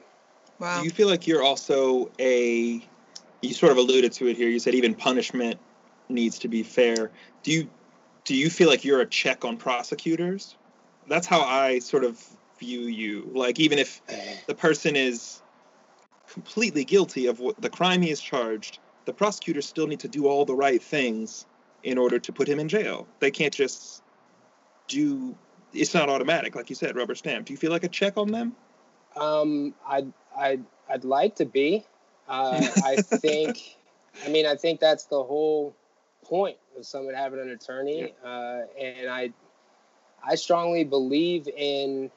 Wow. 0.60 0.80
Do 0.80 0.86
you 0.86 0.91
feel 0.91 1.08
like 1.08 1.28
you're 1.28 1.44
also 1.44 2.12
a 2.20 2.86
you 3.44 3.54
sort 3.54 3.72
of 3.72 3.78
alluded 3.78 4.12
to 4.14 4.28
it 4.28 4.38
here. 4.38 4.50
You 4.50 4.60
said 4.60 4.76
even 4.76 4.96
punishment 4.96 5.60
needs 6.10 6.39
to 6.39 6.48
be 6.48 6.64
fair. 6.64 7.12
Do 7.44 7.52
you 7.52 7.70
do 8.26 8.36
you 8.36 8.50
feel 8.50 8.70
like 8.70 8.86
you're 8.86 9.02
a 9.02 9.06
check 9.06 9.44
on 9.44 9.58
prosecutors? 9.58 10.56
That's 11.08 11.28
how 11.28 11.41
I 11.41 11.80
sort 11.80 12.06
of 12.06 12.24
view 12.58 12.82
you. 12.82 13.30
Like 13.34 13.60
even 13.60 13.80
if 13.80 14.02
the 14.48 14.56
person 14.56 14.96
is 14.96 15.41
completely 16.28 16.86
guilty 16.86 17.28
of 17.28 17.39
what 17.39 17.62
the 17.62 17.70
crime 17.70 18.02
he 18.02 18.10
is 18.10 18.22
charged, 18.22 18.80
the 19.06 19.14
prosecutors 19.14 19.68
still 19.68 19.88
need 19.88 20.00
to 20.00 20.08
do 20.08 20.28
all 20.28 20.46
the 20.46 20.56
right 20.56 20.82
things 20.82 21.46
in 21.84 21.98
order 21.98 22.18
to 22.18 22.32
put 22.32 22.48
him 22.48 22.60
in 22.60 22.70
jail. 22.70 23.08
They 23.20 23.32
can't 23.32 23.54
just 23.54 24.02
do 24.88 25.36
it's 25.74 25.94
not 25.94 26.08
automatic, 26.08 26.56
like 26.56 26.70
you 26.70 26.76
said, 26.76 26.96
rubber 26.96 27.16
stamp. 27.16 27.48
Do 27.48 27.54
you 27.54 27.58
feel 27.58 27.72
like 27.72 27.84
a 27.84 27.89
check 27.89 28.18
on 28.18 28.32
them? 28.32 28.56
Um, 29.16 29.74
I'd, 29.88 30.14
I'd, 30.38 30.64
I'd 30.89 31.04
like 31.04 31.36
to 31.38 31.46
be. 31.46 31.86
Uh, 32.28 32.65
I 32.84 33.01
think, 33.01 33.78
I 34.26 34.30
mean, 34.30 34.45
I 34.45 34.55
think 34.55 34.80
that's 34.80 35.05
the 35.05 35.21
whole 35.24 35.76
point 36.24 36.57
of 36.78 36.86
someone 36.86 37.13
having 37.13 37.39
an 37.39 37.49
attorney. 37.49 38.13
Yeah. 38.24 38.30
Uh, 38.30 38.65
and 38.80 39.09
I, 39.09 39.32
I 40.26 40.36
strongly 40.36 40.84
believe 40.84 41.47
in 41.47 42.09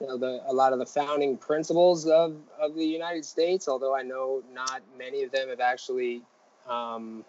you 0.00 0.06
know, 0.06 0.16
the, 0.16 0.42
a 0.46 0.52
lot 0.52 0.72
of 0.72 0.78
the 0.78 0.86
founding 0.86 1.36
principles 1.36 2.06
of, 2.06 2.36
of 2.60 2.74
the 2.74 2.84
United 2.84 3.24
States, 3.24 3.68
although 3.68 3.94
I 3.94 4.02
know 4.02 4.42
not 4.52 4.82
many 4.96 5.22
of 5.24 5.32
them 5.32 5.48
have 5.48 5.60
actually, 5.60 6.22
um, 6.68 7.24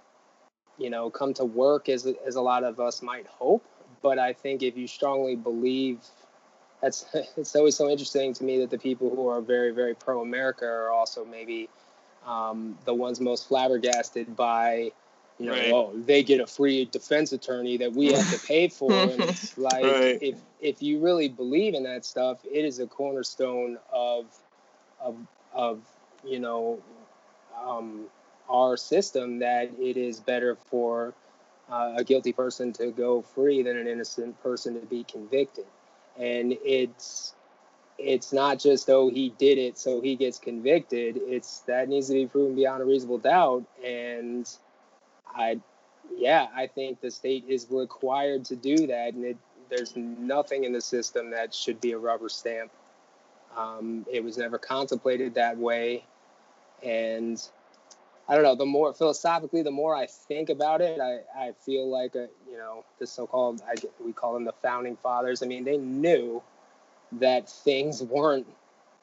you 0.77 0.89
know, 0.89 1.09
come 1.09 1.33
to 1.35 1.45
work 1.45 1.89
as, 1.89 2.07
as 2.25 2.35
a 2.35 2.41
lot 2.41 2.63
of 2.63 2.79
us 2.79 3.01
might 3.01 3.27
hope 3.27 3.65
but 4.01 4.19
I 4.19 4.33
think 4.33 4.63
if 4.63 4.77
you 4.77 4.87
strongly 4.87 5.35
believe, 5.35 5.99
that's 6.81 7.05
it's 7.37 7.55
always 7.55 7.75
so 7.75 7.89
interesting 7.89 8.33
to 8.35 8.43
me 8.43 8.59
that 8.59 8.69
the 8.69 8.77
people 8.77 9.09
who 9.09 9.27
are 9.27 9.41
very 9.41 9.71
very 9.71 9.95
pro 9.95 10.21
America 10.21 10.65
are 10.65 10.91
also 10.91 11.25
maybe 11.25 11.69
um, 12.29 12.77
the 12.85 12.93
ones 12.93 13.19
most 13.19 13.47
flabbergasted 13.47 14.35
by 14.35 14.91
you 15.39 15.45
know, 15.45 15.53
right. 15.53 15.71
oh, 15.71 15.93
they 15.95 16.21
get 16.21 16.41
a 16.41 16.47
free 16.47 16.83
defense 16.85 17.31
attorney 17.31 17.77
that 17.77 17.93
we 17.93 18.11
have 18.11 18.29
to 18.29 18.39
pay 18.47 18.67
for. 18.67 18.91
and 18.91 19.21
it's 19.21 19.57
like, 19.57 19.83
right. 19.83 20.19
if 20.21 20.37
if 20.59 20.83
you 20.83 20.99
really 20.99 21.29
believe 21.29 21.73
in 21.73 21.83
that 21.83 22.05
stuff, 22.05 22.39
it 22.43 22.65
is 22.65 22.79
a 22.79 22.87
cornerstone 22.87 23.77
of 23.91 24.25
of 25.01 25.15
of 25.53 25.79
you 26.25 26.39
know 26.39 26.81
um, 27.65 28.05
our 28.49 28.75
system 28.75 29.39
that 29.39 29.71
it 29.79 29.95
is 29.95 30.19
better 30.19 30.55
for 30.55 31.13
uh, 31.71 31.93
a 31.95 32.03
guilty 32.03 32.33
person 32.33 32.73
to 32.73 32.91
go 32.91 33.21
free 33.21 33.63
than 33.63 33.77
an 33.77 33.87
innocent 33.87 34.41
person 34.43 34.79
to 34.79 34.85
be 34.87 35.05
convicted. 35.05 35.65
And 36.17 36.57
it's 36.65 37.33
it's 37.99 38.31
not 38.31 38.59
just 38.59 38.89
oh 38.89 39.09
he 39.09 39.29
did 39.37 39.57
it 39.57 39.77
so 39.77 40.01
he 40.01 40.15
gets 40.15 40.39
convicted. 40.39 41.17
It's 41.17 41.59
that 41.61 41.89
needs 41.89 42.07
to 42.07 42.13
be 42.13 42.25
proven 42.25 42.55
beyond 42.55 42.81
a 42.81 42.85
reasonable 42.85 43.17
doubt. 43.17 43.65
And 43.85 44.49
I, 45.35 45.59
yeah, 46.15 46.47
I 46.55 46.67
think 46.67 47.01
the 47.01 47.11
state 47.11 47.45
is 47.47 47.67
required 47.69 48.45
to 48.45 48.55
do 48.55 48.87
that, 48.87 49.13
and 49.13 49.25
it, 49.25 49.37
there's 49.69 49.95
nothing 49.95 50.63
in 50.63 50.73
the 50.73 50.81
system 50.81 51.31
that 51.31 51.53
should 51.53 51.79
be 51.79 51.91
a 51.91 51.97
rubber 51.97 52.29
stamp. 52.29 52.71
Um, 53.55 54.05
it 54.11 54.23
was 54.23 54.37
never 54.37 54.57
contemplated 54.57 55.35
that 55.35 55.57
way, 55.57 56.05
and 56.83 57.41
I 58.27 58.35
don't 58.35 58.43
know. 58.43 58.55
The 58.55 58.65
more 58.65 58.93
philosophically, 58.93 59.61
the 59.61 59.71
more 59.71 59.95
I 59.95 60.05
think 60.05 60.49
about 60.49 60.81
it, 60.81 60.99
I, 60.99 61.19
I 61.37 61.51
feel 61.53 61.89
like 61.89 62.15
a, 62.15 62.29
you 62.49 62.57
know 62.57 62.85
the 62.99 63.07
so-called 63.07 63.61
I, 63.67 63.75
we 64.03 64.13
call 64.13 64.33
them 64.33 64.45
the 64.45 64.53
founding 64.61 64.97
fathers. 64.97 65.43
I 65.43 65.47
mean, 65.47 65.63
they 65.63 65.77
knew 65.77 66.41
that 67.13 67.49
things 67.49 68.03
weren't 68.03 68.47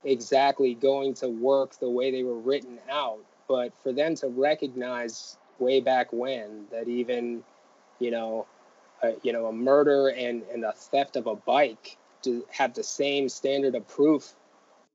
exactly 0.04 0.74
going 0.74 1.14
to 1.14 1.28
work 1.28 1.78
the 1.78 1.90
way 1.90 2.10
they 2.10 2.22
were 2.22 2.38
written 2.38 2.78
out, 2.90 3.20
but 3.48 3.72
for 3.82 3.92
them 3.92 4.14
to 4.16 4.28
recognize 4.28 5.36
way 5.58 5.80
back 5.80 6.12
when 6.12 6.66
that 6.70 6.86
even 6.86 7.42
you 7.98 8.10
know 8.10 8.46
a, 9.02 9.12
you 9.22 9.32
know 9.32 9.46
a 9.46 9.52
murder 9.52 10.08
and 10.08 10.42
and 10.52 10.64
a 10.64 10.72
theft 10.72 11.16
of 11.16 11.26
a 11.26 11.34
bike 11.34 11.96
to 12.22 12.44
have 12.50 12.74
the 12.74 12.82
same 12.82 13.28
standard 13.28 13.74
of 13.74 13.86
proof 13.88 14.34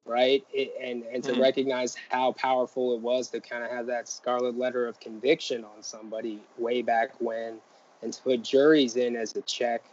right? 0.06 0.46
It, 0.54 0.74
and 0.82 1.04
and 1.04 1.24
to 1.26 1.34
mm 1.34 1.42
recognize 1.42 1.96
how 2.10 2.34
powerful 2.34 2.94
it 2.94 3.02
was 3.02 3.30
to 3.30 3.40
kind 3.40 3.64
of 3.64 3.72
have 3.72 3.88
that 3.88 4.08
scarlet 4.08 4.58
letter 4.58 4.88
of 4.88 5.00
conviction 5.00 5.64
on 5.64 5.82
somebody 5.82 6.40
way 6.58 6.82
back 6.84 7.12
when, 7.20 7.58
and 8.04 8.14
to 8.14 8.22
put 8.22 8.44
juries 8.44 8.96
in 8.96 9.16
as 9.16 9.36
a 9.36 9.42
check. 9.42 9.84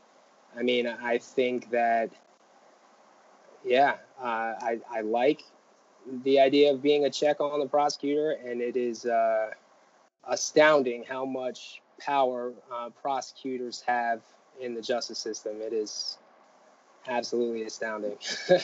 I 0.56 0.62
mean, 0.62 0.86
I 0.86 1.18
think 1.18 1.70
that, 1.70 2.10
yeah, 3.64 3.96
uh, 4.20 4.54
I 4.60 4.80
I 4.90 5.00
like 5.02 5.42
the 6.24 6.40
idea 6.40 6.72
of 6.72 6.82
being 6.82 7.04
a 7.04 7.10
check 7.10 7.40
on 7.40 7.60
the 7.60 7.66
prosecutor, 7.66 8.32
and 8.32 8.60
it 8.60 8.76
is 8.76 9.04
uh, 9.04 9.50
astounding 10.26 11.04
how 11.04 11.24
much 11.24 11.82
power 12.00 12.52
uh, 12.72 12.90
prosecutors 12.90 13.82
have 13.86 14.22
in 14.60 14.74
the 14.74 14.82
justice 14.82 15.18
system. 15.18 15.60
It 15.60 15.72
is 15.72 16.18
absolutely 17.06 17.64
astounding. 17.64 18.16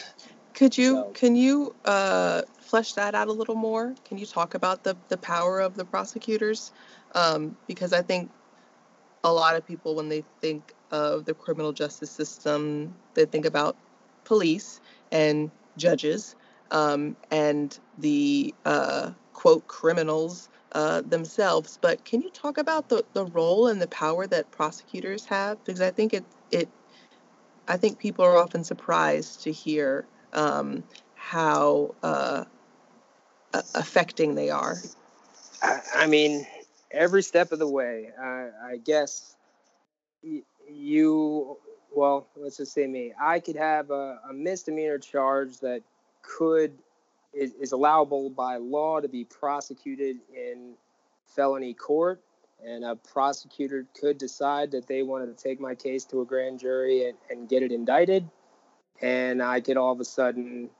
Could 0.54 0.78
you 0.78 0.92
so. 0.94 1.10
can 1.14 1.34
you 1.34 1.74
uh, 1.84 2.42
flesh 2.60 2.92
that 2.92 3.16
out 3.16 3.26
a 3.26 3.32
little 3.32 3.56
more? 3.56 3.94
Can 4.04 4.18
you 4.18 4.26
talk 4.26 4.54
about 4.54 4.84
the 4.84 4.96
the 5.08 5.16
power 5.16 5.60
of 5.60 5.74
the 5.74 5.84
prosecutors? 5.84 6.70
Um, 7.14 7.56
because 7.66 7.92
I 7.92 8.02
think 8.02 8.30
a 9.24 9.32
lot 9.32 9.56
of 9.56 9.66
people, 9.66 9.94
when 9.96 10.08
they 10.08 10.22
think 10.40 10.74
of 10.90 11.24
the 11.24 11.34
criminal 11.34 11.72
justice 11.72 12.10
system, 12.10 12.94
they 13.14 13.24
think 13.24 13.46
about 13.46 13.76
police 14.24 14.80
and 15.12 15.50
judges 15.76 16.36
um, 16.70 17.16
and 17.30 17.78
the 17.98 18.54
uh, 18.64 19.10
quote 19.32 19.66
criminals 19.66 20.48
uh, 20.72 21.02
themselves. 21.02 21.78
But 21.80 22.04
can 22.04 22.22
you 22.22 22.30
talk 22.30 22.58
about 22.58 22.88
the, 22.88 23.04
the 23.12 23.26
role 23.26 23.68
and 23.68 23.80
the 23.80 23.88
power 23.88 24.26
that 24.26 24.50
prosecutors 24.50 25.24
have? 25.26 25.62
Because 25.64 25.80
I 25.80 25.90
think 25.90 26.14
it 26.14 26.24
it 26.50 26.68
I 27.66 27.76
think 27.76 27.98
people 27.98 28.24
are 28.24 28.36
often 28.36 28.64
surprised 28.64 29.42
to 29.42 29.52
hear 29.52 30.06
um, 30.32 30.84
how 31.14 31.94
uh, 32.02 32.44
affecting 33.74 34.34
they 34.34 34.50
are? 34.50 34.76
I, 35.62 35.80
I, 35.96 36.06
mean, 36.06 36.46
every 36.90 37.22
step 37.22 37.52
of 37.52 37.58
the 37.58 37.68
way. 37.68 38.10
I, 38.20 38.48
I 38.64 38.76
guess 38.82 39.36
you, 40.22 41.58
well, 41.94 42.26
let's 42.36 42.56
just 42.56 42.72
say 42.72 42.86
me. 42.86 43.12
I 43.20 43.40
could 43.40 43.56
have 43.56 43.90
a, 43.90 44.18
a 44.28 44.32
misdemeanor 44.32 44.98
charge 44.98 45.58
that 45.60 45.82
could 46.22 46.72
is, 47.32 47.52
is 47.54 47.72
allowable 47.72 48.30
by 48.30 48.56
law 48.56 49.00
to 49.00 49.08
be 49.08 49.24
prosecuted 49.24 50.16
in 50.34 50.74
felony 51.26 51.74
court 51.74 52.22
and 52.64 52.84
a 52.84 52.94
prosecutor 52.94 53.86
could 54.00 54.18
decide 54.18 54.70
that 54.70 54.86
they 54.86 55.02
wanted 55.02 55.36
to 55.36 55.42
take 55.42 55.60
my 55.60 55.74
case 55.74 56.04
to 56.04 56.20
a 56.20 56.24
grand 56.24 56.60
jury 56.60 57.08
and, 57.08 57.18
and 57.28 57.48
get 57.48 57.62
it 57.62 57.72
indicted 57.72 58.28
and 59.02 59.42
I 59.42 59.60
could 59.60 59.76
all 59.76 59.92
of 59.92 60.00
a 60.00 60.04
sudden, 60.04 60.70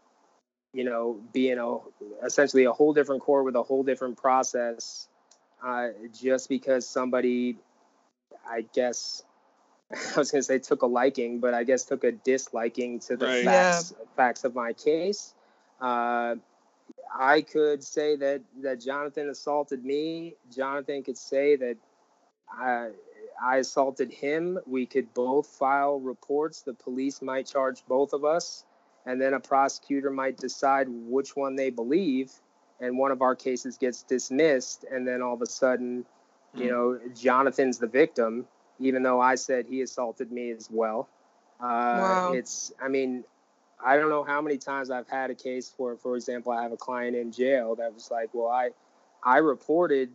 you 0.72 0.84
know, 0.84 1.20
be 1.32 1.50
in 1.50 1.58
a 1.58 1.78
essentially 2.24 2.64
a 2.64 2.72
whole 2.72 2.92
different 2.92 3.22
court 3.22 3.44
with 3.44 3.56
a 3.56 3.62
whole 3.62 3.82
different 3.82 4.16
process, 4.16 5.08
uh, 5.64 5.88
just 6.12 6.48
because 6.48 6.88
somebody, 6.88 7.56
I 8.48 8.66
guess, 8.72 9.22
I 10.16 10.18
was 10.18 10.30
going 10.30 10.40
to 10.40 10.42
say 10.42 10.59
took 10.59 10.82
a 10.82 10.86
liking, 10.86 11.40
but 11.40 11.55
I 11.55 11.64
guess 11.64 11.84
took 11.84 12.05
a 12.05 12.12
disliking 12.12 13.01
to 13.01 13.16
the 13.16 13.26
right. 13.26 13.45
facts 13.45 13.95
yeah. 13.99 14.07
facts 14.16 14.45
of 14.45 14.55
my 14.55 14.72
case. 14.72 15.34
Uh, 15.80 16.36
I 17.16 17.42
could 17.42 17.84
say 17.84 18.16
that 18.16 18.42
that 18.62 18.80
Johnathan 18.80 19.28
assaulted 19.28 19.84
me. 19.84 20.34
Johnathan 20.55 21.05
could 21.05 21.18
say 21.18 21.57
that 21.57 21.76
I, 22.51 22.90
I 23.42 23.57
assaulted 23.59 24.12
him. 24.12 24.59
We 24.66 24.86
could 24.86 25.12
both 25.14 25.47
file 25.47 26.01
reports. 26.01 26.62
The 26.62 26.74
police 26.74 27.22
might 27.22 27.47
charge 27.47 27.84
both 27.86 28.12
of 28.12 28.24
us, 28.24 28.64
and 29.07 29.20
then 29.20 29.34
a 29.34 29.40
prosecutor 29.40 30.11
might 30.11 30.38
decide 30.38 30.88
which 30.88 31.36
one 31.36 31.57
they 31.57 31.70
believe, 31.70 32.32
and 32.80 32.99
one 32.99 33.12
of 33.12 33.22
our 33.22 33.36
cases 33.36 33.78
gets 33.78 34.03
dismissed, 34.03 34.84
and 34.90 35.07
then 35.07 35.22
all 35.22 35.34
of 35.34 35.42
a 35.42 35.47
sudden, 35.47 36.05
you 36.55 36.64
hmm. 36.64 36.68
know, 36.68 37.01
Johnathan's 37.14 37.78
the 37.78 37.86
victim, 37.86 38.47
even 38.81 39.03
though 39.03 39.20
I 39.20 39.35
said 39.37 39.66
he 39.68 39.83
assaulted 39.83 40.31
me 40.31 40.51
as 40.51 40.68
well. 40.70 41.09
Uh, 41.61 41.64
wow. 41.66 42.33
It's, 42.35 42.72
I 42.83 42.89
mean, 42.89 43.25
I 43.85 43.97
don't 43.97 44.09
know 44.09 44.25
how 44.25 44.41
many 44.41 44.59
times 44.59 44.91
I've 44.91 45.09
had 45.09 45.31
a 45.31 45.35
case 45.35 45.72
where, 45.77 45.97
for 45.97 46.16
example, 46.16 46.53
I 46.53 46.62
have 46.62 46.72
a 46.72 46.77
client 46.77 47.16
in 47.16 47.33
jail 47.33 47.77
that 47.77 47.93
was 47.93 48.11
like, 48.11 48.31
well, 48.33 48.49
I, 48.49 48.70
I 49.22 49.39
reported 49.39 50.11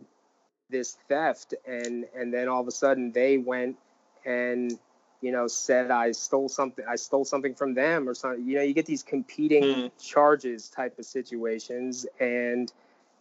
this 0.70 0.96
theft 1.08 1.54
and 1.66 2.06
and 2.14 2.32
then 2.32 2.48
all 2.48 2.60
of 2.60 2.68
a 2.68 2.72
sudden 2.72 3.12
they 3.12 3.38
went 3.38 3.76
and 4.24 4.78
you 5.20 5.32
know 5.32 5.46
said 5.46 5.90
i 5.90 6.12
stole 6.12 6.48
something 6.48 6.84
i 6.88 6.96
stole 6.96 7.24
something 7.24 7.54
from 7.54 7.74
them 7.74 8.08
or 8.08 8.14
something 8.14 8.46
you 8.46 8.56
know 8.56 8.62
you 8.62 8.72
get 8.72 8.86
these 8.86 9.02
competing 9.02 9.62
mm. 9.62 9.90
charges 10.00 10.68
type 10.68 10.98
of 10.98 11.04
situations 11.04 12.06
and 12.20 12.72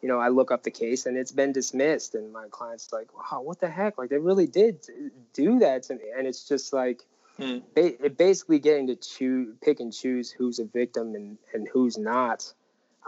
you 0.01 0.07
know 0.07 0.19
i 0.19 0.29
look 0.29 0.51
up 0.51 0.63
the 0.63 0.71
case 0.71 1.05
and 1.05 1.17
it's 1.17 1.31
been 1.31 1.51
dismissed 1.51 2.15
and 2.15 2.31
my 2.31 2.45
client's 2.49 2.91
like 2.91 3.07
wow 3.13 3.41
what 3.41 3.59
the 3.59 3.69
heck? 3.69 3.97
Like 3.97 4.09
they 4.09 4.17
really 4.17 4.47
did 4.47 4.85
do 5.33 5.59
that 5.59 5.83
to 5.83 5.95
me. 5.95 6.03
And 6.15 6.27
it's 6.27 6.47
just 6.47 6.73
like 6.73 7.01
mm. 7.39 7.61
it 7.75 8.17
basically 8.17 8.59
getting 8.59 8.87
to 8.87 8.95
choose 8.95 9.55
pick 9.61 9.79
and 9.79 9.93
choose 9.93 10.29
who's 10.29 10.59
a 10.59 10.65
victim 10.65 11.15
and 11.15 11.37
and 11.53 11.67
who's 11.67 11.97
not. 11.97 12.51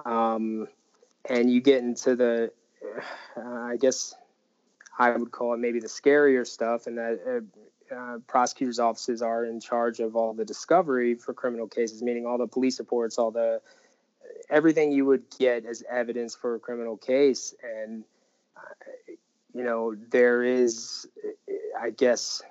Um 0.06 0.68
and 1.30 1.52
you 1.52 1.62
get 1.62 1.84
into 1.84 2.16
the 2.16 2.52
uh, 3.38 3.42
i 3.42 3.78
guess 3.78 4.16
I 4.98 5.16
would 5.16 5.32
call 5.32 5.54
it 5.54 5.58
maybe 5.58 5.80
the 5.80 5.88
scarier 5.88 6.46
stuff, 6.46 6.86
and 6.86 6.98
that 6.98 7.46
uh, 7.92 7.96
uh, 7.96 8.18
prosecutors' 8.28 8.78
offices 8.78 9.22
are 9.22 9.46
in 9.46 9.60
charge 9.60 10.00
of 10.00 10.16
all 10.16 10.34
the 10.34 10.46
discovery 10.46 11.16
for 11.16 11.34
criminal 11.34 11.68
cases, 11.68 12.04
meaning 12.04 12.26
all 12.26 12.38
the 12.38 12.46
police 12.46 12.78
reports, 12.78 13.18
all 13.18 13.32
the 13.32 13.62
everything 14.52 14.92
you 14.92 15.06
would 15.06 15.24
get 15.40 15.66
as 15.66 15.84
evidence 15.90 16.36
for 16.36 16.56
a 16.56 16.60
criminal 16.60 16.98
case. 16.98 17.56
And 17.64 18.04
uh, 18.56 19.14
you 19.54 19.64
know, 19.64 19.96
there 20.12 20.44
is, 20.44 21.08
I 21.80 21.90
guess, 21.90 22.42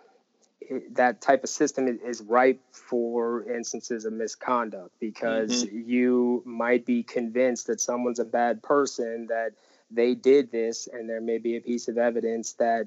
that 0.93 1.21
type 1.21 1.45
of 1.45 1.51
system 1.51 2.01
is 2.05 2.23
ripe 2.23 2.61
for 2.73 3.43
instances 3.51 4.05
of 4.05 4.13
misconduct 4.13 4.93
because 5.01 5.65
mm-hmm. 5.65 5.89
you 5.89 6.43
might 6.45 6.87
be 6.87 7.03
convinced 7.03 7.67
that 7.67 7.81
someone's 7.81 8.19
a 8.19 8.25
bad 8.25 8.63
person 8.63 9.27
that 9.29 9.53
they 9.91 10.15
did 10.15 10.53
this 10.53 10.89
and 10.93 11.09
there 11.09 11.21
may 11.21 11.39
be 11.39 11.57
a 11.57 11.61
piece 11.61 11.89
of 11.89 11.99
evidence 11.99 12.53
that 12.55 12.87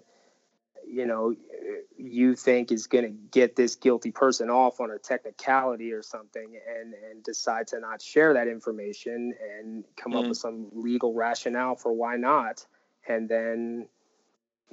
you 0.87 1.05
know 1.05 1.35
you 1.97 2.35
think 2.35 2.71
is 2.71 2.87
going 2.87 3.03
to 3.03 3.17
get 3.31 3.55
this 3.55 3.75
guilty 3.75 4.11
person 4.11 4.49
off 4.49 4.79
on 4.79 4.91
a 4.91 4.97
technicality 4.97 5.91
or 5.91 6.01
something 6.01 6.59
and 6.67 6.93
and 7.09 7.23
decide 7.23 7.67
to 7.67 7.79
not 7.79 8.01
share 8.01 8.33
that 8.33 8.47
information 8.47 9.33
and 9.59 9.83
come 9.95 10.13
mm. 10.13 10.21
up 10.21 10.27
with 10.27 10.37
some 10.37 10.67
legal 10.73 11.13
rationale 11.13 11.75
for 11.75 11.93
why 11.93 12.15
not 12.15 12.65
and 13.07 13.29
then 13.29 13.87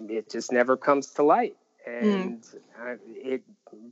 it 0.08 0.30
just 0.30 0.52
never 0.52 0.76
comes 0.76 1.08
to 1.08 1.22
light 1.22 1.56
mm. 1.88 2.02
and 2.02 2.42
mm. 2.42 2.98
it 3.06 3.42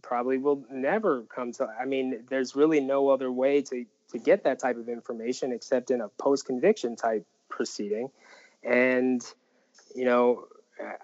probably 0.02 0.38
will 0.38 0.64
never 0.70 1.22
come 1.22 1.52
to 1.52 1.66
i 1.80 1.84
mean 1.84 2.24
there's 2.28 2.56
really 2.56 2.80
no 2.80 3.08
other 3.08 3.30
way 3.30 3.62
to 3.62 3.84
to 4.10 4.18
get 4.18 4.44
that 4.44 4.58
type 4.58 4.78
of 4.78 4.88
information 4.88 5.52
except 5.52 5.90
in 5.90 6.00
a 6.00 6.08
post 6.08 6.46
conviction 6.46 6.96
type 6.96 7.26
proceeding 7.48 8.10
and, 8.62 9.22
you 9.94 10.04
know, 10.04 10.46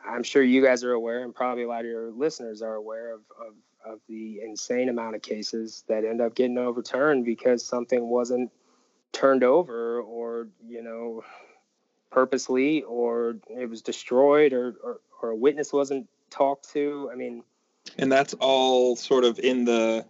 I'm 0.06 0.22
sure 0.22 0.42
you 0.42 0.62
guys 0.62 0.84
are 0.84 0.92
aware, 0.92 1.24
and 1.24 1.34
probably 1.34 1.64
a 1.64 1.68
lot 1.68 1.80
of 1.80 1.86
your 1.86 2.10
listeners 2.10 2.62
are 2.62 2.74
aware 2.74 3.14
of, 3.14 3.20
of, 3.40 3.54
of 3.94 4.00
the 4.08 4.40
insane 4.40 4.88
amount 4.88 5.16
of 5.16 5.22
cases 5.22 5.84
that 5.88 6.04
end 6.04 6.20
up 6.20 6.34
getting 6.34 6.58
overturned 6.58 7.24
because 7.24 7.64
something 7.64 8.08
wasn't 8.08 8.50
turned 9.12 9.44
over 9.44 10.00
or, 10.00 10.48
you 10.66 10.82
know, 10.82 11.22
purposely 12.10 12.82
or 12.82 13.36
it 13.48 13.68
was 13.68 13.82
destroyed 13.82 14.52
or, 14.52 14.76
or, 14.82 15.00
or 15.22 15.30
a 15.30 15.36
witness 15.36 15.72
wasn't 15.72 16.08
talked 16.30 16.72
to. 16.72 17.10
I 17.12 17.16
mean, 17.16 17.42
and 17.98 18.10
that's 18.10 18.34
all 18.34 18.96
sort 18.96 19.24
of 19.24 19.38
in 19.38 19.64
the 19.64 20.06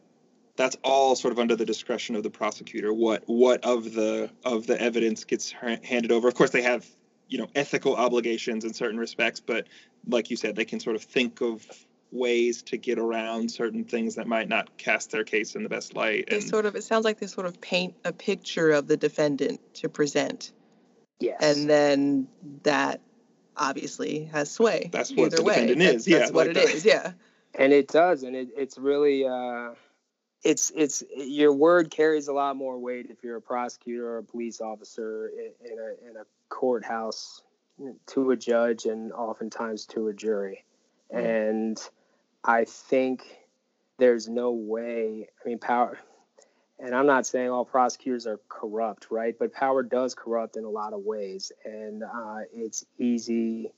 that's 0.57 0.77
all 0.85 1.17
sort 1.17 1.33
of 1.33 1.39
under 1.39 1.57
the 1.57 1.65
discretion 1.65 2.15
of 2.15 2.23
the 2.23 2.31
prosecutor 2.31 2.93
what 2.93 3.25
what 3.27 3.65
of 3.65 3.93
the 3.93 4.31
of 4.45 4.67
the 4.67 4.81
evidence 4.81 5.25
gets 5.25 5.51
handed 5.53 6.13
over 6.13 6.29
of 6.29 6.35
course 6.35 6.51
they 6.51 6.63
have 6.63 6.87
you 7.29 7.39
know 7.39 7.49
ethical 7.55 7.97
obligations 7.97 8.65
in 8.65 8.75
certain 8.75 8.99
respects 8.99 9.41
but 9.41 9.67
like 10.09 10.31
you 10.31 10.37
said, 10.37 10.57
they 10.57 10.65
can 10.65 10.81
sort 10.81 10.97
of 10.97 11.03
think 11.03 11.41
of 11.41 11.65
ways 12.13 12.63
to 12.63 12.77
get 12.77 12.99
around 12.99 13.51
certain 13.51 13.85
things 13.85 14.15
that 14.15 14.27
might 14.27 14.49
not 14.49 14.77
cast 14.77 15.11
their 15.11 15.25
case 15.25 15.57
in 15.57 15.63
the 15.63 15.69
best 15.69 15.97
light. 15.97 16.29
They 16.29 16.41
sort 16.41 16.67
of 16.67 16.77
it 16.77 16.85
sounds 16.85 17.05
like 17.05 17.19
they 17.19 17.27
sort 17.27 17.47
of 17.47 17.61
paint 17.61 17.95
a 18.05 18.13
picture 18.13 18.71
of 18.71 18.87
the 18.87 18.97
defendant 18.97 19.61
to 19.77 19.89
present. 19.89 20.53
Yes. 21.21 21.41
And 21.41 21.69
then 21.69 22.29
that 22.63 23.01
obviously 23.57 24.25
has 24.27 24.51
sway. 24.51 24.91
That's 24.93 25.11
what 25.11 25.27
either 25.27 25.37
the 25.37 25.43
way. 25.43 25.55
defendant 25.55 25.79
That's- 25.81 26.01
is, 26.03 26.09
yeah, 26.09 26.19
That's 26.19 26.33
what 26.33 26.47
like 26.49 26.57
it 26.57 26.67
that. 26.67 26.75
is, 26.75 26.85
yeah. 26.85 27.13
and 27.55 27.73
it 27.73 27.89
does 27.89 28.23
and 28.23 28.37
it, 28.37 28.49
it's 28.57 28.79
really 28.79 29.27
uh 29.27 29.71
it's 30.43 30.71
it's 30.77 31.03
your 31.17 31.53
word 31.55 31.91
carries 31.91 32.29
a 32.29 32.33
lot 32.33 32.57
more 32.57 32.79
weight 32.79 33.07
if 33.09 33.25
you're 33.25 33.37
a 33.37 33.43
prosecutor 33.43 34.07
or 34.07 34.19
a 34.19 34.23
police 34.23 34.61
officer 34.61 35.29
in, 35.29 35.73
in 35.73 35.79
a 35.79 36.11
in 36.11 36.17
a 36.17 36.25
courthouse 36.61 37.43
to 38.07 38.31
a 38.31 38.37
judge 38.37 38.87
and 38.87 39.13
oftentimes 39.13 39.87
to 39.87 40.09
a 40.09 40.15
jury 40.15 40.65
Mm. 41.13 41.25
and 41.59 41.79
i 42.45 42.65
think 42.65 43.23
there's 43.99 44.27
no 44.29 44.53
way 44.53 45.29
i 45.45 45.49
mean 45.49 45.59
power 45.59 45.99
and 46.79 46.95
i'm 46.95 47.07
not 47.07 47.27
saying 47.27 47.51
all 47.51 47.65
prosecutors 47.65 48.27
are 48.27 48.41
corrupt 48.49 49.09
right 49.11 49.35
but 49.39 49.53
power 49.53 49.83
does 49.83 50.15
corrupt 50.15 50.57
in 50.57 50.65
a 50.65 50.71
lot 50.71 50.93
of 50.95 51.01
ways 51.01 51.53
and 51.65 52.03
uh, 52.03 52.39
it's 52.53 52.87
easy 52.99 53.71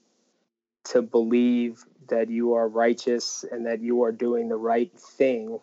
to 0.84 1.02
believe 1.02 1.84
that 2.08 2.30
you 2.30 2.54
are 2.54 2.68
righteous 2.68 3.44
and 3.50 3.66
that 3.66 3.80
you 3.80 4.04
are 4.04 4.12
doing 4.12 4.48
the 4.48 4.56
right 4.56 4.92
thing. 4.96 5.58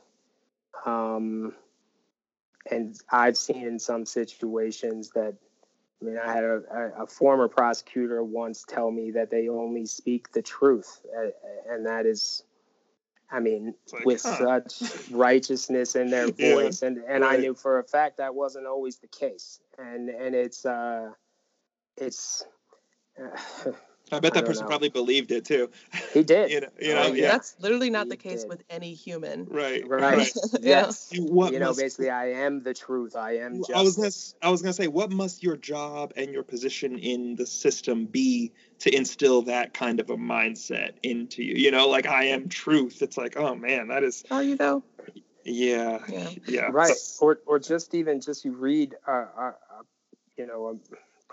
Um, 0.85 1.53
and 2.69 2.95
I've 3.09 3.37
seen 3.37 3.65
in 3.65 3.79
some 3.79 4.05
situations 4.05 5.11
that, 5.15 5.35
I 6.03 6.05
mean, 6.05 6.17
I 6.17 6.33
had 6.33 6.43
a, 6.43 6.61
a, 6.99 7.07
former 7.07 7.47
prosecutor 7.47 8.23
once 8.23 8.65
tell 8.67 8.91
me 8.91 9.11
that 9.11 9.31
they 9.31 9.47
only 9.47 9.85
speak 9.85 10.31
the 10.33 10.41
truth. 10.41 10.99
Uh, 11.17 11.29
and 11.69 11.85
that 11.85 12.05
is, 12.05 12.43
I 13.31 13.39
mean, 13.39 13.73
like, 13.93 14.05
with 14.05 14.21
huh. 14.21 14.61
such 14.69 15.09
righteousness 15.11 15.95
in 15.95 16.09
their 16.09 16.29
Yeah, 16.37 16.55
voice. 16.55 16.81
and, 16.81 16.97
and 16.97 17.23
I 17.23 17.37
knew 17.37 17.53
for 17.53 17.79
a 17.79 17.83
fact 17.83 18.17
that 18.17 18.35
wasn't 18.35 18.67
always 18.67 18.97
the 18.97 19.07
case. 19.07 19.61
And, 19.77 20.09
and 20.09 20.35
it's, 20.35 20.65
uh, 20.65 21.11
it's, 21.95 22.43
I 24.17 24.19
bet 24.19 24.33
that 24.33 24.41
don't 24.41 24.47
person 24.47 24.63
know. 24.63 24.67
probably 24.69 24.89
believed 24.89 25.31
it 25.31 25.45
too. 25.45 25.69
he 26.13 26.23
did. 26.23 26.51
you 26.51 26.61
know, 26.61 26.67
you 26.79 26.93
know, 26.93 27.03
Oh, 27.07 27.13
yeah, 27.13 27.27
That's 27.27 27.55
literally 27.59 27.89
not 27.89 28.09
the 28.09 28.17
case 28.17 28.41
did. 28.41 28.49
with 28.49 28.63
any 28.69 28.93
human. 28.93 29.45
right, 29.45 29.87
Right. 29.87 30.17
right. 30.17 30.31
Yes. 30.61 31.11
And 31.13 31.29
what 31.29 31.53
you 31.53 31.59
know, 31.59 31.73
basically, 31.73 32.09
I 32.09 32.31
am 32.31 32.63
the 32.63 32.73
truth. 32.73 33.15
I 33.15 33.37
am 33.37 33.57
justice. 33.59 33.75
I 33.75 33.81
was 33.81 33.95
gonna, 33.95 34.07
s- 34.07 34.35
I 34.41 34.49
was 34.49 34.61
gonna 34.61 34.73
say, 34.73 34.87
what 34.87 35.11
must 35.11 35.43
your 35.43 35.57
job 35.57 36.13
and 36.15 36.31
your 36.31 36.43
position 36.43 36.97
in 36.97 37.35
the 37.35 37.45
system 37.45 38.05
be 38.05 38.51
to 38.79 38.95
instill 38.95 39.43
that 39.43 39.73
kind 39.73 39.99
of 39.99 40.09
a 40.09 40.17
mindset 40.17 40.93
into 41.03 41.43
you? 41.43 41.55
You 41.55 41.71
know, 41.71 41.87
like 41.89 42.07
I 42.07 42.25
am 42.25 42.49
truth. 42.49 43.01
It's 43.01 43.17
like, 43.17 43.37
oh 43.37 43.55
man, 43.55 43.89
that 43.89 44.03
is, 44.03 44.23
Are 44.31 44.41
you 44.43 44.55
though? 44.57 44.83
yeah, 45.45 45.99
Yeah. 46.07 46.29
yeah, 46.47 46.69
right, 46.71 46.95
So- 46.95 47.25
or 47.25 47.39
or 47.45 47.59
just 47.59 47.93
even 47.93 48.21
just 48.21 48.45
you 48.45 48.53
read, 48.53 48.95
uh, 49.07 49.11
uh, 49.11 49.41
uh, 49.41 49.83
you 50.37 50.47
know, 50.47 50.67
a 50.67 50.73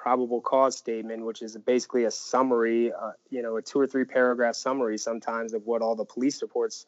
probable 0.01 0.40
cause 0.40 0.76
statement, 0.78 1.24
which 1.26 1.42
is 1.42 1.57
basically 1.59 2.05
a 2.05 2.11
summary, 2.11 2.90
uh, 2.90 3.12
you 3.28 3.42
know, 3.42 3.57
a 3.57 3.62
two 3.62 3.78
or 3.78 3.86
three 3.86 4.05
paragraph 4.05 4.55
summary 4.55 4.96
sometimes 4.96 5.53
of 5.53 5.66
what 5.66 5.82
all 5.82 5.94
the 5.94 6.07
police 6.07 6.40
reports, 6.40 6.86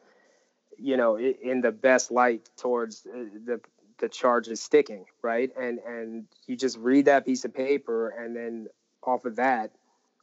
you 0.79 0.97
know, 0.97 1.19
in 1.19 1.61
the 1.61 1.71
best 1.73 2.11
light 2.11 2.49
towards 2.57 3.07
uh, 3.07 3.25
the 3.45 3.61
the 3.99 4.09
charges 4.09 4.61
sticking, 4.63 5.05
right? 5.21 5.51
And 5.61 5.79
and 5.81 6.25
you 6.47 6.57
just 6.57 6.79
read 6.79 7.05
that 7.05 7.27
piece 7.27 7.45
of 7.45 7.53
paper, 7.53 8.09
and 8.09 8.35
then 8.35 8.69
off 9.03 9.27
of 9.27 9.37
that, 9.37 9.73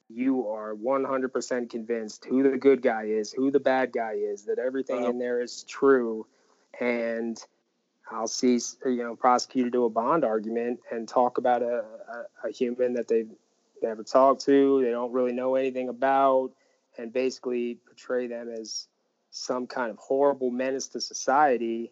you 0.09 0.47
are 0.47 0.73
100% 0.73 1.69
convinced 1.69 2.25
who 2.25 2.41
the 2.41 2.57
good 2.57 2.81
guy 2.81 3.03
is, 3.03 3.31
who 3.31 3.51
the 3.51 3.59
bad 3.59 3.91
guy 3.91 4.13
is, 4.13 4.45
that 4.45 4.57
everything 4.57 5.03
Wow. 5.03 5.09
in 5.11 5.19
there 5.19 5.41
is 5.41 5.63
true. 5.65 6.25
And 6.79 7.39
I'll 8.11 8.27
see, 8.27 8.59
you 8.85 9.03
know, 9.03 9.15
prosecutor 9.15 9.69
do 9.69 9.85
a 9.85 9.89
bond 9.89 10.23
argument 10.23 10.79
and 10.91 11.07
talk 11.07 11.37
about 11.37 11.61
a, 11.61 11.83
a, 12.43 12.47
a 12.47 12.51
human 12.51 12.93
that 12.93 13.07
they've 13.07 13.29
never 13.81 14.03
talked 14.03 14.45
to, 14.45 14.81
they 14.83 14.91
don't 14.91 15.11
really 15.11 15.31
know 15.31 15.55
anything 15.55 15.89
about, 15.89 16.51
and 16.97 17.13
basically 17.13 17.77
portray 17.85 18.27
them 18.27 18.49
as 18.49 18.87
some 19.31 19.67
kind 19.67 19.91
of 19.91 19.97
horrible 19.97 20.49
menace 20.49 20.87
to 20.89 20.99
society 21.01 21.91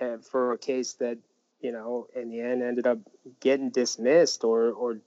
uh, 0.00 0.18
for 0.18 0.52
a 0.52 0.58
case 0.58 0.92
that, 0.94 1.18
you 1.60 1.72
know, 1.72 2.06
in 2.14 2.28
the 2.28 2.40
end 2.40 2.62
ended 2.62 2.86
up 2.86 2.98
getting 3.40 3.70
dismissed 3.70 4.44
or, 4.44 4.70
or 4.70 4.98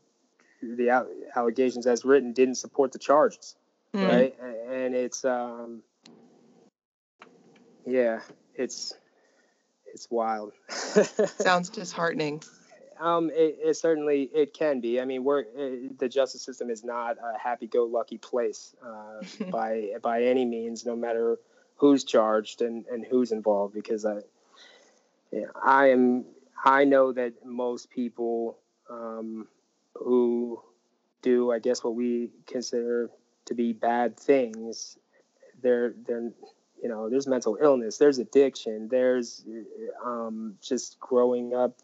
the 0.62 0.90
allegations 1.36 1.86
as 1.88 2.04
written 2.04 2.34
didn't 2.34 2.56
support 2.56 2.92
the 2.92 3.00
charges, 3.00 3.56
Mm. 3.94 4.08
right? 4.08 4.36
And 4.70 4.94
it's 4.94 5.26
um, 5.26 5.82
yeah, 7.88 8.20
it's 8.54 8.94
it's 10.00 10.10
wild. 10.10 10.54
Sounds 11.40 11.70
disheartening. 11.70 12.42
um, 13.02 13.30
it, 13.32 13.58
it 13.62 13.74
certainly 13.76 14.30
it 14.34 14.54
can 14.54 14.80
be. 14.80 15.02
I 15.02 15.04
mean, 15.04 15.26
we're 15.26 15.42
uh 15.42 15.90
the 15.98 16.08
justice 16.08 16.42
system 16.42 16.70
is 16.70 16.86
not 16.86 17.18
a 17.18 17.38
happy-go-lucky 17.38 18.20
place 18.20 18.74
uh, 18.82 19.22
by 19.52 19.90
by 20.02 20.24
any 20.24 20.46
means, 20.46 20.86
no 20.86 20.96
matter 20.96 21.38
who's 21.76 22.06
charged 22.06 22.62
and, 22.62 22.86
and 22.88 23.06
who's 23.06 23.34
involved. 23.34 23.74
Because 23.74 24.06
I, 24.06 24.20
yeah, 25.34 25.48
I 25.62 25.88
am 25.88 26.24
I 26.64 26.86
know 26.86 27.12
that 27.12 27.46
most 27.46 27.90
people 27.90 28.58
um, 28.90 29.50
who 29.96 30.62
do, 31.22 31.52
I 31.52 31.60
guess, 31.60 31.84
what 31.84 31.96
we 31.96 32.30
consider 32.48 33.10
to 33.48 33.54
be 33.54 33.74
bad 33.74 34.16
things, 34.18 34.98
they're 35.62 35.94
they're 36.08 36.32
you 36.82 36.90
know, 36.90 37.10
there's 37.10 37.28
mental 37.28 37.58
illness, 37.62 37.98
there's 37.98 38.20
addiction, 38.20 38.88
there's 38.90 39.46
um, 40.06 40.56
just 40.62 41.00
growing 41.00 41.54
up. 41.54 41.78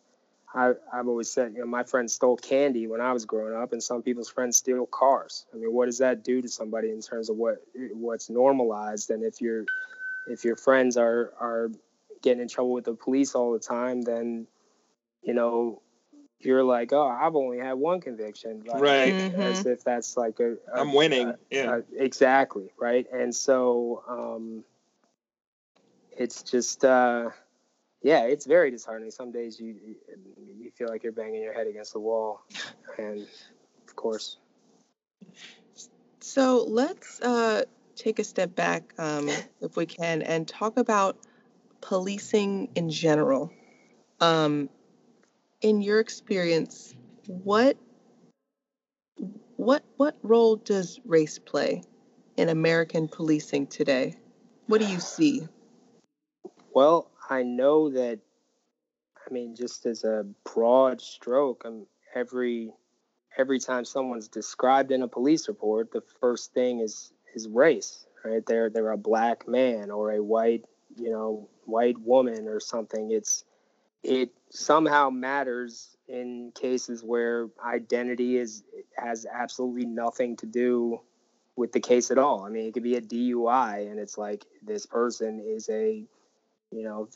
I, 0.54 0.72
I've 0.94 1.08
always 1.10 1.30
said, 1.30 1.54
you 1.54 1.60
know, 1.60 1.66
my 1.66 1.84
friends 1.84 2.14
stole 2.14 2.38
candy 2.38 2.88
when 2.88 3.02
I 3.02 3.12
was 3.12 3.26
growing 3.26 3.54
up, 3.56 3.74
and 3.74 3.84
some 3.84 4.02
people's 4.02 4.30
friends 4.30 4.56
steal 4.58 4.86
cars. 4.86 5.46
I 5.54 5.58
mean, 5.58 5.74
what 5.74 5.88
does 5.88 5.98
that 5.98 6.24
do 6.24 6.42
to 6.42 6.48
somebody 6.48 6.92
in 6.92 7.02
terms 7.02 7.30
of 7.30 7.36
what 7.36 7.58
what's 7.94 8.30
normalized? 8.30 9.12
And 9.12 9.24
if 9.24 9.42
you're 9.42 9.66
if 10.28 10.46
your 10.46 10.56
friends 10.56 10.96
are 10.96 11.34
are 11.42 11.72
getting 12.22 12.42
in 12.42 12.48
trouble 12.48 12.72
with 12.72 12.86
the 12.86 12.94
police 12.94 13.36
all 13.36 13.52
the 13.52 13.60
time, 13.60 14.02
then 14.02 14.48
you 15.24 15.34
know 15.34 15.82
you're 16.40 16.64
like, 16.64 16.94
oh, 16.94 17.08
I've 17.08 17.36
only 17.36 17.58
had 17.60 17.74
one 17.74 18.00
conviction, 18.02 18.64
like, 18.68 18.82
Right. 18.82 19.16
As 19.38 19.66
if 19.66 19.84
that's 19.84 20.16
like 20.16 20.40
a, 20.40 20.54
a 20.74 20.82
I'm 20.82 20.94
winning. 20.94 21.30
a- 21.30 21.38
yeah, 21.50 21.72
uh, 21.76 21.82
exactly 21.98 22.72
right 22.80 23.08
and 23.12 23.34
so 23.34 24.04
um 24.08 24.64
it's 26.18 26.44
just 26.44 26.86
uh 26.86 27.30
yeah 28.02 28.24
it's 28.24 28.46
very 28.46 28.72
disheartening 28.72 29.12
some 29.12 29.32
days 29.32 29.60
you 29.60 29.76
you 30.60 30.72
feel 30.72 30.90
like 30.90 31.04
you're 31.04 31.12
banging 31.12 31.42
your 31.42 31.54
head 31.54 31.68
against 31.68 31.94
the 31.94 32.00
wall 32.00 32.42
and 32.98 33.28
of 33.88 33.96
course 33.96 34.38
So 36.20 36.66
let's 36.68 37.22
uh, 37.22 37.66
take 37.96 38.18
a 38.18 38.24
step 38.24 38.56
back, 38.56 38.94
um, 38.98 39.30
if 39.62 39.78
we 39.78 39.86
can, 39.86 40.24
and 40.24 40.48
talk 40.48 40.78
about 40.78 41.18
policing 41.82 42.70
in 42.74 42.90
general. 42.90 43.54
Um, 44.20 44.70
in 45.62 45.84
your 45.84 46.00
experience, 46.00 46.96
what 47.28 47.78
what 49.58 49.84
what 49.98 50.18
role 50.24 50.56
does 50.56 51.00
race 51.06 51.40
play 51.40 51.84
in 52.38 52.50
American 52.50 53.08
policing 53.08 53.68
today? 53.68 54.16
What 54.66 54.82
do 54.82 54.88
you 54.88 55.00
see? 55.00 55.48
Well 56.76 57.10
i 57.30 57.42
know 57.42 57.90
that 57.90 58.20
i 59.26 59.34
mean 59.34 59.56
just 59.56 59.88
as 59.88 60.04
a 60.04 60.24
broad 60.54 61.02
stroke 61.02 61.64
um, 61.66 61.88
every 62.14 62.72
every 63.38 63.60
time 63.60 63.84
someone's 63.84 64.28
described 64.28 64.92
in 64.92 65.02
a 65.02 65.08
police 65.08 65.48
report 65.48 65.92
the 65.92 66.04
first 66.22 66.54
thing 66.54 66.82
is 66.82 67.12
is 67.34 67.48
race 67.48 68.06
right 68.24 68.46
they're 68.46 68.70
they're 68.70 68.92
a 68.92 68.98
black 68.98 69.48
man 69.48 69.90
or 69.90 70.12
a 70.12 70.22
white 70.22 70.64
you 70.96 71.10
know 71.10 71.50
white 71.66 71.98
woman 71.98 72.48
or 72.48 72.60
something 72.60 73.10
it's 73.10 73.44
it 74.04 74.30
somehow 74.52 75.10
matters 75.10 75.98
in 76.08 76.52
cases 76.54 77.04
where 77.04 77.50
identity 77.66 78.38
is 78.38 78.64
has 78.96 79.26
absolutely 79.26 79.86
nothing 79.86 80.38
to 80.38 80.46
do 80.46 81.02
with 81.56 81.72
the 81.72 81.80
case 81.80 82.12
at 82.12 82.18
all. 82.18 82.44
I 82.44 82.50
mean, 82.50 82.68
it 82.68 82.74
could 82.74 82.84
be 82.84 82.96
a 82.96 83.02
DUI 83.02 83.90
and 83.90 84.00
it's 84.00 84.18
like 84.18 84.46
this 84.64 84.86
person 84.86 85.42
is 85.44 85.70
a 85.70 86.04
you 86.72 86.84
know 86.84 87.08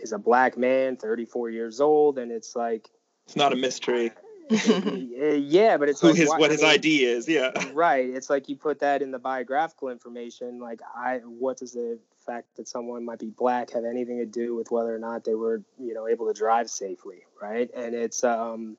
is 0.00 0.12
a 0.12 0.18
black 0.18 0.56
man, 0.56 0.96
34 0.96 1.50
years 1.50 1.80
old 1.80 2.18
and 2.18 2.32
it's 2.32 2.56
like 2.56 2.88
it's 3.26 3.36
not 3.36 3.52
a 3.52 3.56
mystery 3.56 4.10
yeah, 4.50 5.76
but 5.76 5.88
it's 5.88 6.00
who 6.00 6.08
like 6.08 6.16
his 6.16 6.28
why- 6.28 6.38
what 6.38 6.50
I 6.50 6.52
his 6.52 6.62
mean, 6.62 6.70
ID 6.70 7.04
is. 7.04 7.28
Yeah, 7.28 7.50
right 7.72 8.08
it's 8.08 8.30
like 8.30 8.48
you 8.48 8.56
put 8.56 8.78
that 8.80 9.02
in 9.02 9.10
the 9.10 9.18
biographical 9.18 9.88
information 9.88 10.60
like 10.60 10.80
i 10.94 11.16
what 11.24 11.58
does 11.58 11.72
the 11.72 11.98
fact 12.24 12.56
that 12.56 12.68
someone 12.68 13.04
might 13.04 13.18
be 13.18 13.26
black 13.30 13.70
have 13.72 13.84
anything 13.84 14.18
to 14.18 14.26
do 14.26 14.54
with 14.54 14.70
whether 14.70 14.94
or 14.94 14.98
not 14.98 15.24
they 15.24 15.34
were 15.34 15.62
you 15.80 15.94
know 15.94 16.06
able 16.06 16.26
to 16.26 16.32
drive 16.32 16.70
safely 16.70 17.22
right 17.42 17.70
and 17.74 17.94
it's 17.94 18.22
um 18.24 18.76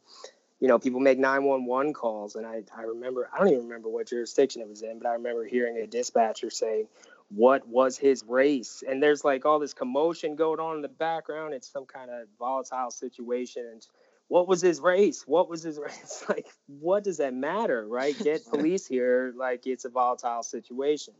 you 0.59 0.67
know, 0.67 0.79
people 0.79 0.99
make 0.99 1.19
911 1.19 1.93
calls. 1.93 2.35
And 2.35 2.45
I, 2.45 2.63
I 2.75 2.81
remember, 2.81 3.29
I 3.31 3.37
don't 3.37 3.49
even 3.49 3.63
remember 3.65 3.89
what 3.89 4.07
jurisdiction 4.07 4.61
it 4.61 4.67
was 4.67 4.81
in, 4.81 4.97
but 4.99 5.07
I 5.07 5.13
remember 5.13 5.45
hearing 5.45 5.77
a 5.77 5.85
dispatcher 5.87 6.49
saying, 6.49 6.87
what 7.29 7.67
was 7.67 7.97
his 7.97 8.23
race? 8.27 8.83
And 8.87 9.01
there's 9.01 9.25
like 9.25 9.45
all 9.45 9.59
this 9.59 9.73
commotion 9.73 10.35
going 10.35 10.59
on 10.59 10.77
in 10.77 10.81
the 10.81 10.87
background. 10.87 11.53
It's 11.53 11.69
some 11.69 11.85
kind 11.85 12.09
of 12.09 12.27
volatile 12.39 12.91
situation. 12.91 13.65
And 13.71 13.85
what 14.29 14.47
was 14.47 14.61
his 14.61 14.79
race? 14.79 15.23
What 15.27 15.49
was 15.49 15.63
his 15.63 15.77
race? 15.83 16.23
Like, 16.29 16.47
what 16.67 17.03
does 17.03 17.17
that 17.17 17.33
matter, 17.33 17.85
right? 17.87 18.17
Get 18.17 18.45
police 18.49 18.87
here. 18.87 19.33
Like, 19.35 19.67
it's 19.67 19.85
a 19.85 19.89
volatile 19.89 20.43
situation. 20.43 21.13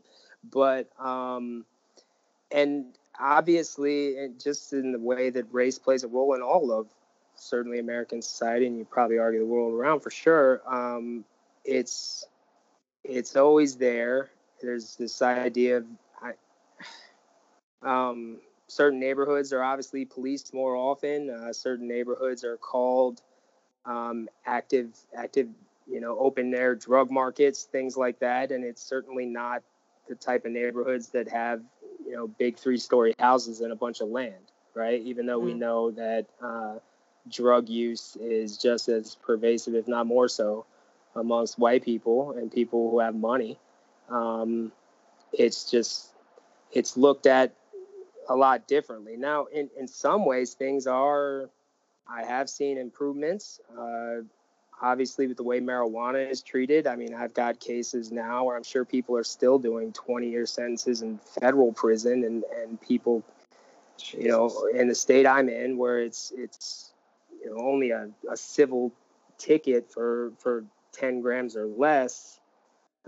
But, 0.50 0.88
um, 0.98 1.64
and 2.50 2.94
obviously, 3.18 4.18
and 4.18 4.40
just 4.40 4.72
in 4.72 4.92
the 4.92 4.98
way 4.98 5.30
that 5.30 5.52
race 5.52 5.78
plays 5.78 6.04
a 6.04 6.08
role 6.08 6.34
in 6.34 6.42
all 6.42 6.72
of 6.72 6.88
certainly 7.34 7.78
American 7.78 8.22
society, 8.22 8.66
and 8.66 8.78
you 8.78 8.84
probably 8.84 9.18
argue 9.18 9.40
the 9.40 9.46
world 9.46 9.74
around 9.74 10.00
for 10.00 10.10
sure. 10.10 10.62
Um, 10.66 11.24
it's 11.64 12.26
it's 13.04 13.36
always 13.36 13.76
there. 13.76 14.30
There's 14.60 14.96
this 14.96 15.22
idea 15.22 15.78
of 15.78 15.86
I, 16.20 16.32
um, 17.82 18.38
certain 18.66 19.00
neighborhoods 19.00 19.52
are 19.52 19.62
obviously 19.62 20.04
policed 20.04 20.52
more 20.52 20.76
often. 20.76 21.30
Uh, 21.30 21.52
certain 21.52 21.88
neighborhoods 21.88 22.44
are 22.44 22.56
called 22.56 23.22
um, 23.84 24.28
active 24.44 24.96
active 25.16 25.48
you 25.90 26.00
know 26.00 26.18
open 26.18 26.54
air 26.54 26.74
drug 26.74 27.10
markets, 27.10 27.64
things 27.64 27.96
like 27.96 28.18
that, 28.20 28.50
and 28.50 28.64
it's 28.64 28.82
certainly 28.82 29.26
not 29.26 29.62
the 30.08 30.14
type 30.14 30.44
of 30.44 30.52
neighborhoods 30.52 31.08
that 31.10 31.28
have 31.28 31.62
you 32.04 32.12
know 32.12 32.26
big 32.26 32.56
three 32.56 32.78
story 32.78 33.14
houses 33.18 33.60
and 33.60 33.72
a 33.72 33.76
bunch 33.76 34.00
of 34.00 34.08
land, 34.08 34.52
right? 34.74 35.00
Even 35.02 35.26
though 35.26 35.38
we 35.38 35.54
know 35.54 35.90
that. 35.92 36.26
Uh, 36.42 36.78
drug 37.28 37.68
use 37.68 38.16
is 38.20 38.56
just 38.56 38.88
as 38.88 39.14
pervasive, 39.16 39.74
if 39.74 39.88
not 39.88 40.06
more 40.06 40.28
so, 40.28 40.64
amongst 41.14 41.58
white 41.58 41.84
people 41.84 42.32
and 42.32 42.50
people 42.50 42.90
who 42.90 43.00
have 43.00 43.14
money. 43.14 43.58
Um, 44.10 44.72
it's 45.32 45.70
just 45.70 46.14
it's 46.72 46.96
looked 46.96 47.26
at 47.26 47.54
a 48.28 48.36
lot 48.36 48.66
differently 48.68 49.16
now. 49.16 49.46
In 49.46 49.68
in 49.78 49.86
some 49.88 50.24
ways, 50.24 50.54
things 50.54 50.86
are. 50.86 51.50
I 52.10 52.24
have 52.24 52.48
seen 52.48 52.78
improvements. 52.78 53.60
Uh, 53.78 54.22
obviously, 54.80 55.26
with 55.26 55.36
the 55.36 55.42
way 55.42 55.60
marijuana 55.60 56.30
is 56.30 56.40
treated, 56.42 56.86
I 56.86 56.96
mean, 56.96 57.14
I've 57.14 57.34
got 57.34 57.60
cases 57.60 58.10
now 58.10 58.44
where 58.44 58.56
I'm 58.56 58.62
sure 58.62 58.86
people 58.86 59.14
are 59.16 59.24
still 59.24 59.58
doing 59.58 59.92
20 59.92 60.30
year 60.30 60.46
sentences 60.46 61.02
in 61.02 61.18
federal 61.40 61.72
prison, 61.72 62.24
and 62.24 62.44
and 62.62 62.80
people, 62.80 63.22
Jesus. 63.98 64.24
you 64.24 64.28
know, 64.28 64.68
in 64.74 64.88
the 64.88 64.94
state 64.94 65.26
I'm 65.26 65.48
in, 65.48 65.76
where 65.76 66.00
it's 66.00 66.32
it's 66.36 66.92
you 67.42 67.50
know 67.50 67.62
only 67.62 67.90
a, 67.90 68.08
a 68.30 68.36
civil 68.36 68.92
ticket 69.36 69.90
for 69.92 70.32
for 70.38 70.64
10 70.92 71.20
grams 71.20 71.56
or 71.56 71.66
less 71.66 72.37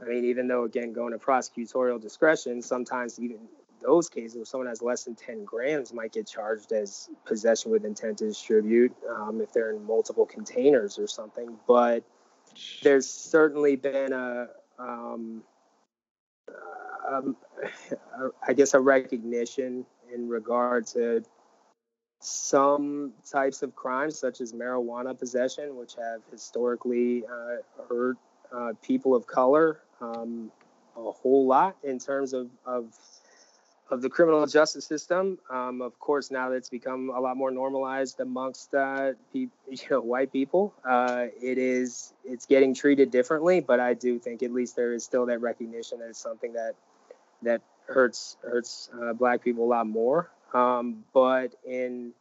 i 0.03 0.09
mean 0.09 0.25
even 0.25 0.49
though 0.49 0.65
again 0.65 0.93
going 0.93 1.13
to 1.13 1.19
prosecutorial 1.19 2.01
discretion 2.01 2.63
sometimes 2.63 3.19
even 3.19 3.39
those 3.81 4.09
cases 4.09 4.37
where 4.37 4.45
someone 4.45 4.69
has 4.69 4.83
less 4.83 5.05
than 5.05 5.15
10 5.15 5.45
grams 5.45 5.93
might 5.93 6.13
get 6.13 6.27
charged 6.27 6.73
as 6.73 7.09
possession 7.25 7.71
with 7.71 7.85
intent 7.85 8.19
to 8.19 8.27
distribute 8.27 8.95
um, 9.09 9.41
if 9.41 9.53
they're 9.53 9.71
in 9.73 9.85
multiple 9.85 10.27
containers 10.27 10.99
or 10.99 11.07
something. 11.07 11.57
But 11.67 12.05
there's 12.83 13.09
certainly 13.09 13.77
been 13.77 14.13
a 14.13 14.49
um, 14.79 15.43
um, 17.09 17.37
I 18.47 18.53
guess 18.53 18.75
a 18.75 18.81
recognition 18.81 19.87
in 20.13 20.29
regard 20.29 20.87
to 20.89 21.23
some 22.21 23.15
types 23.31 23.63
of 23.63 23.75
crimes, 23.75 24.19
such 24.19 24.41
as 24.41 24.53
marijuana 24.53 25.19
possession, 25.19 25.77
which 25.77 25.95
have 25.95 26.21
historically 26.31 27.25
uh, 27.25 27.85
hurt 27.89 28.19
uh, 28.53 28.73
people 28.83 29.15
of 29.15 29.27
color 29.27 29.81
um, 30.01 30.51
a 30.97 31.11
whole 31.11 31.47
lot 31.47 31.77
in 31.83 31.99
terms 31.99 32.33
of, 32.33 32.51
of 32.65 32.93
of 33.91 34.03
the 34.03 34.09
criminal 34.09 34.47
justice 34.47 34.87
system. 34.87 35.39
Um, 35.51 35.83
of 35.83 35.99
course, 35.99 36.31
now 36.31 36.51
that 36.51 36.57
it's 36.57 36.69
become 36.69 37.11
a 37.11 37.21
lot 37.21 37.37
more 37.37 37.51
normalized 37.51 38.21
amongst 38.21 38.73
uh, 38.75 39.13
pe- 39.33 39.49
you 39.69 39.79
know 39.91 40.01
white 40.01 40.33
people, 40.33 40.73
uh, 40.89 41.27
it 41.43 41.59
is 41.59 42.13
it's 42.25 42.47
getting 42.47 42.75
treated 42.75 43.11
differently. 43.11 43.61
But 43.61 43.81
I 43.81 43.95
do 43.95 44.19
think 44.19 44.43
at 44.43 44.53
least 44.53 44.77
there 44.77 44.95
is 44.95 45.05
still 45.05 45.27
that 45.27 45.41
recognition 45.41 45.99
that 45.99 46.11
it's 46.11 46.23
something 46.23 46.53
that 46.53 46.75
that 47.43 47.63
hurts 47.87 48.37
hurts 48.43 48.89
uh, 49.01 49.13
black 49.13 49.43
people 49.43 49.65
a 49.65 49.71
lot 49.71 49.87
more. 49.87 50.31
Um, 50.53 51.05
but 51.13 51.55
in, 51.67 52.13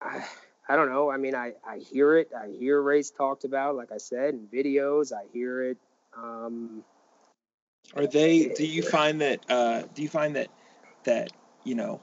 I, 0.00 0.24
I 0.68 0.76
don't 0.76 0.88
know. 0.88 1.10
I 1.10 1.16
mean, 1.16 1.34
I, 1.34 1.54
I 1.66 1.78
hear 1.78 2.16
it. 2.16 2.30
I 2.36 2.48
hear 2.48 2.80
race 2.80 3.10
talked 3.10 3.44
about, 3.44 3.74
like 3.76 3.90
I 3.92 3.98
said, 3.98 4.34
in 4.34 4.46
videos. 4.46 5.12
I 5.12 5.24
hear 5.32 5.62
it. 5.62 5.78
Um, 6.16 6.84
Are 7.94 8.06
they? 8.06 8.48
Do 8.48 8.66
you 8.66 8.82
find 8.82 9.20
that? 9.20 9.44
Uh, 9.48 9.82
do 9.94 10.02
you 10.02 10.08
find 10.08 10.36
that 10.36 10.48
that 11.04 11.30
you 11.64 11.74
know, 11.74 12.00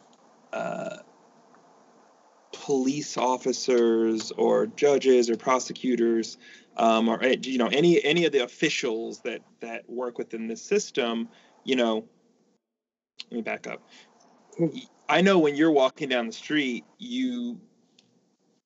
uh, 0.53 0.97
police 2.51 3.17
officers 3.17 4.31
or 4.31 4.67
judges 4.67 5.29
or 5.29 5.35
prosecutors, 5.35 6.37
um, 6.77 7.09
or 7.09 7.21
eh, 7.23 7.35
you 7.41 7.57
know, 7.57 7.67
any 7.67 8.03
any 8.03 8.25
of 8.25 8.31
the 8.31 8.43
officials 8.43 9.19
that 9.21 9.41
that 9.59 9.89
work 9.89 10.17
within 10.17 10.47
the 10.47 10.55
system, 10.55 11.29
you 11.63 11.75
know, 11.75 12.07
let 13.31 13.37
me 13.37 13.41
back 13.41 13.67
up. 13.67 13.81
Hmm. 14.57 14.67
I 15.07 15.21
know 15.21 15.37
when 15.37 15.55
you're 15.55 15.71
walking 15.71 16.09
down 16.09 16.27
the 16.27 16.33
street, 16.33 16.83
you 16.97 17.59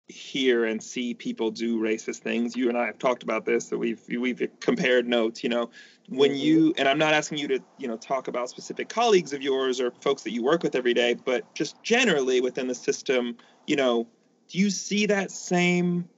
hear 0.10 0.66
and 0.66 0.82
see 0.82 1.14
people 1.14 1.52
do 1.52 1.80
racist 1.80 2.18
things. 2.18 2.58
You 2.58 2.68
and 2.68 2.78
I 2.78 2.88
have 2.88 2.98
talked 2.98 3.24
about 3.24 3.46
this, 3.46 3.70
that 3.70 3.78
we've 3.78 4.02
we've 4.10 4.46
compared 4.60 5.08
notes. 5.08 5.44
You 5.44 5.50
know, 5.50 5.70
when 6.10 6.32
mm-hmm. 6.32 6.40
you 6.40 6.74
and 6.78 6.88
I'm 6.88 6.98
not 6.98 7.14
asking 7.14 7.38
you 7.38 7.48
to 7.50 7.60
you 7.78 7.88
know 7.88 7.96
talk 7.98 8.28
about 8.28 8.50
specific 8.50 8.90
colleagues 8.90 9.32
of 9.32 9.42
yours 9.42 9.80
or 9.80 9.92
folks 10.02 10.24
that 10.24 10.32
you 10.32 10.44
work 10.44 10.64
with 10.64 10.76
every 10.76 10.94
day, 10.94 11.14
but 11.14 11.54
just 11.54 11.82
generally 11.84 12.42
within 12.42 12.68
the 12.68 12.76
system, 12.76 13.38
you 13.68 13.76
know, 13.76 14.08
do 14.50 14.58
you 14.58 14.70
see 14.72 15.06
that 15.06 15.32
same 15.32 16.10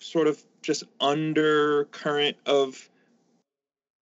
sort 0.00 0.26
of 0.26 0.42
just 0.62 0.84
undercurrent 1.00 2.36
of 2.46 2.88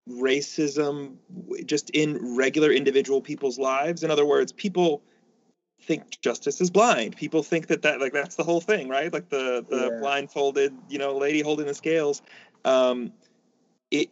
racism 0.08 1.16
just 1.64 1.90
in 1.90 2.36
regular 2.36 2.70
individual 2.70 3.20
people's 3.20 3.58
lives 3.58 4.04
in 4.04 4.10
other 4.10 4.24
words 4.24 4.52
people 4.52 5.02
think 5.82 6.20
justice 6.20 6.60
is 6.60 6.70
blind 6.70 7.16
people 7.16 7.42
think 7.42 7.68
that 7.68 7.82
that 7.82 8.00
like 8.00 8.12
that's 8.12 8.36
the 8.36 8.42
whole 8.42 8.60
thing 8.60 8.88
right 8.88 9.12
like 9.12 9.28
the 9.28 9.64
the 9.68 9.90
yeah. 9.92 9.98
blindfolded 10.00 10.74
you 10.88 10.98
know 10.98 11.16
lady 11.16 11.40
holding 11.40 11.66
the 11.66 11.74
scales 11.74 12.22
um 12.64 13.12
it 13.90 14.10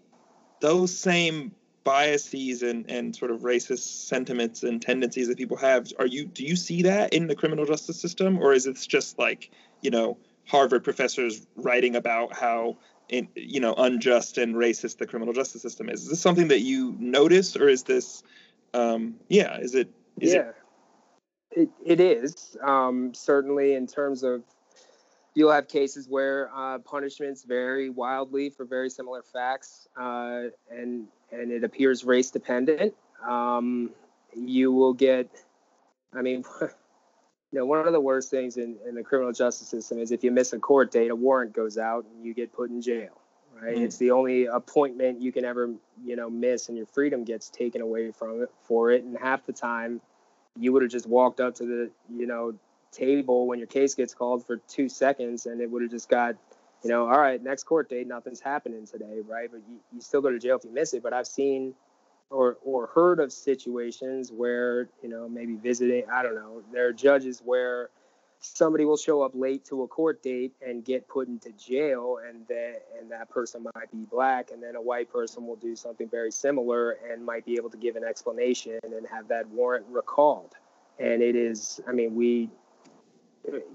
those 0.61 0.97
same 0.97 1.53
biases 1.83 2.63
and 2.63 2.89
and 2.89 3.15
sort 3.17 3.31
of 3.31 3.41
racist 3.41 4.07
sentiments 4.07 4.63
and 4.63 4.81
tendencies 4.81 5.29
that 5.29 5.37
people 5.37 5.57
have 5.57 5.89
are 5.99 6.07
you 6.07 6.27
do 6.27 6.45
you 6.45 6.55
see 6.55 6.83
that 6.83 7.13
in 7.13 7.27
the 7.27 7.35
criminal 7.35 7.67
justice 7.67 8.01
system 8.01 8.39
or 8.39 8.53
is 8.53 8.67
it 8.67 8.79
just 8.89 9.19
like 9.19 9.51
you 9.83 9.91
know 9.91 10.17
harvard 10.47 10.85
professors 10.85 11.47
writing 11.57 11.97
about 11.97 12.33
how 12.35 12.77
in, 13.09 13.29
you 13.35 13.61
know 13.61 13.75
unjust 13.75 14.39
and 14.39 14.55
racist 14.55 14.99
the 14.99 15.07
criminal 15.07 15.35
justice 15.35 15.63
system 15.63 15.89
is. 15.89 16.03
Is 16.03 16.09
this 16.09 16.21
something 16.21 16.49
that 16.49 16.61
you 16.61 16.97
notice, 16.99 17.57
or 17.57 17.69
is 17.69 17.83
this, 17.85 18.23
um, 18.73 19.17
yeah, 19.29 19.59
is 19.59 19.75
it? 19.75 19.89
Is 20.21 20.33
yeah, 20.33 20.41
it, 20.41 20.57
it, 21.57 21.71
it 21.85 22.01
is 22.01 22.57
um, 22.63 23.15
certainly 23.15 23.75
in 23.75 23.87
terms 23.87 24.23
of 24.23 24.43
you'll 25.35 25.53
have 25.53 25.69
cases 25.69 26.09
where 26.09 26.51
uh, 26.55 26.79
punishments 26.79 27.45
vary 27.45 27.91
wildly 27.91 28.51
for 28.51 28.65
very 28.65 28.91
similar 28.91 29.23
facts, 29.23 29.89
uh, 30.01 30.45
and 30.71 31.07
and 31.33 31.51
it 31.51 31.65
appears 31.65 32.05
race 32.05 32.31
dependent. 32.31 32.95
Um, 33.27 33.91
you 34.35 34.73
will 34.73 34.95
get, 34.95 35.31
I 36.13 36.23
mean. 36.23 36.45
you 37.53 37.61
know, 37.61 37.67
one 37.67 37.87
of 37.87 37.93
the 37.93 38.01
worst 38.01 38.33
things 38.33 38.57
in, 38.57 38.77
in 38.85 38.97
the 38.97 39.03
criminal 39.05 39.33
justice 39.33 39.69
system 39.69 40.01
is 40.01 40.11
if 40.11 40.25
you 40.25 40.33
miss 40.33 40.53
a 40.53 40.59
court 40.59 40.91
date, 40.91 41.13
a 41.13 41.15
warrant 41.15 41.53
goes 41.53 41.79
out 41.79 42.05
and 42.05 42.25
you 42.25 42.35
get 42.35 42.53
put 42.53 42.69
in 42.69 42.83
jail. 42.83 43.21
Right? 43.55 43.77
Mm. 43.77 43.83
It's 43.83 43.97
the 43.97 44.11
only 44.11 44.47
appointment 44.47 45.23
you 45.23 45.31
can 45.31 45.45
ever, 45.45 45.73
you 46.05 46.17
know, 46.17 46.29
miss, 46.29 46.69
and 46.69 46.77
your 46.77 46.87
freedom 46.87 47.23
gets 47.23 47.49
taken 47.49 47.81
away 47.81 48.11
from 48.11 48.43
it 48.43 48.51
for 48.63 48.91
it. 48.91 49.05
And 49.05 49.17
half 49.17 49.47
the 49.47 49.53
time, 49.53 50.01
you 50.59 50.73
would 50.73 50.83
have 50.83 50.91
just 50.91 51.09
walked 51.09 51.41
up 51.41 51.55
to 51.57 51.65
the, 51.65 51.91
you 52.15 52.27
know, 52.27 52.55
table 52.93 53.47
when 53.47 53.59
your 53.59 53.67
case 53.67 53.95
gets 53.95 54.15
called 54.15 54.47
for 54.47 54.59
two 54.69 54.89
seconds, 54.89 55.47
and 55.47 55.61
it 55.61 55.71
would 55.71 55.83
have 55.83 55.91
just 55.91 56.09
got, 56.09 56.37
you 56.83 56.91
know, 56.91 57.09
all 57.09 57.19
right, 57.19 57.43
next 57.43 57.65
court 57.65 57.89
date, 57.89 58.07
nothing's 58.07 58.41
happening 58.41 58.87
today, 58.87 59.21
right? 59.27 59.51
But 59.51 59.63
you, 59.69 59.81
you 59.93 60.01
still 60.01 60.21
go 60.21 60.31
to 60.31 60.39
jail 60.39 60.57
if 60.57 60.65
you 60.65 60.71
miss 60.73 60.95
it. 60.95 61.03
But 61.03 61.13
I've 61.13 61.27
seen 61.27 61.75
or 62.31 62.59
or 62.65 62.87
heard 62.89 63.21
of 63.21 63.33
situations 63.33 64.33
where 64.33 64.89
you 65.03 65.09
know 65.09 65.29
maybe 65.29 65.57
visiting 65.57 66.03
i 66.13 66.23
don't 66.23 66.35
know 66.35 66.63
there 66.73 66.89
are 66.89 66.93
judges 66.93 67.41
where 67.45 67.91
somebody 68.45 68.85
will 68.85 68.97
show 68.97 69.23
up 69.23 69.33
late 69.35 69.65
to 69.65 69.83
a 69.83 69.89
court 69.89 70.23
date 70.23 70.53
and 70.67 70.85
get 70.85 71.09
put 71.09 71.29
into 71.29 71.51
jail 71.53 72.19
and 72.29 72.47
that 72.49 72.83
and 72.99 73.11
that 73.11 73.29
person 73.31 73.65
might 73.75 73.91
be 73.91 74.05
black 74.11 74.51
and 74.53 74.63
then 74.63 74.77
a 74.77 74.83
white 74.83 75.11
person 75.11 75.47
will 75.47 75.57
do 75.57 75.75
something 75.75 76.09
very 76.09 76.31
similar 76.31 76.99
and 77.11 77.25
might 77.25 77.45
be 77.47 77.55
able 77.57 77.71
to 77.71 77.79
give 77.79 77.97
an 77.97 78.05
explanation 78.05 78.79
and 78.83 79.07
have 79.11 79.29
that 79.29 79.49
warrant 79.49 79.87
recalled 79.89 80.53
and 80.99 81.23
it 81.23 81.35
is 81.35 81.81
i 81.89 81.93
mean 81.93 82.15
we 82.15 82.51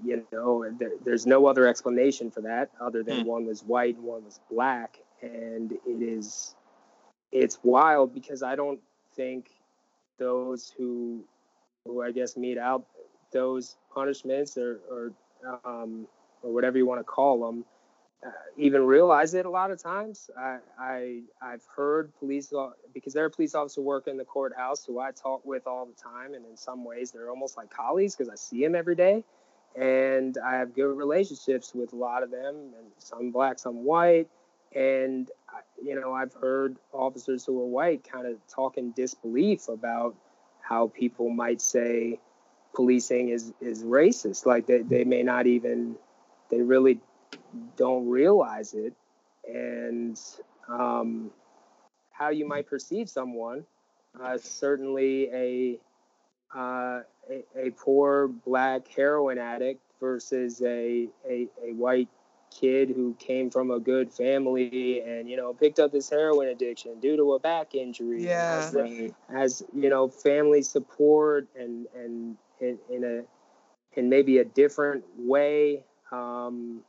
you 0.04 0.26
know, 0.32 0.64
there, 0.78 0.90
there's 1.04 1.26
no 1.26 1.46
other 1.46 1.66
explanation 1.66 2.30
for 2.30 2.40
that 2.40 2.70
other 2.80 3.02
than 3.02 3.20
Hmm. 3.20 3.26
one 3.26 3.46
was 3.46 3.62
white 3.62 3.96
and 3.96 4.04
one 4.04 4.24
was 4.24 4.40
black, 4.50 4.98
and 5.22 5.72
it 5.72 6.02
is, 6.02 6.54
it's 7.32 7.58
wild 7.62 8.12
because 8.12 8.42
I 8.42 8.56
don't 8.56 8.80
think 9.14 9.50
those 10.18 10.72
who, 10.76 11.24
who 11.84 12.02
I 12.02 12.10
guess 12.10 12.36
mete 12.36 12.58
out 12.58 12.86
those 13.32 13.76
punishments 13.92 14.56
or 14.56 14.80
or 14.90 15.12
um, 15.64 16.06
or 16.42 16.52
whatever 16.52 16.78
you 16.78 16.86
want 16.86 17.00
to 17.00 17.04
call 17.04 17.46
them, 17.46 17.64
uh, 18.24 18.30
even 18.56 18.84
realize 18.84 19.34
it 19.34 19.46
a 19.46 19.50
lot 19.50 19.70
of 19.70 19.82
times. 19.82 20.30
I, 20.38 20.58
I 20.78 21.20
I've 21.40 21.64
heard 21.74 22.12
police 22.18 22.52
because 22.92 23.14
there 23.14 23.24
are 23.24 23.30
police 23.30 23.54
officers 23.54 23.82
work 23.82 24.06
in 24.06 24.16
the 24.16 24.24
courthouse 24.24 24.84
who 24.84 24.98
I 25.00 25.10
talk 25.12 25.44
with 25.44 25.66
all 25.66 25.86
the 25.86 25.94
time, 25.94 26.34
and 26.34 26.44
in 26.44 26.56
some 26.56 26.84
ways 26.84 27.10
they're 27.10 27.30
almost 27.30 27.56
like 27.56 27.70
colleagues 27.70 28.14
because 28.14 28.30
I 28.30 28.36
see 28.36 28.62
them 28.62 28.74
every 28.74 28.94
day, 28.94 29.24
and 29.74 30.36
I 30.44 30.56
have 30.56 30.74
good 30.74 30.94
relationships 30.94 31.74
with 31.74 31.92
a 31.92 31.96
lot 31.96 32.22
of 32.22 32.30
them, 32.30 32.54
and 32.78 32.86
some 32.98 33.30
black, 33.30 33.58
some 33.58 33.84
white, 33.84 34.28
and 34.74 35.30
you 35.82 35.98
know 35.98 36.12
I've 36.12 36.34
heard 36.34 36.76
officers 36.92 37.44
who 37.44 37.60
are 37.62 37.66
white 37.66 38.04
kind 38.04 38.26
of 38.26 38.36
talk 38.48 38.76
in 38.76 38.92
disbelief 38.92 39.68
about 39.68 40.14
how 40.60 40.88
people 40.88 41.30
might 41.30 41.60
say 41.60 42.20
policing 42.74 43.30
is 43.30 43.52
is 43.60 43.82
racist. 43.84 44.46
Like 44.46 44.66
they, 44.66 44.82
they 44.82 45.04
may 45.04 45.22
not 45.22 45.46
even 45.46 45.96
they 46.50 46.60
really 46.60 47.00
don't 47.76 48.08
realize 48.08 48.74
it. 48.74 48.94
And 49.48 50.20
um, 50.68 51.30
how 52.10 52.28
you 52.28 52.46
might 52.46 52.66
perceive 52.66 53.08
someone 53.08 53.64
uh, 54.18 54.38
certainly 54.38 55.28
a, 55.32 55.78
uh, 56.56 57.02
a 57.30 57.66
a 57.66 57.70
poor 57.70 58.28
black 58.28 58.88
heroin 58.88 59.38
addict 59.38 59.80
versus 60.00 60.60
a, 60.62 61.08
a 61.28 61.48
a 61.64 61.72
white 61.74 62.08
kid 62.50 62.90
who 62.90 63.14
came 63.20 63.48
from 63.48 63.70
a 63.70 63.78
good 63.78 64.12
family 64.12 65.00
and 65.02 65.30
you 65.30 65.36
know 65.36 65.54
picked 65.54 65.78
up 65.78 65.92
this 65.92 66.10
heroin 66.10 66.48
addiction 66.48 66.98
due 66.98 67.16
to 67.16 67.34
a 67.34 67.38
back 67.38 67.74
injury. 67.74 68.24
Yeah. 68.24 68.68
has 69.28 69.62
you 69.72 69.88
know 69.88 70.08
family 70.08 70.62
support 70.62 71.46
and 71.56 71.86
and 71.94 72.36
in, 72.60 72.78
in 72.90 73.04
a 73.04 73.98
in 73.98 74.08
maybe 74.08 74.38
a 74.38 74.44
different 74.44 75.04
way 75.18 75.82
um 76.12 76.80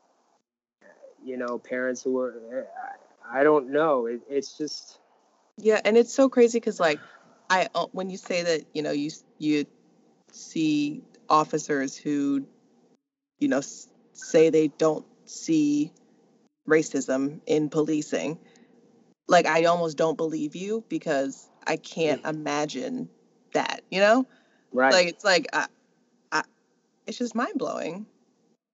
you 1.23 1.37
know 1.37 1.57
parents 1.59 2.03
who 2.03 2.19
are 2.19 2.67
i, 3.31 3.43
don't 3.43 3.71
know 3.71 4.07
it, 4.07 4.21
it's 4.29 4.57
just 4.57 4.99
Yeah, 5.57 5.79
and 5.85 5.97
it's 5.97 6.13
so 6.13 6.29
crazy 6.29 6.59
because 6.59 6.79
like 6.79 6.99
I 7.49 7.67
uh, 7.75 7.87
when 7.91 8.09
you 8.09 8.17
say 8.17 8.43
that 8.43 8.65
you 8.73 8.81
know 8.81 8.91
you 8.91 9.11
you 9.37 9.65
see 10.31 11.03
officers 11.29 11.95
who 11.97 12.45
you 13.39 13.47
know 13.47 13.61
say 14.13 14.49
they 14.49 14.69
don't 14.69 15.05
see 15.25 15.91
racism 16.67 17.41
in 17.45 17.69
policing, 17.69 18.39
like 19.27 19.45
I 19.45 19.65
almost 19.65 19.97
don't 19.97 20.17
believe 20.17 20.55
you 20.55 20.83
because 20.89 21.49
I 21.67 21.77
can't 21.77 22.25
imagine 22.25 23.09
that. 23.53 23.81
You 23.91 23.99
know, 23.99 24.25
right 24.73 24.93
like 24.93 25.07
it's 25.07 25.23
like 25.23 25.47
I, 25.53 25.67
I, 26.31 26.43
it's 27.07 27.17
just 27.17 27.35
mind 27.35 27.53
blowing. 27.55 28.05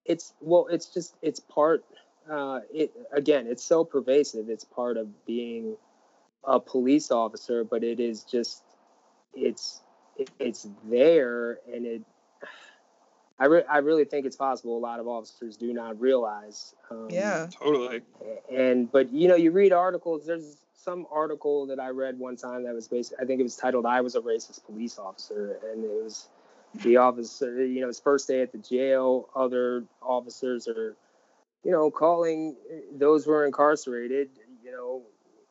it's 0.06 0.34
well 0.42 0.68
it's 0.70 0.88
just 0.88 1.16
it's 1.22 1.40
part 1.40 1.84
uh 2.30 2.60
it 2.74 2.92
again 3.12 3.48
it's 3.48 3.64
so 3.64 3.84
pervasive 3.84 4.50
it's 4.50 4.64
part 4.64 4.98
of 4.98 5.08
being 5.26 5.76
a 6.44 6.60
police 6.60 7.12
officer 7.12 7.64
but 7.64 7.84
it 7.84 8.00
is 8.00 8.24
just 8.24 8.64
it's 9.34 9.82
it, 10.18 10.30
it's 10.40 10.68
there 10.90 11.60
and 11.74 11.86
it 11.86 12.02
I, 13.40 13.46
re- 13.46 13.64
I 13.70 13.78
really 13.80 14.04
think 14.06 14.26
it's 14.26 14.36
possible 14.36 14.78
a 14.78 14.80
lot 14.80 15.00
of 15.00 15.08
officers 15.08 15.58
do 15.58 15.72
not 15.72 16.00
realize 16.02 16.74
um, 16.90 17.08
Yeah. 17.12 17.48
Totally. 17.52 18.02
and 18.52 18.92
but 18.92 19.14
you 19.14 19.28
know 19.28 19.36
you 19.36 19.52
read 19.52 19.72
articles 19.74 20.26
there's 20.26 20.58
some 20.88 21.06
article 21.12 21.66
that 21.66 21.82
i 21.82 21.90
read 21.90 22.18
one 22.18 22.38
time 22.38 22.64
that 22.64 22.74
was 22.74 22.88
based 22.88 23.14
i 23.22 23.26
think 23.26 23.42
it 23.42 23.44
was 23.44 23.58
titled 23.58 23.86
i 23.86 24.00
was 24.00 24.16
a 24.16 24.22
racist 24.22 24.64
police 24.66 24.98
officer 24.98 25.60
and 25.70 25.84
it 25.84 25.92
was 25.92 26.30
the 26.84 26.96
officer 26.96 27.66
you 27.66 27.82
know 27.82 27.88
his 27.88 28.00
first 28.00 28.26
day 28.26 28.42
at 28.42 28.54
the 28.54 28.58
jail 28.58 29.28
other 29.36 29.84
officers 30.02 30.66
are 30.66 30.96
you 31.66 31.72
know 31.72 31.92
calling 31.92 32.56
eh, 32.72 32.80
those 32.98 33.26
who 33.26 33.32
are 33.32 33.46
incarcerated 33.46 34.30
you 34.64 34.72
know 34.72 35.02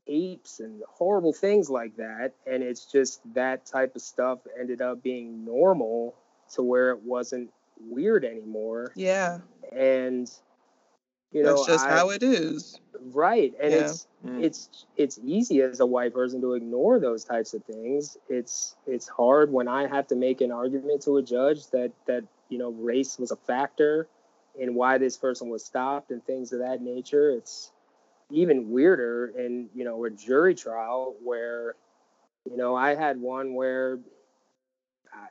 apes 0.07 0.61
and 0.61 0.82
horrible 0.89 1.34
things 1.34 1.68
like 1.68 1.95
that 1.97 2.32
and 2.47 2.62
it's 2.62 2.91
just 2.91 3.20
that 3.34 3.66
type 3.66 3.95
of 3.95 4.01
stuff 4.01 4.39
ended 4.59 4.80
up 4.80 5.03
being 5.03 5.45
normal 5.45 6.14
to 6.51 6.62
where 6.62 6.93
it 6.93 7.03
wasn't 7.03 7.51
weird 7.80 8.24
anymore. 8.24 8.93
Yeah, 8.95 9.41
and 9.72 10.30
you 11.33 11.43
know 11.43 11.55
that's 11.57 11.66
just 11.66 11.87
I- 11.87 11.91
how 11.97 12.11
it 12.11 12.22
is. 12.22 12.81
right 13.12 13.53
and 13.61 13.72
Yeah. 13.72 13.81
it's 13.81 14.07
Mm. 14.24 14.43
it's 14.43 14.87
it's 14.97 15.18
easy 15.22 15.61
as 15.62 15.81
a 15.81 15.87
white 15.87 16.12
person 16.14 16.41
to 16.41 16.55
ignore 16.55 16.99
those 16.99 17.22
types 17.24 17.55
of 17.55 17.62
things 17.64 18.16
it's 18.29 18.74
it's 18.87 19.07
hard 19.07 19.53
when 19.53 19.68
i 19.68 19.87
have 19.87 20.07
to 20.09 20.16
make 20.16 20.41
an 20.41 20.51
argument 20.51 21.03
to 21.03 21.18
a 21.18 21.22
judge 21.22 21.66
that 21.70 21.93
that 22.07 22.24
you 22.49 22.59
know 22.59 22.70
race 22.70 23.18
was 23.18 23.31
a 23.31 23.37
factor 23.37 24.09
in 24.59 24.74
why 24.74 24.99
this 24.99 25.16
person 25.16 25.49
was 25.51 25.64
stopped 25.64 26.11
and 26.11 26.24
things 26.24 26.53
of 26.53 26.61
that 26.61 26.81
nature 26.81 27.31
it's 27.31 27.70
even 28.31 28.70
weirder 28.70 29.27
in 29.39 29.68
you 29.74 29.85
know 29.85 30.05
a 30.07 30.11
jury 30.11 30.55
trial 30.55 31.14
where 31.22 31.77
you 32.51 32.57
know 32.57 32.74
i 32.74 32.95
had 32.95 33.20
one 33.20 33.55
where 33.55 33.99
I, 35.12 35.27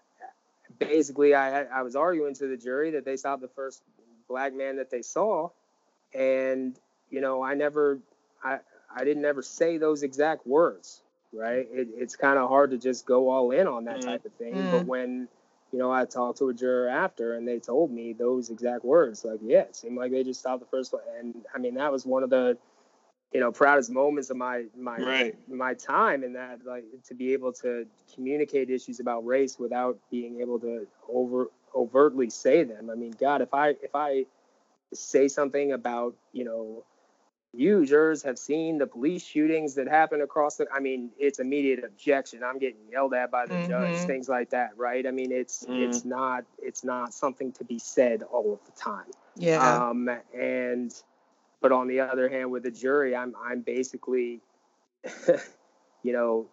basically 0.79 1.33
i 1.33 1.63
i 1.63 1.81
was 1.81 1.95
arguing 1.95 2.35
to 2.35 2.47
the 2.47 2.55
jury 2.57 2.91
that 2.91 3.03
they 3.03 3.17
stopped 3.17 3.41
the 3.41 3.49
first 3.49 3.81
black 4.29 4.53
man 4.53 4.77
that 4.77 4.89
they 4.89 5.01
saw 5.01 5.49
and 6.13 6.79
you 7.09 7.21
know 7.21 7.41
i 7.43 7.53
never 7.53 7.99
i 8.43 8.57
i 8.95 9.03
didn't 9.03 9.25
ever 9.25 9.41
say 9.41 9.77
those 9.77 10.03
exact 10.03 10.45
words 10.45 11.03
right 11.33 11.67
it, 11.71 11.87
it's 11.95 12.15
kind 12.15 12.37
of 12.37 12.47
hard 12.49 12.71
to 12.71 12.77
just 12.77 13.05
go 13.05 13.29
all 13.29 13.51
in 13.51 13.67
on 13.67 13.85
that 13.85 14.01
Mhm. 14.01 14.05
type 14.05 14.25
of 14.25 14.31
thing 14.33 14.55
Mm. 14.55 14.69
but 14.69 14.85
when 14.85 15.27
you 15.71 15.79
know 15.79 15.91
i 15.91 16.05
talked 16.05 16.37
to 16.37 16.49
a 16.49 16.53
juror 16.53 16.87
after 16.87 17.33
and 17.33 17.47
they 17.47 17.59
told 17.59 17.91
me 17.91 18.13
those 18.13 18.49
exact 18.49 18.83
words 18.85 19.23
like 19.25 19.39
yeah 19.43 19.61
it 19.61 19.75
seemed 19.75 19.97
like 19.97 20.11
they 20.11 20.23
just 20.23 20.39
stopped 20.39 20.59
the 20.61 20.69
first 20.69 20.93
one 20.93 21.01
and 21.19 21.35
i 21.53 21.57
mean 21.57 21.75
that 21.75 21.91
was 21.91 22.05
one 22.05 22.23
of 22.23 22.29
the 22.29 22.57
you 23.33 23.39
know 23.39 23.51
proudest 23.51 23.91
moments 23.91 24.29
of 24.29 24.37
my 24.37 24.63
my 24.77 24.99
Right. 25.01 25.35
my 25.49 25.73
time 25.73 26.23
in 26.23 26.33
that 26.33 26.59
like 26.65 26.83
to 27.05 27.13
be 27.13 27.33
able 27.33 27.51
to 27.51 27.85
communicate 28.13 28.69
issues 28.69 28.99
about 28.99 29.25
race 29.25 29.59
without 29.59 29.97
being 30.09 30.39
able 30.41 30.59
to 30.59 30.87
over 31.11 31.47
overtly 31.75 32.29
say 32.29 32.63
them 32.63 32.89
i 32.89 32.95
mean 32.95 33.13
god 33.19 33.41
if 33.41 33.53
i 33.53 33.69
if 33.69 33.93
i 33.95 34.25
say 34.93 35.27
something 35.27 35.71
about 35.73 36.15
you 36.33 36.43
know 36.45 36.83
you 37.53 37.85
jurors 37.85 38.21
have 38.23 38.37
seen 38.37 38.77
the 38.77 38.85
police 38.87 39.25
shootings 39.25 39.75
that 39.75 39.87
happen 39.87 40.21
across 40.21 40.57
the 40.57 40.67
i 40.73 40.79
mean 40.79 41.09
it's 41.17 41.39
immediate 41.39 41.83
objection 41.83 42.43
i'm 42.43 42.59
getting 42.59 42.81
yelled 42.91 43.13
at 43.13 43.31
by 43.31 43.45
the 43.45 43.57
judge 43.67 43.93
Mhm. 43.93 44.07
things 44.07 44.29
like 44.29 44.49
that 44.49 44.71
right 44.77 45.07
i 45.07 45.11
mean 45.11 45.31
it's 45.31 45.65
Mhm. 45.65 45.81
it's 45.81 46.05
not 46.05 46.45
it's 46.59 46.83
not 46.83 47.13
something 47.13 47.51
to 47.53 47.63
be 47.63 47.79
said 47.79 48.23
all 48.23 48.53
of 48.53 48.59
the 48.65 48.71
time 48.73 49.05
Yeah, 49.37 49.89
um, 49.89 50.09
and 50.33 50.93
but 51.61 51.71
on 51.71 51.87
the 51.87 51.99
other 52.01 52.29
hand, 52.29 52.51
with 52.51 52.63
the 52.63 52.71
jury, 52.71 53.15
I'm 53.15 53.35
I'm 53.43 53.61
basically, 53.61 54.41
you 56.03 56.13
know, 56.13 56.47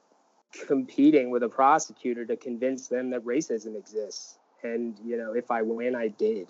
competing 0.66 1.30
with 1.30 1.42
a 1.42 1.48
prosecutor 1.48 2.24
to 2.26 2.36
convince 2.36 2.88
them 2.88 3.10
that 3.10 3.24
racism 3.24 3.76
exists. 3.76 4.38
And 4.62 4.98
you 5.04 5.16
know, 5.18 5.34
if 5.34 5.50
I 5.50 5.62
win, 5.62 5.94
I 5.94 6.08
did, 6.08 6.48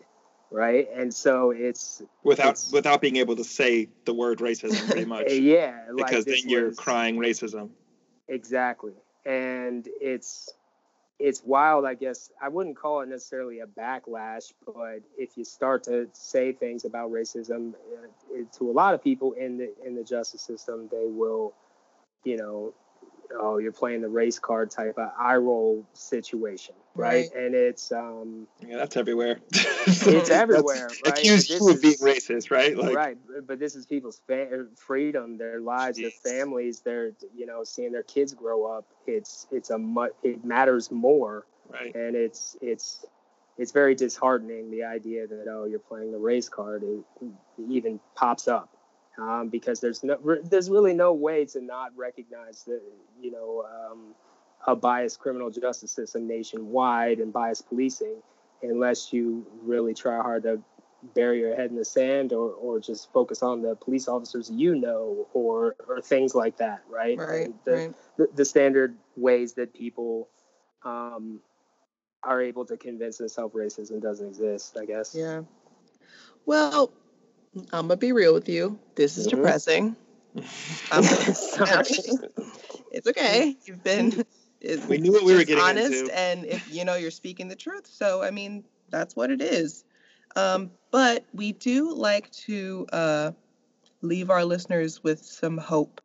right? 0.53 0.89
And 0.95 1.13
so 1.13 1.51
it's 1.51 2.03
Without 2.23 2.51
It's- 2.51 2.73
without 2.73 3.01
being 3.01 3.17
able 3.17 3.37
to 3.37 3.45
say 3.45 3.89
the 4.05 4.15
word 4.15 4.39
racism, 4.39 4.87
pretty 4.91 5.05
much, 5.17 5.31
yeah, 5.33 5.87
like 5.93 6.07
because 6.07 6.25
then 6.25 6.39
you're 6.45 6.69
was- 6.69 6.77
crying 6.79 7.17
racism. 7.17 7.71
Exactly. 8.29 8.93
And 9.27 9.89
it's 10.01 10.53
it's 11.19 11.43
wild, 11.45 11.85
I 11.85 11.95
guess. 11.95 12.31
I 12.41 12.49
wouldn't 12.49 12.77
call 12.77 13.01
it 13.03 13.09
necessarily 13.09 13.61
a 13.61 13.67
backlash, 13.67 14.53
but 14.67 15.03
if 15.17 15.37
you 15.37 15.45
start 15.45 15.85
to 15.85 16.09
say 16.13 16.53
things 16.53 16.85
about 16.85 17.13
racism 17.13 17.75
uh, 17.75 18.09
it- 18.33 18.53
to 18.55 18.71
a 18.71 18.73
lot 18.73 18.95
of 18.95 19.03
people 19.03 19.33
in 19.33 19.59
the 19.59 19.73
in 19.87 19.95
the 19.95 20.03
justice 20.05 20.43
system, 20.43 20.89
they 20.91 21.07
will, 21.07 21.55
you 22.25 22.37
know, 22.37 22.75
oh, 23.39 23.59
you're 23.59 23.71
playing 23.73 24.01
the 24.01 24.09
race 24.09 24.39
card 24.41 24.71
type 24.71 24.99
of 24.99 25.11
eye 25.19 25.37
roll 25.37 25.87
situation, 25.93 26.75
right? 26.95 27.29
Right. 27.35 27.45
And 27.45 27.55
it's 27.55 27.93
um 27.93 28.47
Yeah, 28.67 28.77
that's 28.79 28.97
everywhere. 28.97 29.39
it's 29.53 30.31
everywhere, 30.31 30.89
right? 31.05 31.19
Accused 31.19 31.51
you 31.51 31.69
of 31.69 31.81
being 31.81 31.95
racist, 31.97 32.51
right? 32.51 32.77
Like, 32.77 32.95
right 32.95 33.17
but- 33.27 33.47
but 33.47 33.59
this 33.59 33.75
is 33.75 33.87
people's 33.87 34.21
fa- 34.27 34.67
freedom 34.77 35.39
their 35.39 35.61
lives 35.61 35.99
Jeez. 35.99 36.03
their 36.23 36.33
families 36.33 36.81
their 36.81 37.13
you 37.37 37.47
know 37.47 37.65
seeing 37.65 37.93
their 37.93 38.03
kids 38.03 38.35
grow 38.35 38.65
up 38.65 38.85
it's 39.07 39.47
it's 39.51 39.71
a 39.71 39.79
mu- 39.79 40.09
it 40.23 40.45
matters 40.45 40.91
more 40.91 41.45
right. 41.69 41.95
and 41.95 42.15
it's 42.17 42.57
it's 42.61 43.05
it's 43.59 43.73
very 43.73 43.95
disheartening 43.95 44.71
the 44.71 44.85
idea 44.85 45.27
that 45.27 45.47
oh 45.49 45.65
you're 45.65 45.79
playing 45.79 46.13
the 46.13 46.19
race 46.19 46.49
card 46.49 46.83
it, 46.83 47.05
even 47.69 48.01
pops 48.15 48.49
up 48.49 48.71
um, 49.19 49.49
because 49.49 49.81
there's 49.81 50.03
no 50.03 50.17
re- 50.23 50.41
there's 50.43 50.71
really 50.71 50.95
no 50.95 51.13
way 51.13 51.45
to 51.45 51.61
not 51.61 51.97
recognize 51.97 52.63
that 52.65 52.81
you 53.21 53.31
know 53.31 53.65
um, 53.65 54.15
a 54.67 54.77
biased 54.77 55.19
criminal 55.19 55.51
justice 55.51 55.91
system 55.91 56.27
nationwide 56.27 57.19
and 57.19 57.33
biased 57.33 57.69
policing 57.69 58.17
unless 58.63 59.13
you 59.13 59.47
really 59.63 59.95
try 59.95 60.17
hard 60.17 60.43
to 60.45 60.63
bury 61.15 61.41
your 61.41 61.57
head 61.57 61.71
in 61.71 61.77
the 61.77 61.85
sand 61.85 62.33
or, 62.33 62.51
or 62.53 62.79
just 62.79 63.13
focus 63.13 63.43
on 63.43 63.61
the 63.61 63.75
police 63.75 64.07
officers 64.07 64.49
you 64.51 64.75
know 64.77 65.27
or 65.33 65.75
or 65.89 66.01
things 66.01 66.35
like 66.35 66.57
that 66.59 66.83
right 66.89 67.19
Right, 67.19 67.53
the, 67.65 67.73
right. 67.73 67.95
the, 68.17 68.29
the 68.37 68.45
standard 68.45 68.97
ways 69.17 69.55
that 69.55 69.75
people 69.75 70.29
um, 70.85 71.41
are 72.23 72.41
able 72.41 72.65
to 72.67 72.77
convince 72.77 73.19
themselves 73.19 73.53
racism 73.55 74.01
doesn't 74.01 74.29
exist 74.29 74.77
i 74.81 74.85
guess 74.85 75.15
Yeah. 75.15 75.43
Well, 76.47 76.93
I'm 77.73 77.89
gonna 77.89 77.97
be 77.97 78.13
real 78.13 78.35
with 78.35 78.49
you. 78.49 78.79
This 78.95 79.17
is 79.17 79.27
Mhm. 79.27 79.31
depressing. 79.31 79.97
I'm 80.91 81.03
Sorry. 81.35 81.85
it's 82.91 83.07
okay. 83.07 83.57
You've 83.65 83.83
been. 83.85 84.25
We 84.89 84.99
knew 84.99 85.13
what 85.13 85.25
we 85.25 85.35
were 85.35 85.45
getting 85.45 85.63
honest, 85.63 86.03
into. 86.03 86.19
and 86.19 86.47
if 86.47 86.73
you 86.73 86.85
know 86.85 86.95
you're 86.95 87.11
speaking 87.11 87.49
the 87.49 87.57
truth, 87.57 87.87
so 87.87 88.23
I 88.23 88.31
mean 88.31 88.65
that's 88.91 89.17
what 89.17 89.31
it 89.31 89.41
is. 89.41 89.85
Um, 90.37 90.71
but 90.91 91.25
we 91.33 91.53
do 91.53 91.95
like 91.95 92.31
to 92.47 92.87
uh, 92.93 93.33
leave 94.01 94.31
our 94.31 94.45
listeners 94.45 95.03
with 95.03 95.21
some 95.21 95.59
hope. 95.59 96.01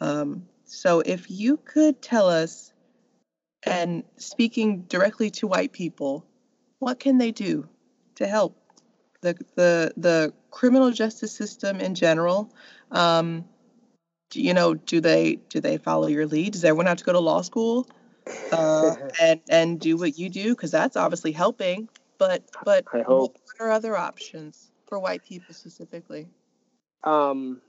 Um, 0.00 0.46
so 0.64 1.00
if 1.00 1.30
you 1.30 1.58
could 1.58 2.02
tell 2.02 2.28
us, 2.28 2.72
and 3.62 4.04
speaking 4.16 4.82
directly 4.82 5.30
to 5.30 5.46
white 5.46 5.72
people, 5.72 6.26
what 6.78 6.98
can 6.98 7.18
they 7.18 7.30
do 7.30 7.68
to 8.16 8.26
help 8.26 8.56
the 9.20 9.34
the 9.54 9.92
the 9.96 10.32
criminal 10.50 10.90
justice 10.90 11.32
system 11.32 11.80
in 11.80 11.94
general? 11.94 12.52
Um, 12.90 13.44
do, 14.30 14.40
you 14.40 14.54
know, 14.54 14.74
do 14.74 15.00
they 15.00 15.36
do 15.48 15.60
they 15.60 15.78
follow 15.78 16.06
your 16.06 16.26
lead? 16.26 16.52
Does 16.52 16.64
everyone 16.64 16.86
have 16.86 16.98
to 16.98 17.04
go 17.04 17.12
to 17.12 17.20
law 17.20 17.42
school 17.42 17.88
uh, 18.52 18.94
and 19.20 19.40
and 19.48 19.80
do 19.80 19.96
what 19.96 20.18
you 20.18 20.28
do? 20.28 20.54
Because 20.54 20.70
that's 20.70 20.96
obviously 20.96 21.32
helping. 21.32 21.88
But 22.18 22.44
but 22.64 22.84
I 22.92 23.02
hope. 23.02 23.36
what 23.58 23.66
are 23.66 23.70
other 23.70 23.96
options 23.96 24.70
for 24.86 24.98
white 24.98 25.24
people 25.24 25.54
specifically? 25.54 26.28
Um, 27.04 27.60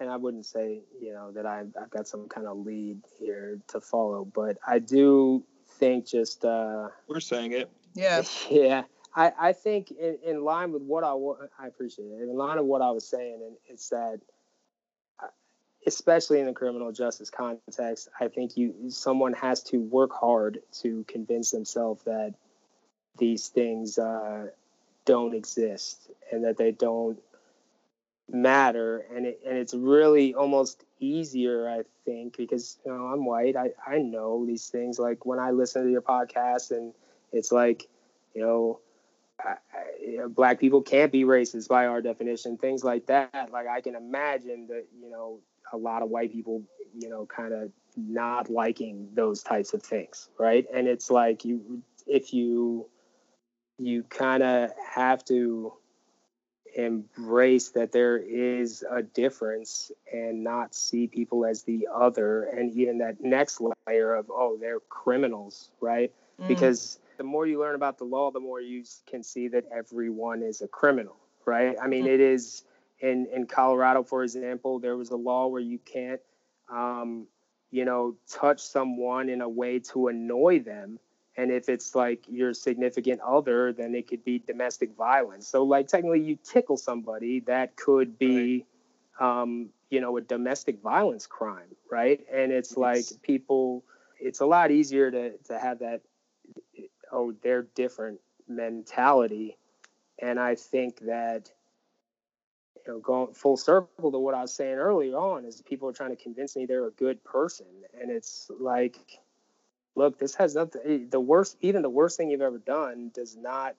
and 0.00 0.10
I 0.10 0.16
wouldn't 0.16 0.46
say, 0.46 0.82
you 1.00 1.12
know, 1.12 1.32
that 1.32 1.46
I've, 1.46 1.72
I've 1.80 1.90
got 1.90 2.06
some 2.06 2.28
kind 2.28 2.46
of 2.46 2.58
lead 2.58 3.02
here 3.18 3.58
to 3.68 3.80
follow, 3.80 4.24
but 4.24 4.56
I 4.66 4.78
do 4.78 5.44
think 5.78 6.06
just, 6.06 6.44
uh, 6.44 6.88
We're 7.08 7.20
saying 7.20 7.52
it. 7.52 7.70
Yeah. 7.94 8.22
yeah, 8.48 8.82
I, 9.16 9.32
I 9.40 9.52
think 9.52 9.90
in, 9.90 10.18
in 10.24 10.44
line 10.44 10.70
with 10.70 10.82
what 10.82 11.02
I, 11.02 11.14
wa- 11.14 11.38
I 11.58 11.66
appreciate 11.66 12.04
it, 12.04 12.22
in 12.22 12.36
line 12.36 12.58
with 12.58 12.66
what 12.66 12.80
I 12.80 12.92
was 12.92 13.08
saying, 13.08 13.40
and 13.44 13.56
it's 13.66 13.88
that, 13.88 14.20
especially 15.86 16.40
in 16.40 16.46
the 16.46 16.52
criminal 16.52 16.92
justice 16.92 17.30
context, 17.30 18.08
I 18.20 18.28
think 18.28 18.56
you, 18.56 18.74
someone 18.88 19.32
has 19.34 19.62
to 19.64 19.78
work 19.78 20.12
hard 20.12 20.60
to 20.80 21.04
convince 21.08 21.50
themselves 21.50 22.02
that 22.04 22.34
these 23.16 23.48
things, 23.48 23.98
uh, 23.98 24.48
don't 25.08 25.34
exist 25.34 26.10
and 26.30 26.44
that 26.44 26.58
they 26.58 26.70
don't 26.70 27.18
matter. 28.30 29.06
And 29.14 29.24
it, 29.24 29.40
and 29.46 29.56
it's 29.56 29.72
really 29.72 30.34
almost 30.34 30.84
easier 31.00 31.68
i 31.68 31.82
think 32.04 32.36
because 32.36 32.76
you 32.84 32.92
know 32.92 33.06
i'm 33.06 33.24
white. 33.24 33.56
I 33.56 33.70
i 33.86 33.98
know 33.98 34.44
these 34.44 34.68
things. 34.68 34.98
Like 34.98 35.24
when 35.24 35.38
i 35.38 35.50
listen 35.50 35.84
to 35.84 35.90
your 35.90 36.02
podcast 36.02 36.72
and 36.72 36.92
it's 37.32 37.50
like 37.50 37.88
you 38.34 38.42
know 38.42 38.80
I, 39.40 39.50
I, 39.50 39.56
you 40.04 40.18
know, 40.18 40.28
black 40.28 40.58
people 40.58 40.82
can't 40.82 41.12
be 41.12 41.22
racist 41.22 41.68
by 41.68 41.86
our 41.86 42.02
definition 42.02 42.58
things 42.58 42.84
like 42.84 43.06
that. 43.06 43.48
Like 43.50 43.66
i 43.66 43.80
can 43.80 43.94
imagine 43.94 44.66
that 44.66 44.84
you 45.00 45.08
know 45.08 45.38
a 45.72 45.76
lot 45.76 46.02
of 46.02 46.08
white 46.10 46.32
people 46.32 46.62
you 46.98 47.08
know 47.08 47.26
kind 47.26 47.52
of 47.52 47.70
not 47.96 48.48
liking 48.50 49.08
those 49.14 49.42
types 49.42 49.74
of 49.74 49.82
things 49.82 50.28
right 50.38 50.66
and 50.72 50.86
it's 50.86 51.10
like 51.10 51.44
you 51.44 51.82
if 52.06 52.32
you 52.32 52.86
you 53.78 54.02
kind 54.04 54.42
of 54.42 54.70
have 54.94 55.24
to 55.24 55.72
embrace 56.76 57.70
that 57.70 57.92
there 57.92 58.18
is 58.18 58.84
a 58.90 59.02
difference 59.02 59.90
and 60.12 60.44
not 60.44 60.74
see 60.74 61.06
people 61.06 61.44
as 61.46 61.62
the 61.62 61.88
other 61.92 62.44
and 62.44 62.72
even 62.74 62.98
that 62.98 63.20
next 63.22 63.60
layer 63.86 64.14
of 64.14 64.30
oh 64.30 64.56
they're 64.60 64.80
criminals 64.88 65.70
right 65.80 66.12
Mm. 66.40 66.46
because 66.46 67.00
the 67.16 67.24
more 67.24 67.48
you 67.48 67.58
learn 67.58 67.74
about 67.74 67.98
the 67.98 68.04
law 68.04 68.30
the 68.30 68.38
more 68.38 68.60
you 68.60 68.84
can 69.10 69.24
see 69.24 69.48
that 69.48 69.64
everyone 69.74 70.40
is 70.42 70.62
a 70.62 70.68
criminal 70.68 71.16
right 71.46 71.76
i 71.82 71.88
mean 71.88 72.04
Mm. 72.04 72.10
it 72.14 72.20
is 72.20 72.62
in 73.00 73.26
in 73.34 73.46
colorado 73.46 74.02
for 74.02 74.22
example 74.24 74.78
there 74.78 74.96
was 74.96 75.10
a 75.10 75.16
law 75.16 75.46
where 75.46 75.60
you 75.60 75.78
can't 75.78 76.20
um, 76.72 77.26
you 77.70 77.84
know 77.84 78.16
touch 78.28 78.60
someone 78.60 79.28
in 79.28 79.40
a 79.40 79.48
way 79.48 79.78
to 79.78 80.08
annoy 80.08 80.60
them. 80.60 80.98
And 81.36 81.52
if 81.52 81.68
it's 81.68 81.94
like 81.94 82.24
your 82.28 82.52
significant 82.52 83.20
other 83.20 83.72
then 83.72 83.94
it 83.94 84.08
could 84.08 84.24
be 84.24 84.38
domestic 84.40 84.96
violence. 84.96 85.46
So 85.46 85.64
like 85.64 85.88
technically 85.88 86.20
you 86.20 86.36
tickle 86.42 86.76
somebody 86.76 87.40
that 87.40 87.76
could 87.76 88.18
be 88.18 88.66
um, 89.20 89.70
you 89.90 90.00
know 90.00 90.16
a 90.16 90.20
domestic 90.20 90.82
violence 90.82 91.26
crime 91.26 91.76
right? 91.90 92.20
And 92.32 92.52
it's 92.52 92.76
like 92.76 93.04
people 93.22 93.84
it's 94.20 94.40
a 94.40 94.46
lot 94.46 94.70
easier 94.70 95.10
to 95.10 95.38
to 95.38 95.58
have 95.58 95.80
that 95.80 96.02
oh 97.12 97.32
they're 97.42 97.62
different 97.74 98.20
mentality. 98.48 99.56
And 100.20 100.40
i 100.40 100.54
think 100.56 101.00
that 101.00 101.52
you 102.86 102.92
know 102.92 102.98
going 103.00 103.32
full 103.34 103.56
circle 103.56 104.10
to 104.10 104.18
what 104.18 104.34
i 104.34 104.42
was 104.42 104.54
saying 104.54 104.74
earlier 104.74 105.16
on 105.16 105.44
is 105.44 105.62
people 105.62 105.88
are 105.88 105.92
trying 105.92 106.14
to 106.14 106.22
convince 106.22 106.56
me 106.56 106.66
they're 106.66 106.86
a 106.86 106.92
good 106.92 107.22
person. 107.24 107.66
And 108.00 108.10
it's 108.10 108.50
like 108.58 108.98
look 109.94 110.18
this 110.18 110.34
has 110.36 110.54
nothing 110.54 111.08
the 111.10 111.20
worst 111.20 111.56
even 111.60 111.82
the 111.82 111.90
worst 111.90 112.16
thing 112.16 112.30
you've 112.30 112.40
ever 112.40 112.58
done 112.58 113.10
does 113.14 113.36
not 113.36 113.76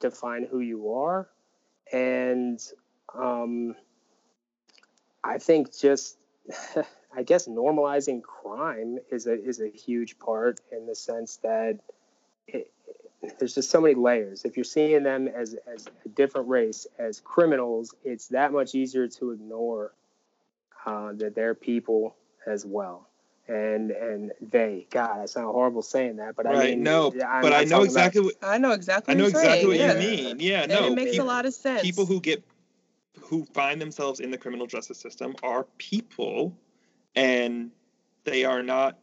define 0.00 0.44
who 0.44 0.60
you 0.60 0.92
are. 0.92 1.28
And 1.92 2.60
um 3.14 3.76
i 5.22 5.38
think 5.38 5.76
just 5.76 6.16
i 7.16 7.22
guess 7.22 7.46
normalizing 7.46 8.22
crime 8.22 8.98
is 9.10 9.26
a 9.26 9.42
is 9.42 9.60
a 9.60 9.68
huge 9.68 10.18
part 10.18 10.60
in 10.72 10.86
the 10.86 10.94
sense 10.94 11.36
that 11.42 11.78
it, 12.46 12.70
there's 13.38 13.54
just 13.54 13.70
so 13.70 13.80
many 13.80 13.94
layers 13.94 14.44
if 14.44 14.56
you're 14.56 14.64
seeing 14.64 15.02
them 15.02 15.28
as 15.28 15.56
as 15.72 15.86
a 16.04 16.08
different 16.10 16.48
race 16.48 16.86
as 16.98 17.20
criminals 17.20 17.94
it's 18.04 18.28
that 18.28 18.52
much 18.52 18.74
easier 18.74 19.08
to 19.08 19.30
ignore 19.32 19.92
uh, 20.86 21.12
that 21.14 21.34
they're 21.34 21.54
people 21.54 22.14
as 22.46 22.64
well 22.66 23.08
and 23.48 23.90
and 23.90 24.32
they 24.40 24.86
god 24.90 25.20
i 25.20 25.26
sound 25.26 25.46
horrible 25.46 25.82
saying 25.82 26.16
that 26.16 26.34
but 26.36 26.46
i 26.46 26.52
right. 26.52 26.70
mean 26.70 26.82
no, 26.82 27.12
I'm 27.26 27.42
but 27.42 27.52
I 27.52 27.64
know 27.64 27.70
talking 27.70 27.84
exactly 27.86 28.20
what 28.22 28.34
I 28.42 28.58
know 28.58 28.72
exactly. 28.72 29.12
I 29.12 29.16
know 29.16 29.24
what 29.24 29.32
you're 29.32 29.42
exactly 29.42 29.66
what 29.68 29.76
yeah. 29.76 29.92
you 29.92 29.98
mean. 29.98 30.40
Yeah, 30.40 30.62
And 30.62 30.72
no. 30.72 30.86
it 30.86 30.94
makes 30.94 31.10
people- 31.12 31.26
a 31.26 31.28
lot 31.28 31.46
of 31.46 31.54
sense. 31.54 31.82
people 31.82 32.06
who 32.06 32.20
get 32.20 32.42
who 33.20 33.44
find 33.52 33.80
themselves 33.80 34.20
in 34.20 34.30
the 34.30 34.38
criminal 34.38 34.66
justice 34.66 34.98
system 34.98 35.34
are 35.42 35.64
people 35.78 36.56
and 37.14 37.70
they 38.24 38.44
are 38.44 38.62
not 38.62 38.98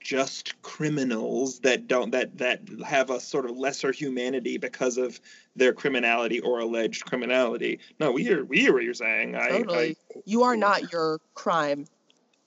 just 0.00 0.60
criminals 0.62 1.60
that 1.60 1.86
don't 1.86 2.10
that 2.10 2.38
that 2.38 2.60
have 2.84 3.10
a 3.10 3.20
sort 3.20 3.44
of 3.44 3.56
lesser 3.56 3.92
humanity 3.92 4.58
because 4.58 4.98
of 4.98 5.20
their 5.56 5.72
criminality 5.72 6.40
or 6.40 6.60
alleged 6.60 7.04
criminality. 7.04 7.78
No 7.98 8.12
we 8.12 8.24
hear 8.24 8.44
we 8.44 8.60
hear 8.60 8.72
what 8.72 8.82
you're 8.82 8.94
saying. 8.94 9.36
I, 9.36 9.48
totally. 9.48 9.96
you 10.24 10.42
are 10.42 10.56
not 10.56 10.92
your 10.92 11.20
crime, 11.34 11.86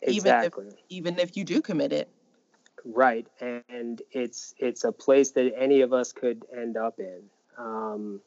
even 0.01 0.12
if- 0.12 0.43
exactly. 0.45 0.70
even 0.89 1.20
if 1.20 1.38
you 1.38 1.43
do 1.43 1.62
commit 1.62 1.93
it. 1.93 2.10
right 2.86 3.28
and 3.39 4.01
it's 4.12 4.54
it's 4.58 4.84
a 4.84 4.91
place 4.91 5.32
that 5.32 5.54
any 5.58 5.82
of 5.82 5.93
us 5.93 6.12
could 6.12 6.43
end 6.56 6.76
up 6.78 6.99
in. 6.99 7.22
Um, 7.58 8.20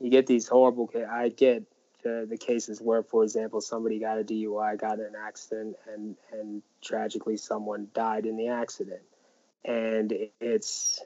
you 0.00 0.10
get 0.10 0.26
these 0.26 0.48
horrible 0.48 0.90
i 1.10 1.28
get 1.28 1.62
the, 2.02 2.26
the 2.28 2.36
cases 2.36 2.80
where 2.80 3.02
for 3.02 3.22
example 3.22 3.60
somebody 3.60 3.98
got 3.98 4.18
a 4.18 4.24
dui 4.24 4.78
got 4.78 4.98
in 4.98 5.06
an 5.06 5.14
accident 5.16 5.76
and 5.92 6.16
and 6.32 6.62
tragically 6.82 7.36
someone 7.36 7.88
died 7.94 8.26
in 8.26 8.36
the 8.36 8.48
accident 8.48 9.02
and 9.64 10.12
it's 10.40 11.00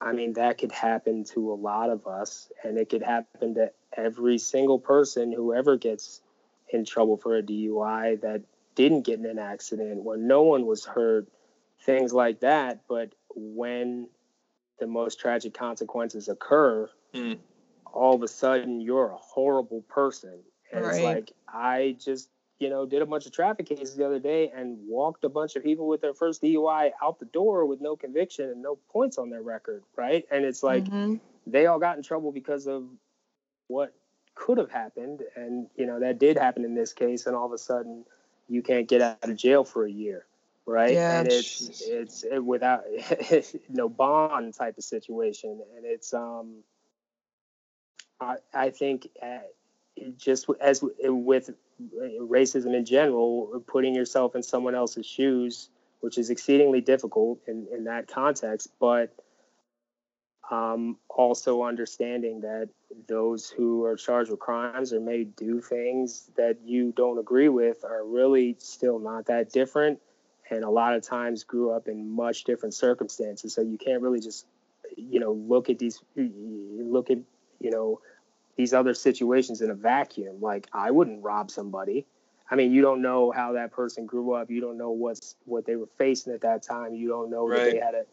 i 0.00 0.12
mean 0.12 0.32
that 0.34 0.58
could 0.58 0.72
happen 0.72 1.24
to 1.24 1.52
a 1.52 1.54
lot 1.54 1.90
of 1.90 2.06
us 2.06 2.50
and 2.62 2.78
it 2.78 2.88
could 2.88 3.02
happen 3.02 3.54
to 3.54 3.70
every 3.96 4.38
single 4.38 4.78
person 4.78 5.32
who 5.32 5.54
ever 5.54 5.76
gets 5.76 6.20
in 6.68 6.84
trouble 6.84 7.16
for 7.16 7.36
a 7.36 7.42
dui 7.42 8.20
that 8.20 8.42
didn't 8.74 9.02
get 9.02 9.18
in 9.18 9.26
an 9.26 9.38
accident 9.38 10.02
where 10.02 10.16
no 10.16 10.42
one 10.42 10.66
was 10.66 10.84
hurt 10.84 11.28
things 11.84 12.12
like 12.12 12.40
that. 12.40 12.80
But 12.88 13.14
when 13.34 14.08
the 14.78 14.86
most 14.86 15.20
tragic 15.20 15.54
consequences 15.54 16.28
occur, 16.28 16.88
Mm. 17.12 17.38
All 17.94 18.14
of 18.14 18.22
a 18.22 18.28
sudden 18.28 18.80
you're 18.80 19.10
a 19.10 19.16
horrible 19.16 19.82
person. 19.82 20.38
And 20.72 20.84
it's 20.84 21.00
like, 21.00 21.32
I 21.48 21.96
just, 22.04 22.28
you 22.58 22.68
know, 22.68 22.84
did 22.84 23.00
a 23.02 23.06
bunch 23.06 23.26
of 23.26 23.32
traffic 23.32 23.66
cases 23.66 23.96
the 23.96 24.04
other 24.04 24.18
day 24.18 24.50
and 24.54 24.78
walked 24.88 25.24
a 25.24 25.28
bunch 25.28 25.54
of 25.56 25.62
people 25.62 25.86
with 25.86 26.00
their 26.00 26.14
first 26.14 26.42
DUI 26.42 26.90
out 27.02 27.18
the 27.20 27.26
door 27.26 27.64
with 27.64 27.80
no 27.80 27.94
conviction 27.96 28.50
and 28.50 28.62
no 28.62 28.76
points 28.90 29.18
on 29.18 29.30
their 29.30 29.42
record. 29.42 29.82
Right. 29.96 30.26
And 30.30 30.44
it's 30.44 30.62
like, 30.62 30.84
Mhm. 30.84 31.20
they 31.46 31.66
all 31.66 31.78
got 31.78 31.96
in 31.96 32.02
trouble 32.02 32.32
because 32.32 32.66
of 32.66 32.88
what 33.68 33.94
could 34.34 34.58
have 34.58 34.70
happened 34.70 35.22
and 35.36 35.68
you 35.76 35.86
know 35.86 36.00
that 36.00 36.18
did 36.18 36.36
happen 36.36 36.64
in 36.64 36.74
this 36.74 36.92
case 36.92 37.26
and 37.26 37.36
all 37.36 37.46
of 37.46 37.52
a 37.52 37.58
sudden 37.58 38.04
you 38.48 38.62
can't 38.62 38.88
get 38.88 39.00
out 39.00 39.16
of 39.22 39.36
jail 39.36 39.62
for 39.62 39.84
a 39.86 39.90
year 39.90 40.26
right? 40.66 40.94
Yeah. 40.94 41.20
and 41.20 41.28
it's 41.28 41.82
it's 41.86 42.24
it, 42.24 42.44
without 42.44 42.84
no 43.68 43.88
bond 43.88 44.54
type 44.54 44.78
of 44.78 44.84
situation, 44.84 45.60
and 45.76 45.84
it's 45.84 46.12
um. 46.14 46.62
I 48.20 48.70
think 48.70 49.08
uh, 49.22 49.38
just 50.16 50.46
as 50.60 50.82
with 50.82 51.50
racism 51.92 52.74
in 52.74 52.84
general, 52.84 53.62
putting 53.66 53.94
yourself 53.94 54.34
in 54.34 54.42
someone 54.42 54.74
else's 54.74 55.06
shoes, 55.06 55.68
which 56.00 56.18
is 56.18 56.30
exceedingly 56.30 56.80
difficult 56.80 57.40
in 57.46 57.66
in 57.72 57.84
that 57.84 58.08
context, 58.08 58.68
but 58.80 59.14
um, 60.50 60.98
also 61.08 61.62
understanding 61.62 62.42
that 62.42 62.68
those 63.08 63.48
who 63.48 63.84
are 63.84 63.96
charged 63.96 64.30
with 64.30 64.40
crimes 64.40 64.92
or 64.92 65.00
may 65.00 65.24
do 65.24 65.60
things 65.60 66.30
that 66.36 66.58
you 66.64 66.92
don't 66.92 67.18
agree 67.18 67.48
with 67.48 67.82
are 67.84 68.04
really 68.04 68.56
still 68.58 68.98
not 68.98 69.26
that 69.26 69.50
different 69.50 69.98
and 70.50 70.64
a 70.64 70.70
lot 70.70 70.94
of 70.94 71.02
times 71.02 71.44
grew 71.44 71.70
up 71.70 71.88
in 71.88 72.10
much 72.10 72.44
different 72.44 72.74
circumstances. 72.74 73.54
So 73.54 73.62
you 73.62 73.78
can't 73.78 74.02
really 74.02 74.20
just 74.20 74.46
you 74.96 75.18
know 75.18 75.32
look 75.32 75.70
at 75.70 75.78
these 75.78 76.00
look 76.16 77.10
at 77.10 77.18
you 77.64 77.70
know 77.70 78.00
these 78.56 78.72
other 78.72 78.94
situations 78.94 79.60
in 79.62 79.70
a 79.70 79.74
vacuum. 79.74 80.40
Like 80.40 80.68
i 80.72 80.90
wouldn't 80.90 81.22
rob 81.22 81.50
somebody. 81.50 82.06
I 82.50 82.54
mean 82.56 82.72
you 82.72 82.82
don't 82.82 83.02
know 83.02 83.32
how 83.32 83.52
that 83.54 83.72
person 83.72 84.06
grew 84.06 84.32
up. 84.34 84.50
You 84.50 84.60
don't 84.60 84.78
know 84.78 84.90
what's 84.90 85.36
what 85.46 85.64
they 85.66 85.76
were 85.76 85.88
facing 85.98 86.32
at 86.34 86.42
that 86.42 86.62
time. 86.62 86.94
You 86.94 87.08
don't 87.08 87.30
know 87.30 87.48
that 87.50 87.64
they 87.64 87.78
had 87.78 87.94
a 87.94 88.04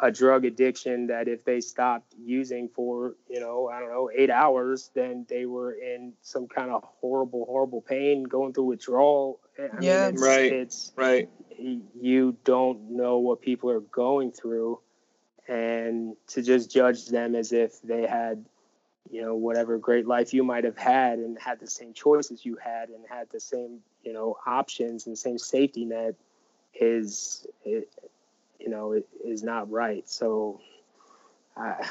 a 0.00 0.10
drug 0.10 0.44
addiction 0.46 1.06
that 1.08 1.28
if 1.28 1.44
they 1.44 1.60
stopped 1.60 2.14
using 2.18 2.68
for 2.68 3.14
you 3.28 3.38
know 3.38 3.68
i 3.68 3.78
don't 3.78 3.90
know 3.90 4.10
eight 4.12 4.30
hours 4.30 4.90
then 4.94 5.24
they 5.28 5.44
were 5.46 5.72
in 5.74 6.12
some 6.22 6.48
kind 6.48 6.70
of 6.70 6.82
horrible 6.82 7.44
horrible 7.44 7.82
pain 7.82 8.22
going 8.24 8.52
through 8.52 8.64
withdrawal. 8.64 9.38
I 9.58 9.62
mean, 9.76 9.82
Yeah. 9.82 10.08
it's, 10.08 10.22
Right. 10.22 10.52
it's 10.52 10.92
Right. 10.96 11.28
you 11.58 12.36
don't 12.44 12.90
know 12.90 13.18
what 13.18 13.40
people 13.42 13.70
are 13.70 13.80
going 13.80 14.32
through. 14.32 14.80
And 15.48 16.16
to 16.28 16.42
just 16.42 16.70
judge 16.70 17.06
them 17.08 17.34
as 17.34 17.52
if 17.52 17.80
they 17.82 18.06
had 18.06 18.44
you 19.12 19.20
know 19.22 19.36
whatever 19.36 19.78
great 19.78 20.06
life 20.06 20.32
you 20.34 20.42
might 20.42 20.64
have 20.64 20.76
had 20.78 21.18
and 21.20 21.38
had 21.38 21.60
the 21.60 21.66
same 21.68 21.92
choices 21.92 22.44
you 22.44 22.56
had 22.56 22.88
and 22.88 23.04
had 23.08 23.28
the 23.30 23.38
same 23.38 23.78
you 24.02 24.12
know 24.12 24.36
options 24.46 25.06
and 25.06 25.16
same 25.16 25.38
safety 25.38 25.84
net 25.84 26.14
is 26.74 27.46
it, 27.64 27.88
you 28.58 28.70
know 28.70 28.92
it 28.92 29.06
is 29.24 29.42
not 29.44 29.70
right 29.70 30.08
so 30.08 30.60
I, 31.54 31.86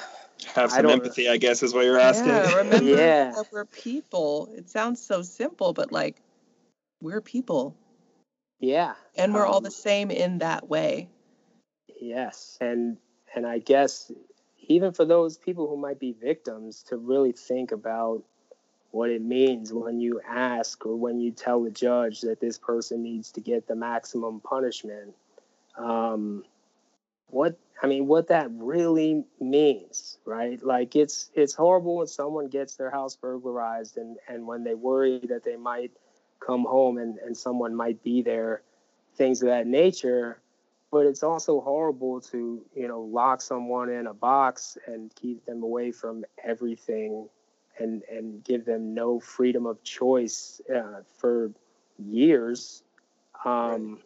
Have 0.56 0.72
some 0.72 0.82
don't- 0.82 0.94
empathy, 0.94 1.30
I 1.30 1.38
guess, 1.38 1.62
is 1.62 1.72
what 1.72 1.86
you're 1.86 2.00
asking. 2.00 2.30
Yeah, 2.32 2.56
remember 2.58 2.84
Yeah. 2.90 3.32
that 3.32 3.46
we're 3.52 3.66
people. 3.66 4.50
It 4.58 4.72
sounds 4.72 5.00
so 5.00 5.22
simple, 5.22 5.72
but 5.74 5.92
like 5.92 6.20
we're 7.00 7.22
people. 7.22 7.76
yeah 8.60 8.96
And 9.16 9.36
we're 9.36 9.46
all 9.46 9.58
Um, 9.58 9.64
the 9.64 9.70
same 9.70 10.10
in 10.10 10.40
that 10.40 10.68
way. 10.68 11.10
Yes, 12.02 12.58
and 12.60 12.98
and 13.36 13.46
I 13.46 13.60
guess 13.60 14.12
even 14.68 14.93
for 14.93 15.05
those 15.05 15.38
people 15.38 15.68
who 15.68 15.78
might 15.78 15.99
be 15.99 16.14
victims 16.14 16.84
to 16.84 16.97
really 16.97 17.32
think 17.32 17.72
about 17.72 18.24
what 18.91 19.09
it 19.09 19.22
means 19.22 19.72
when 19.72 19.99
you 19.99 20.20
ask 20.28 20.86
or 20.86 20.95
when 20.95 21.20
you 21.20 21.32
tell 21.32 21.64
the 21.64 21.72
judge 21.72 22.22
that 22.22 22.39
this 22.39 22.57
person 22.57 23.01
needs 23.01 23.32
to 23.32 23.41
get 23.41 23.68
the 23.68 23.76
maximum 23.76 24.41
punishment. 24.41 25.16
Um, 25.78 26.43
what 27.28 27.57
I 27.82 27.88
mean, 27.88 28.07
what 28.07 28.28
that 28.28 28.49
really 28.51 29.24
means, 29.39 30.18
right? 30.26 30.62
Like 30.64 30.95
it's 30.95 31.32
it's 31.34 31.53
horrible 31.53 31.97
when 31.97 32.07
someone 32.07 32.49
gets 32.49 32.76
their 32.76 32.91
house 32.91 33.16
burglarized 33.16 33.97
and 33.97 34.18
and 34.28 34.45
when 34.45 34.64
they 34.64 34.76
worry 34.76 35.22
that 35.30 35.43
they 35.43 35.55
might 35.55 35.91
come 36.45 36.66
home 36.66 36.97
and 36.97 37.18
and 37.20 37.36
someone 37.36 37.74
might 37.74 38.03
be 38.03 38.22
there, 38.22 38.62
things 39.16 39.41
of 39.41 39.47
that 39.47 39.68
nature 39.68 40.41
but 40.92 41.06
it's 41.06 41.24
also 41.24 41.62
horrible 41.62 42.20
to 42.20 42.64
you 42.76 42.88
know 42.88 43.02
lock 43.02 43.42
someone 43.42 43.89
in 43.89 44.08
a 44.08 44.14
box 44.14 44.78
and 44.86 45.14
keep 45.16 45.46
them 45.46 45.64
away 45.64 45.92
from 45.92 46.26
everything 46.44 47.28
and 47.80 48.04
and 48.12 48.44
give 48.44 48.66
them 48.66 48.94
no 48.94 49.20
freedom 49.20 49.66
of 49.66 49.82
choice 49.84 50.62
uh, 50.74 51.02
for 51.18 51.52
years. 51.98 52.84
Um 53.46 54.00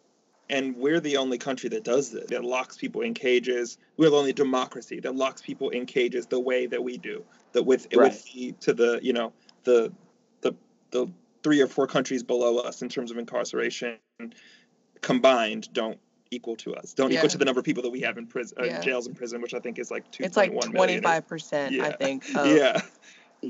and 0.47 0.77
we're 0.77 0.99
the 0.99 1.17
only 1.17 1.39
country 1.39 1.69
that 1.69 1.83
does 1.83 2.11
this 2.11 2.27
that 2.27 2.45
locks 2.45 2.77
people 2.77 3.01
in 3.01 3.15
cages. 3.15 3.79
We're 3.97 4.11
the 4.11 4.17
only 4.17 4.33
democracy 4.33 4.99
that 4.99 5.15
locks 5.15 5.41
people 5.41 5.71
in 5.71 5.87
cages 5.87 6.27
the 6.27 6.39
way 6.39 6.67
that 6.67 6.83
we 6.83 6.97
do 6.97 7.23
that 7.53 7.63
with 7.63 7.87
Right. 7.95 8.11
with 8.11 8.23
the 8.31 8.51
to 8.61 8.73
the 8.73 8.99
you 9.01 9.13
know 9.13 9.33
the 9.63 9.91
the 10.41 10.53
the 10.91 11.07
three 11.41 11.61
or 11.61 11.67
four 11.67 11.87
countries 11.87 12.21
below 12.21 12.59
us 12.59 12.81
in 12.83 12.89
terms 12.89 13.09
of 13.11 13.17
incarceration 13.17 13.97
combined 15.01 15.71
don't 15.73 15.99
equal 16.35 16.55
to 16.57 16.75
us 16.75 16.93
don't 16.93 17.11
Yeah. 17.11 17.19
equal 17.19 17.29
to 17.29 17.37
the 17.37 17.45
number 17.45 17.59
of 17.59 17.65
people 17.65 17.83
that 17.83 17.89
we 17.89 18.01
have 18.01 18.17
in 18.17 18.27
prison 18.27 18.57
uh, 18.61 18.65
Yeah. 18.65 18.81
jails 18.81 19.07
and 19.07 19.15
prison 19.15 19.41
which 19.41 19.53
i 19.53 19.59
think 19.59 19.79
is 19.79 19.89
like 19.89 20.03
2.1 20.11 20.25
It's 20.25 20.37
like 20.37 20.51
twenty 20.71 20.99
five 20.99 21.27
percent, 21.27 21.79
I 21.81 21.91
think, 21.91 22.23
of 22.35 22.47
yeah 22.57 22.81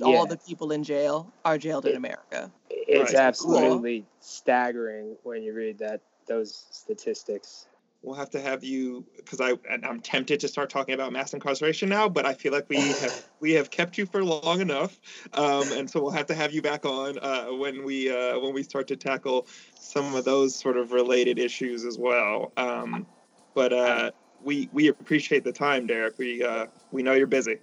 all 0.04 0.26
the 0.26 0.38
people 0.38 0.72
in 0.72 0.84
jail 0.84 1.34
are 1.44 1.58
jailed 1.58 1.86
in 1.86 1.96
America. 1.96 2.52
it's 2.70 3.12
Right. 3.12 3.16
absolutely 3.16 4.06
staggering 4.20 5.16
when 5.24 5.42
you 5.44 5.54
read 5.54 5.80
that 5.80 6.02
those 6.28 6.66
statistics 6.72 7.68
we'll 8.06 8.16
have 8.16 8.30
to 8.32 8.42
have 8.42 8.64
you 8.64 9.06
because 9.18 9.42
I 9.42 9.54
and 9.70 9.86
I'm 9.86 10.00
tempted 10.00 10.40
to 10.42 10.48
start 10.48 10.70
talking 10.70 10.94
about 10.94 11.12
mass 11.12 11.34
incarceration 11.34 11.90
now, 11.90 12.08
but 12.08 12.26
I 12.26 12.34
feel 12.34 12.52
like 12.54 12.70
we 12.70 12.78
have 12.78 13.26
we 13.40 13.52
have 13.54 13.70
kept 13.72 13.98
you 13.98 14.06
for 14.06 14.24
long 14.24 14.62
enough, 14.62 15.00
um, 15.34 15.64
and 15.74 15.90
so 15.90 16.02
we'll 16.02 16.12
have 16.12 16.28
to 16.28 16.36
have 16.36 16.54
you 16.54 16.62
back 16.62 16.86
on 16.86 17.18
uh, 17.20 17.48
when 17.48 17.84
we 17.84 18.10
uh, 18.10 18.40
when 18.40 18.54
we 18.54 18.64
start 18.64 18.88
to 18.90 18.96
tackle 18.96 19.48
some 19.80 20.14
of 20.16 20.24
those 20.24 20.56
sort 20.56 20.78
of 20.78 20.92
related 20.92 21.40
issues 21.40 21.84
as 21.84 21.98
well. 21.98 22.52
Um, 22.58 23.06
but 23.54 23.74
uh, 23.74 24.12
we 24.44 24.70
we 24.72 24.88
appreciate 24.88 25.44
the 25.44 25.52
time, 25.52 25.88
Derrick. 25.88 26.18
We 26.20 26.44
uh, 26.44 26.68
we 26.92 27.04
know 27.04 27.14
you're 27.14 27.28
busy. 27.28 27.58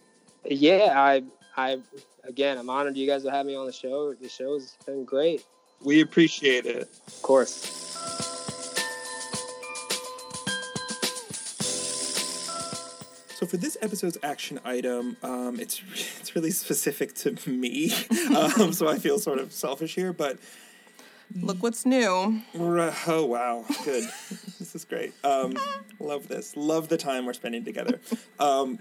yeah 0.44 0.92
i 0.96 1.22
i 1.56 1.78
again 2.24 2.58
i'm 2.58 2.68
honored 2.68 2.96
you 2.96 3.06
guys 3.06 3.22
will 3.24 3.30
have 3.30 3.46
me 3.46 3.54
on 3.54 3.66
the 3.66 3.72
show 3.72 4.12
the 4.14 4.28
show's 4.28 4.76
been 4.86 5.04
great 5.04 5.44
We 5.84 6.00
appreciate 6.00 6.66
it. 6.66 6.88
of 7.06 7.22
course 7.22 8.31
So 13.42 13.48
for 13.48 13.56
this 13.56 13.76
episode's 13.82 14.18
action 14.22 14.60
item, 14.64 15.16
um, 15.20 15.58
it's 15.58 15.82
it's 16.20 16.36
really 16.36 16.52
specific 16.52 17.12
to 17.14 17.34
me, 17.50 17.92
um, 18.36 18.72
so 18.72 18.86
I 18.86 19.00
feel 19.00 19.18
sort 19.18 19.40
of 19.40 19.52
selfish 19.52 19.96
here, 19.96 20.12
but 20.12 20.38
Look 21.34 21.60
what's 21.60 21.84
new. 21.84 22.40
Oh 22.54 23.26
wow, 23.26 23.64
good. 23.84 24.04
this 24.60 24.76
is 24.76 24.84
great. 24.84 25.12
Um, 25.24 25.56
love 25.98 26.28
this. 26.28 26.56
Love 26.56 26.86
the 26.88 26.96
time 26.96 27.26
we're 27.26 27.32
spending 27.32 27.64
together. 27.64 27.98
Um, 28.38 28.78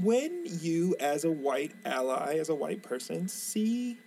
when 0.00 0.42
you, 0.44 0.94
as 1.00 1.24
a 1.24 1.32
white 1.32 1.72
ally, 1.84 2.36
as 2.36 2.48
a 2.48 2.54
white 2.54 2.84
person, 2.84 3.26
see 3.26 3.98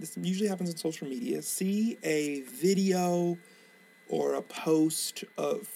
this 0.00 0.16
usually 0.20 0.48
happens 0.48 0.70
on 0.70 0.76
social 0.76 1.06
media. 1.06 1.42
See 1.42 1.96
a 2.02 2.40
video 2.40 3.38
or 4.08 4.34
a 4.34 4.42
post 4.42 5.22
of 5.38 5.68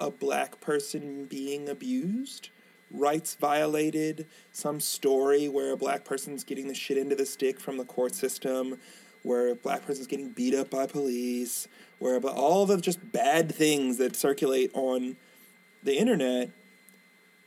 a 0.00 0.10
black 0.10 0.60
person 0.60 1.26
being 1.26 1.68
abused, 1.68 2.48
rights 2.90 3.34
violated, 3.34 4.26
some 4.50 4.80
story 4.80 5.48
where 5.48 5.72
a 5.72 5.76
black 5.76 6.04
person's 6.04 6.42
getting 6.42 6.68
the 6.68 6.74
shit 6.74 6.96
into 6.96 7.14
the 7.14 7.26
stick 7.26 7.60
from 7.60 7.76
the 7.76 7.84
court 7.84 8.14
system, 8.14 8.80
where 9.22 9.48
a 9.48 9.54
black 9.54 9.86
person's 9.86 10.06
getting 10.06 10.30
beat 10.30 10.54
up 10.54 10.70
by 10.70 10.86
police, 10.86 11.68
where 11.98 12.18
but 12.18 12.34
all 12.34 12.64
the 12.66 12.80
just 12.80 13.12
bad 13.12 13.54
things 13.54 13.98
that 13.98 14.16
circulate 14.16 14.70
on 14.74 15.16
the 15.82 15.96
internet, 15.96 16.50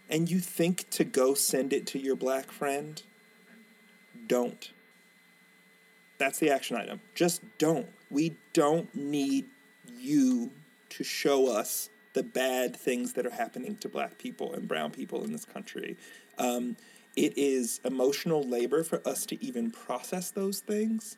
and 0.10 0.30
you 0.30 0.40
think 0.40 0.90
to 0.92 1.04
go 1.04 1.34
send 1.34 1.74
it 1.74 1.88
to 1.88 2.00
your 2.00 2.16
black 2.16 2.52
friend, 2.52 3.02
don't. 4.28 4.72
That's 6.20 6.40
the 6.40 6.52
action 6.52 6.78
item. 6.78 7.02
Just 7.16 7.42
don't. 7.58 7.88
We 8.12 8.36
don't 8.54 8.94
need 8.96 9.46
you 9.98 10.52
to 10.90 11.04
show 11.04 11.48
us 11.48 11.90
the 12.14 12.24
bad 12.24 12.76
things 12.76 13.14
that 13.14 13.26
are 13.26 13.32
happening 13.32 13.76
to 13.78 13.90
black 13.90 14.18
people 14.18 14.54
and 14.54 14.68
brown 14.68 14.92
people 14.92 15.24
in 15.24 15.32
this 15.32 15.46
country. 15.46 15.98
Um, 16.38 16.78
it 17.16 17.38
is 17.38 17.80
emotional 17.84 18.42
labor 18.44 18.84
for 18.84 19.02
us 19.08 19.26
to 19.28 19.44
even 19.44 19.72
process 19.72 20.32
those 20.32 20.60
things. 20.60 21.18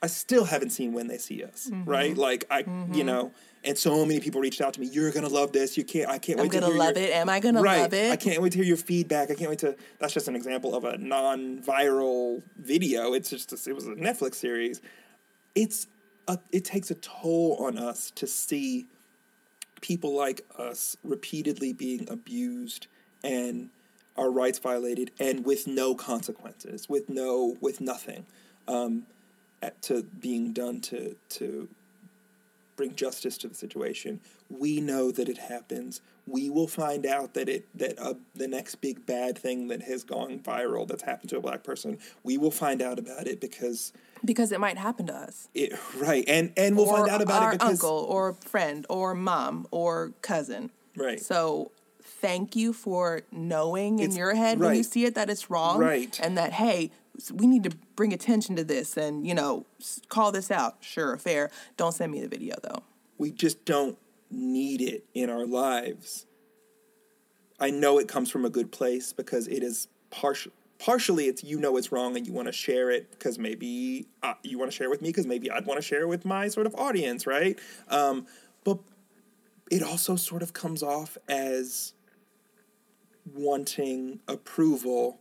I 0.00 0.06
still 0.06 0.44
haven't 0.44 0.70
seen 0.70 0.92
when 0.92 1.08
they 1.08 1.18
see 1.18 1.42
us, 1.42 1.68
right? 1.84 2.16
Like 2.16 2.44
I, 2.50 2.64
you 2.92 3.02
know, 3.02 3.32
and 3.64 3.76
so 3.76 4.06
many 4.06 4.20
people 4.20 4.40
reached 4.40 4.60
out 4.60 4.74
to 4.74 4.80
me. 4.80 4.86
You're 4.86 5.10
gonna 5.10 5.28
love 5.28 5.50
this. 5.50 5.76
You 5.76 5.82
can't. 5.82 6.08
I 6.08 6.18
can't 6.18 6.38
I'm 6.38 6.44
wait 6.44 6.52
to 6.52 6.60
gonna 6.60 6.72
hear 6.72 6.78
love 6.78 6.96
your, 6.96 7.06
it. 7.06 7.14
Am 7.14 7.28
I 7.28 7.40
gonna 7.40 7.60
right. 7.60 7.80
love 7.80 7.94
it? 7.94 8.12
I 8.12 8.16
can't 8.16 8.40
wait 8.40 8.52
to 8.52 8.58
hear 8.58 8.64
your 8.64 8.76
feedback. 8.76 9.30
I 9.32 9.34
can't 9.34 9.50
wait 9.50 9.58
to. 9.60 9.76
That's 9.98 10.14
just 10.14 10.28
an 10.28 10.36
example 10.36 10.76
of 10.76 10.84
a 10.84 10.96
non-viral 10.98 12.42
video. 12.56 13.12
It's 13.12 13.28
just 13.28 13.52
a, 13.52 13.70
it 13.70 13.74
was 13.74 13.88
a 13.88 13.94
Netflix 13.94 14.36
series. 14.36 14.80
It's 15.56 15.88
a, 16.28 16.38
it 16.52 16.64
takes 16.64 16.92
a 16.92 16.94
toll 16.94 17.56
on 17.58 17.76
us 17.76 18.12
to 18.12 18.28
see 18.28 18.86
people 19.80 20.14
like 20.14 20.42
us 20.56 20.96
repeatedly 21.04 21.72
being 21.72 22.08
abused 22.10 22.86
and 23.22 23.70
our 24.16 24.30
rights 24.30 24.58
violated 24.58 25.10
and 25.20 25.44
with 25.44 25.66
no 25.66 25.94
consequences, 25.94 26.88
with 26.88 27.08
no 27.08 27.56
with 27.60 27.80
nothing, 27.80 28.26
um, 28.66 29.04
at, 29.62 29.80
to 29.82 30.02
being 30.02 30.52
done 30.52 30.80
to 30.80 31.16
to 31.30 31.68
bring 32.78 32.94
justice 32.94 33.36
to 33.36 33.48
the 33.48 33.54
situation. 33.54 34.20
We 34.48 34.80
know 34.80 35.10
that 35.10 35.28
it 35.28 35.36
happens. 35.36 36.00
We 36.26 36.48
will 36.48 36.68
find 36.68 37.04
out 37.04 37.34
that 37.34 37.48
it 37.48 37.66
that 37.74 37.98
uh, 37.98 38.14
the 38.34 38.48
next 38.48 38.76
big 38.76 39.04
bad 39.04 39.36
thing 39.36 39.68
that 39.68 39.82
has 39.82 40.04
gone 40.04 40.38
viral 40.38 40.86
that's 40.88 41.02
happened 41.02 41.28
to 41.30 41.36
a 41.36 41.40
black 41.40 41.64
person. 41.64 41.98
We 42.22 42.38
will 42.38 42.50
find 42.50 42.80
out 42.80 42.98
about 42.98 43.26
it 43.26 43.40
because 43.40 43.92
because 44.24 44.52
it 44.52 44.60
might 44.60 44.78
happen 44.78 45.06
to 45.06 45.14
us. 45.14 45.48
it 45.54 45.72
right 45.96 46.24
and 46.26 46.52
and 46.56 46.76
we'll 46.76 46.86
or 46.86 46.98
find 46.98 47.10
out 47.10 47.20
about 47.20 47.54
it 47.54 47.58
because 47.58 47.82
uncle 47.82 48.06
or 48.08 48.32
friend 48.32 48.86
or 48.88 49.14
mom 49.14 49.66
or 49.70 50.12
cousin. 50.22 50.70
right 50.96 51.20
So 51.20 51.72
thank 52.02 52.56
you 52.56 52.72
for 52.72 53.22
knowing 53.32 53.98
in 53.98 54.12
your 54.12 54.34
head 54.34 54.58
when 54.60 54.76
you 54.76 54.82
see 54.82 55.04
it 55.04 55.14
that 55.14 55.28
it's 55.30 55.50
wrong. 55.50 55.78
Right. 55.78 56.18
And 56.22 56.38
that, 56.38 56.52
hey, 56.52 56.90
we 57.32 57.46
need 57.46 57.64
to 57.64 57.70
bring 57.96 58.12
attention 58.12 58.56
to 58.56 58.64
this 58.64 58.96
and, 58.96 59.26
you 59.26 59.34
know, 59.34 59.66
call 60.08 60.32
this 60.32 60.50
out. 60.50 60.76
Sure, 60.80 61.16
fair. 61.16 61.50
Don't 61.76 61.92
send 61.92 62.12
me 62.12 62.20
the 62.20 62.28
video 62.28 62.56
though. 62.62 62.82
we 63.18 63.32
just 63.32 63.64
don't 63.64 63.98
need 64.30 64.80
it 64.80 65.04
in 65.14 65.30
our 65.30 65.46
lives. 65.46 66.26
I 67.60 67.70
know 67.70 67.98
it 67.98 68.06
comes 68.08 68.30
from 68.30 68.44
a 68.44 68.50
good 68.50 68.70
place 68.70 69.12
because 69.12 69.48
it 69.48 69.62
is 69.62 69.88
partial. 70.10 70.52
Partially, 70.78 71.26
it's 71.26 71.42
you 71.42 71.58
know 71.58 71.76
it's 71.76 71.90
wrong 71.90 72.16
and 72.16 72.24
you 72.24 72.32
want 72.32 72.46
to 72.46 72.52
share 72.52 72.88
it 72.90 73.10
because 73.10 73.36
maybe 73.36 74.06
uh, 74.22 74.34
you 74.44 74.58
want 74.58 74.70
to 74.70 74.76
share 74.76 74.86
it 74.86 74.90
with 74.90 75.02
me 75.02 75.08
because 75.08 75.26
maybe 75.26 75.50
I'd 75.50 75.66
want 75.66 75.78
to 75.78 75.82
share 75.82 76.02
it 76.02 76.06
with 76.06 76.24
my 76.24 76.46
sort 76.46 76.66
of 76.68 76.74
audience, 76.76 77.26
right? 77.26 77.58
Um, 77.88 78.26
but 78.62 78.78
it 79.72 79.82
also 79.82 80.14
sort 80.14 80.42
of 80.42 80.52
comes 80.52 80.84
off 80.84 81.18
as 81.28 81.94
wanting 83.34 84.20
approval 84.28 85.18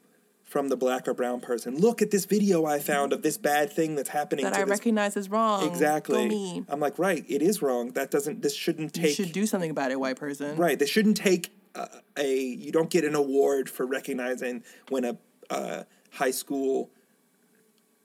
from 0.48 0.70
the 0.70 0.78
black 0.78 1.10
or 1.10 1.14
brown 1.14 1.42
person. 1.42 1.78
Look 1.78 2.02
at 2.02 2.10
this 2.10 2.24
video 2.24 2.66
I 2.66 2.80
found 2.80 3.12
of 3.12 3.22
this 3.22 3.38
bad 3.38 3.72
thing 3.72 3.96
that's 3.96 4.10
happening. 4.10 4.46
That 4.46 4.56
I 4.56 4.62
this 4.62 4.70
recognize 4.70 5.18
as 5.18 5.30
wrong. 5.30 5.68
Exactly. 5.68 6.64
I'm 6.70 6.80
like, 6.80 6.98
right, 6.98 7.26
it 7.28 7.42
is 7.42 7.62
wrong. 7.62 7.92
That 7.92 8.12
doesn't, 8.12 8.42
this 8.42 8.56
shouldn't 8.56 8.96
You 8.96 9.04
take, 9.04 9.16
should 9.16 9.34
do 9.34 9.46
something 9.46 9.70
about 9.70 9.92
it, 9.92 10.00
white 10.00 10.16
person. 10.16 10.56
right, 10.56 10.80
this 10.80 10.90
shouldn't 10.90 11.18
take 11.18 11.52
uh, 11.76 11.88
a, 12.18 12.34
you 12.34 12.72
don't 12.72 12.90
get 12.90 13.04
an 13.04 13.14
award 13.14 13.70
for 13.70 13.86
recognizing 13.86 14.64
when 14.88 15.04
a 15.04 15.18
uh, 15.50 15.84
high 16.12 16.32
school, 16.32 16.92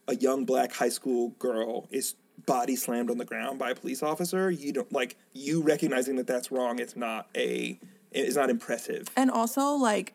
a 0.08 0.16
young 0.16 0.44
black 0.44 0.72
high 0.72 0.88
school 0.88 1.28
girl 1.38 1.86
is 1.92 2.16
body 2.44 2.74
slammed 2.74 3.08
on 3.08 3.18
the 3.18 3.24
ground 3.24 3.60
by 3.60 3.70
a 3.70 3.74
police 3.76 4.02
officer. 4.02 4.50
You 4.50 4.72
don't, 4.72 4.92
like, 4.92 5.16
you 5.32 5.62
recognizing 5.62 6.16
that 6.16 6.26
that's 6.26 6.50
wrong, 6.50 6.80
it's 6.80 6.96
not 6.96 7.28
a, 7.36 7.78
it's 8.10 8.34
not 8.34 8.50
impressive. 8.50 9.06
And 9.16 9.30
also, 9.30 9.74
like, 9.74 10.14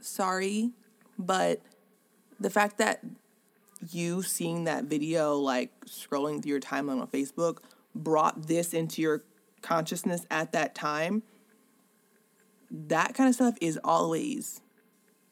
sorry, 0.00 0.70
but 1.26 1.60
the 2.38 2.50
fact 2.50 2.78
that 2.78 3.00
you 3.90 4.22
seeing 4.22 4.64
that 4.64 4.84
video, 4.84 5.36
like 5.36 5.70
scrolling 5.86 6.42
through 6.42 6.50
your 6.50 6.60
timeline 6.60 7.00
on 7.00 7.06
Facebook, 7.06 7.58
brought 7.94 8.46
this 8.46 8.72
into 8.74 9.02
your 9.02 9.22
consciousness 9.62 10.26
at 10.30 10.52
that 10.52 10.74
time, 10.74 11.22
that 12.70 13.14
kind 13.14 13.28
of 13.28 13.34
stuff 13.34 13.54
is 13.60 13.78
always 13.82 14.60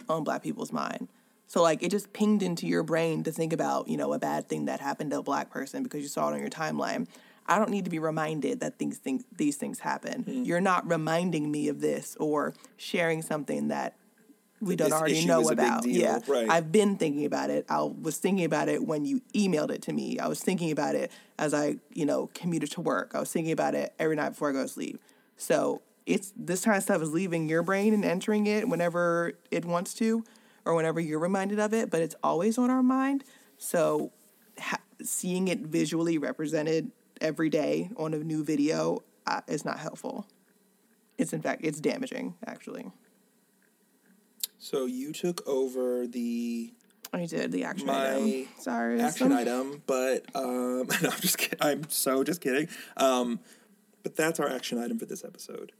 on 0.09 0.25
black 0.25 0.43
people's 0.43 0.73
mind. 0.73 1.09
So 1.47 1.63
like 1.63 1.83
it 1.83 1.91
just 1.91 2.13
pinged 2.13 2.43
into 2.43 2.67
your 2.67 2.83
brain 2.83 3.23
to 3.25 3.33
think 3.33 3.53
about, 3.53 3.89
you 3.89 3.97
know, 3.97 4.13
a 4.13 4.19
bad 4.19 4.49
thing 4.49 4.67
that 4.67 4.81
happened 4.81 5.11
to 5.13 5.19
a 5.19 5.23
black 5.23 5.51
person 5.51 5.83
because 5.83 6.03
you 6.03 6.09
saw 6.09 6.29
it 6.29 6.35
on 6.35 6.41
your 6.41 6.51
timeline. 6.51 7.07
I 7.47 7.59
don't 7.59 7.71
need 7.71 7.85
to 7.85 7.91
be 7.91 7.99
reminded 7.99 8.61
that 8.61 8.79
things 8.79 8.99
things 8.99 9.25
these 9.35 9.57
things 9.57 9.79
happen. 9.79 10.25
Mm-hmm. 10.25 10.43
You're 10.45 10.61
not 10.61 10.87
reminding 10.87 11.51
me 11.51 11.69
of 11.69 11.81
this 11.81 12.17
or 12.21 12.55
sharing 12.77 13.23
something 13.23 13.69
that 13.69 13.97
we 14.61 14.77
don't 14.77 14.93
already 14.93 15.25
know 15.25 15.41
is 15.41 15.51
a 15.51 15.57
big 15.57 15.65
about. 15.67 15.87
Yeah. 15.87 16.21
right. 16.27 16.49
I've 16.49 16.73
been 16.73 16.97
thinking 16.97 17.25
about 17.25 17.51
it. 17.51 17.67
I 17.69 17.83
was 17.83 18.19
thinking 18.19 18.45
about 18.45 18.69
it 18.69 18.85
when 18.85 19.05
you 19.05 19.21
emailed 19.35 19.71
it 19.71 19.83
to 19.83 19.93
me. 19.93 20.19
I 20.19 20.27
was 20.27 20.41
thinking 20.41 20.71
about 20.71 20.95
it 20.95 21.11
as 21.39 21.55
I, 21.55 21.77
you 21.93 22.05
know, 22.07 22.31
commuted 22.35 22.71
to 22.73 22.81
work. 22.81 23.13
I 23.15 23.21
was 23.21 23.31
thinking 23.33 23.53
about 23.53 23.75
it 23.75 23.95
every 23.99 24.17
night 24.17 24.31
before 24.31 24.51
I 24.51 24.53
go 24.53 24.63
to 24.63 24.69
sleep. 24.69 25.01
So 25.37 25.83
it's 26.07 26.33
this 26.37 26.65
kind 26.65 26.77
of 26.77 26.83
stuff 26.83 27.03
is 27.03 27.13
leaving 27.13 27.49
your 27.49 27.63
brain 27.63 27.95
and 27.95 28.05
entering 28.05 28.47
it 28.47 28.69
whenever 28.69 29.35
it 29.51 29.65
wants 29.65 29.95
to, 29.95 30.25
or 30.65 30.75
whenever 30.75 31.01
you're 31.01 31.19
reminded 31.19 31.59
of 31.61 31.73
it. 31.73 31.91
But 31.91 32.03
it's 32.03 32.17
always 32.23 32.59
on 32.59 32.71
our 32.71 32.83
mind. 32.83 33.25
So 33.59 34.13
ha- 34.59 34.81
seeing 35.03 35.49
it 35.49 35.61
visually 35.61 36.19
represented 36.19 36.91
every 37.21 37.51
day 37.51 37.91
on 37.97 38.15
a 38.15 38.19
new 38.19 38.45
video 38.45 39.03
uh, 39.27 39.41
is 39.47 39.65
not 39.65 39.79
helpful. 39.79 40.27
It's 41.17 41.33
in 41.33 41.43
fact 41.43 41.63
it's 41.65 41.81
damaging 41.81 42.35
actually. 42.47 42.91
So 44.59 44.87
you 44.87 45.13
took 45.13 45.47
over 45.47 46.07
the 46.07 46.73
I 47.13 47.25
did 47.27 47.53
the 47.53 47.65
action 47.65 47.87
My 47.87 48.15
item. 48.17 48.49
Sorry. 48.61 49.01
action 49.01 49.29
some- 49.31 49.33
item, 49.39 49.83
but 49.87 50.25
um, 50.35 50.87
no, 51.03 51.11
I'm 51.11 51.21
just 51.21 51.39
kidding. 51.39 51.59
I'm 51.61 51.89
so 51.89 52.23
just 52.25 52.41
kidding. 52.41 52.69
Um, 52.97 53.41
but 54.03 54.15
that's 54.17 54.39
our 54.41 54.49
action 54.49 54.79
item 54.79 54.99
for 54.99 55.07
this 55.07 55.25
episode. 55.25 55.73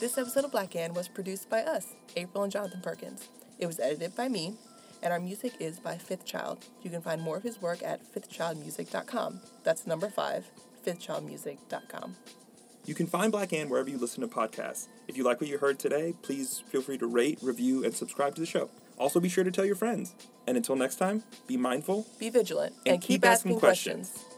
This 0.00 0.18
episode 0.18 0.44
of 0.44 0.52
Black 0.52 0.76
Ann 0.76 0.92
was 0.92 1.08
produced 1.08 1.48
by 1.48 1.62
us, 1.62 1.94
April 2.16 2.44
and 2.44 2.52
Johnathan 2.52 2.82
Perkins. 2.82 3.28
It 3.58 3.66
was 3.66 3.80
edited 3.80 4.14
by 4.14 4.28
me, 4.28 4.54
and 5.04 5.12
our 5.12 5.20
music 5.20 5.52
is 5.60 5.78
by 5.78 5.96
Fifth 5.98 6.24
Child. 6.24 6.64
You 6.82 6.90
can 6.90 7.02
find 7.02 7.22
more 7.22 7.36
of 7.36 7.42
his 7.44 7.60
work 7.62 7.82
at 7.84 8.00
fifthchildmusic.com. 8.12 9.40
That's 9.62 9.86
number 9.86 10.08
five, 10.08 10.46
fifthchildmusic.com. 10.84 12.16
You 12.86 12.94
can 12.94 13.06
find 13.06 13.30
Black 13.30 13.52
Ann 13.52 13.68
wherever 13.68 13.88
you 13.88 13.98
listen 13.98 14.22
to 14.22 14.26
podcasts. 14.28 14.88
If 15.06 15.16
you 15.16 15.24
like 15.24 15.40
what 15.40 15.48
you 15.48 15.58
heard 15.58 15.78
today, 15.78 16.14
please 16.22 16.62
feel 16.68 16.82
free 16.82 16.98
to 16.98 17.06
rate, 17.06 17.38
review, 17.42 17.84
and 17.84 17.94
subscribe 17.94 18.34
to 18.34 18.40
the 18.40 18.46
show. 18.46 18.68
Also, 18.98 19.20
be 19.20 19.28
sure 19.28 19.44
to 19.44 19.50
tell 19.50 19.64
your 19.64 19.74
friends. 19.76 20.14
And 20.46 20.56
until 20.56 20.76
next 20.76 20.96
time, 20.96 21.24
be 21.46 21.56
mindful 21.56 22.06
Be 22.18 22.30
vigilant 22.30 22.74
And 22.84 22.94
and, 22.94 23.02
keep, 23.02 23.22
keep 23.22 23.24
asking 23.24 23.52
asking, 23.52 23.60
questions. 23.60 24.10
questions. 24.10 24.33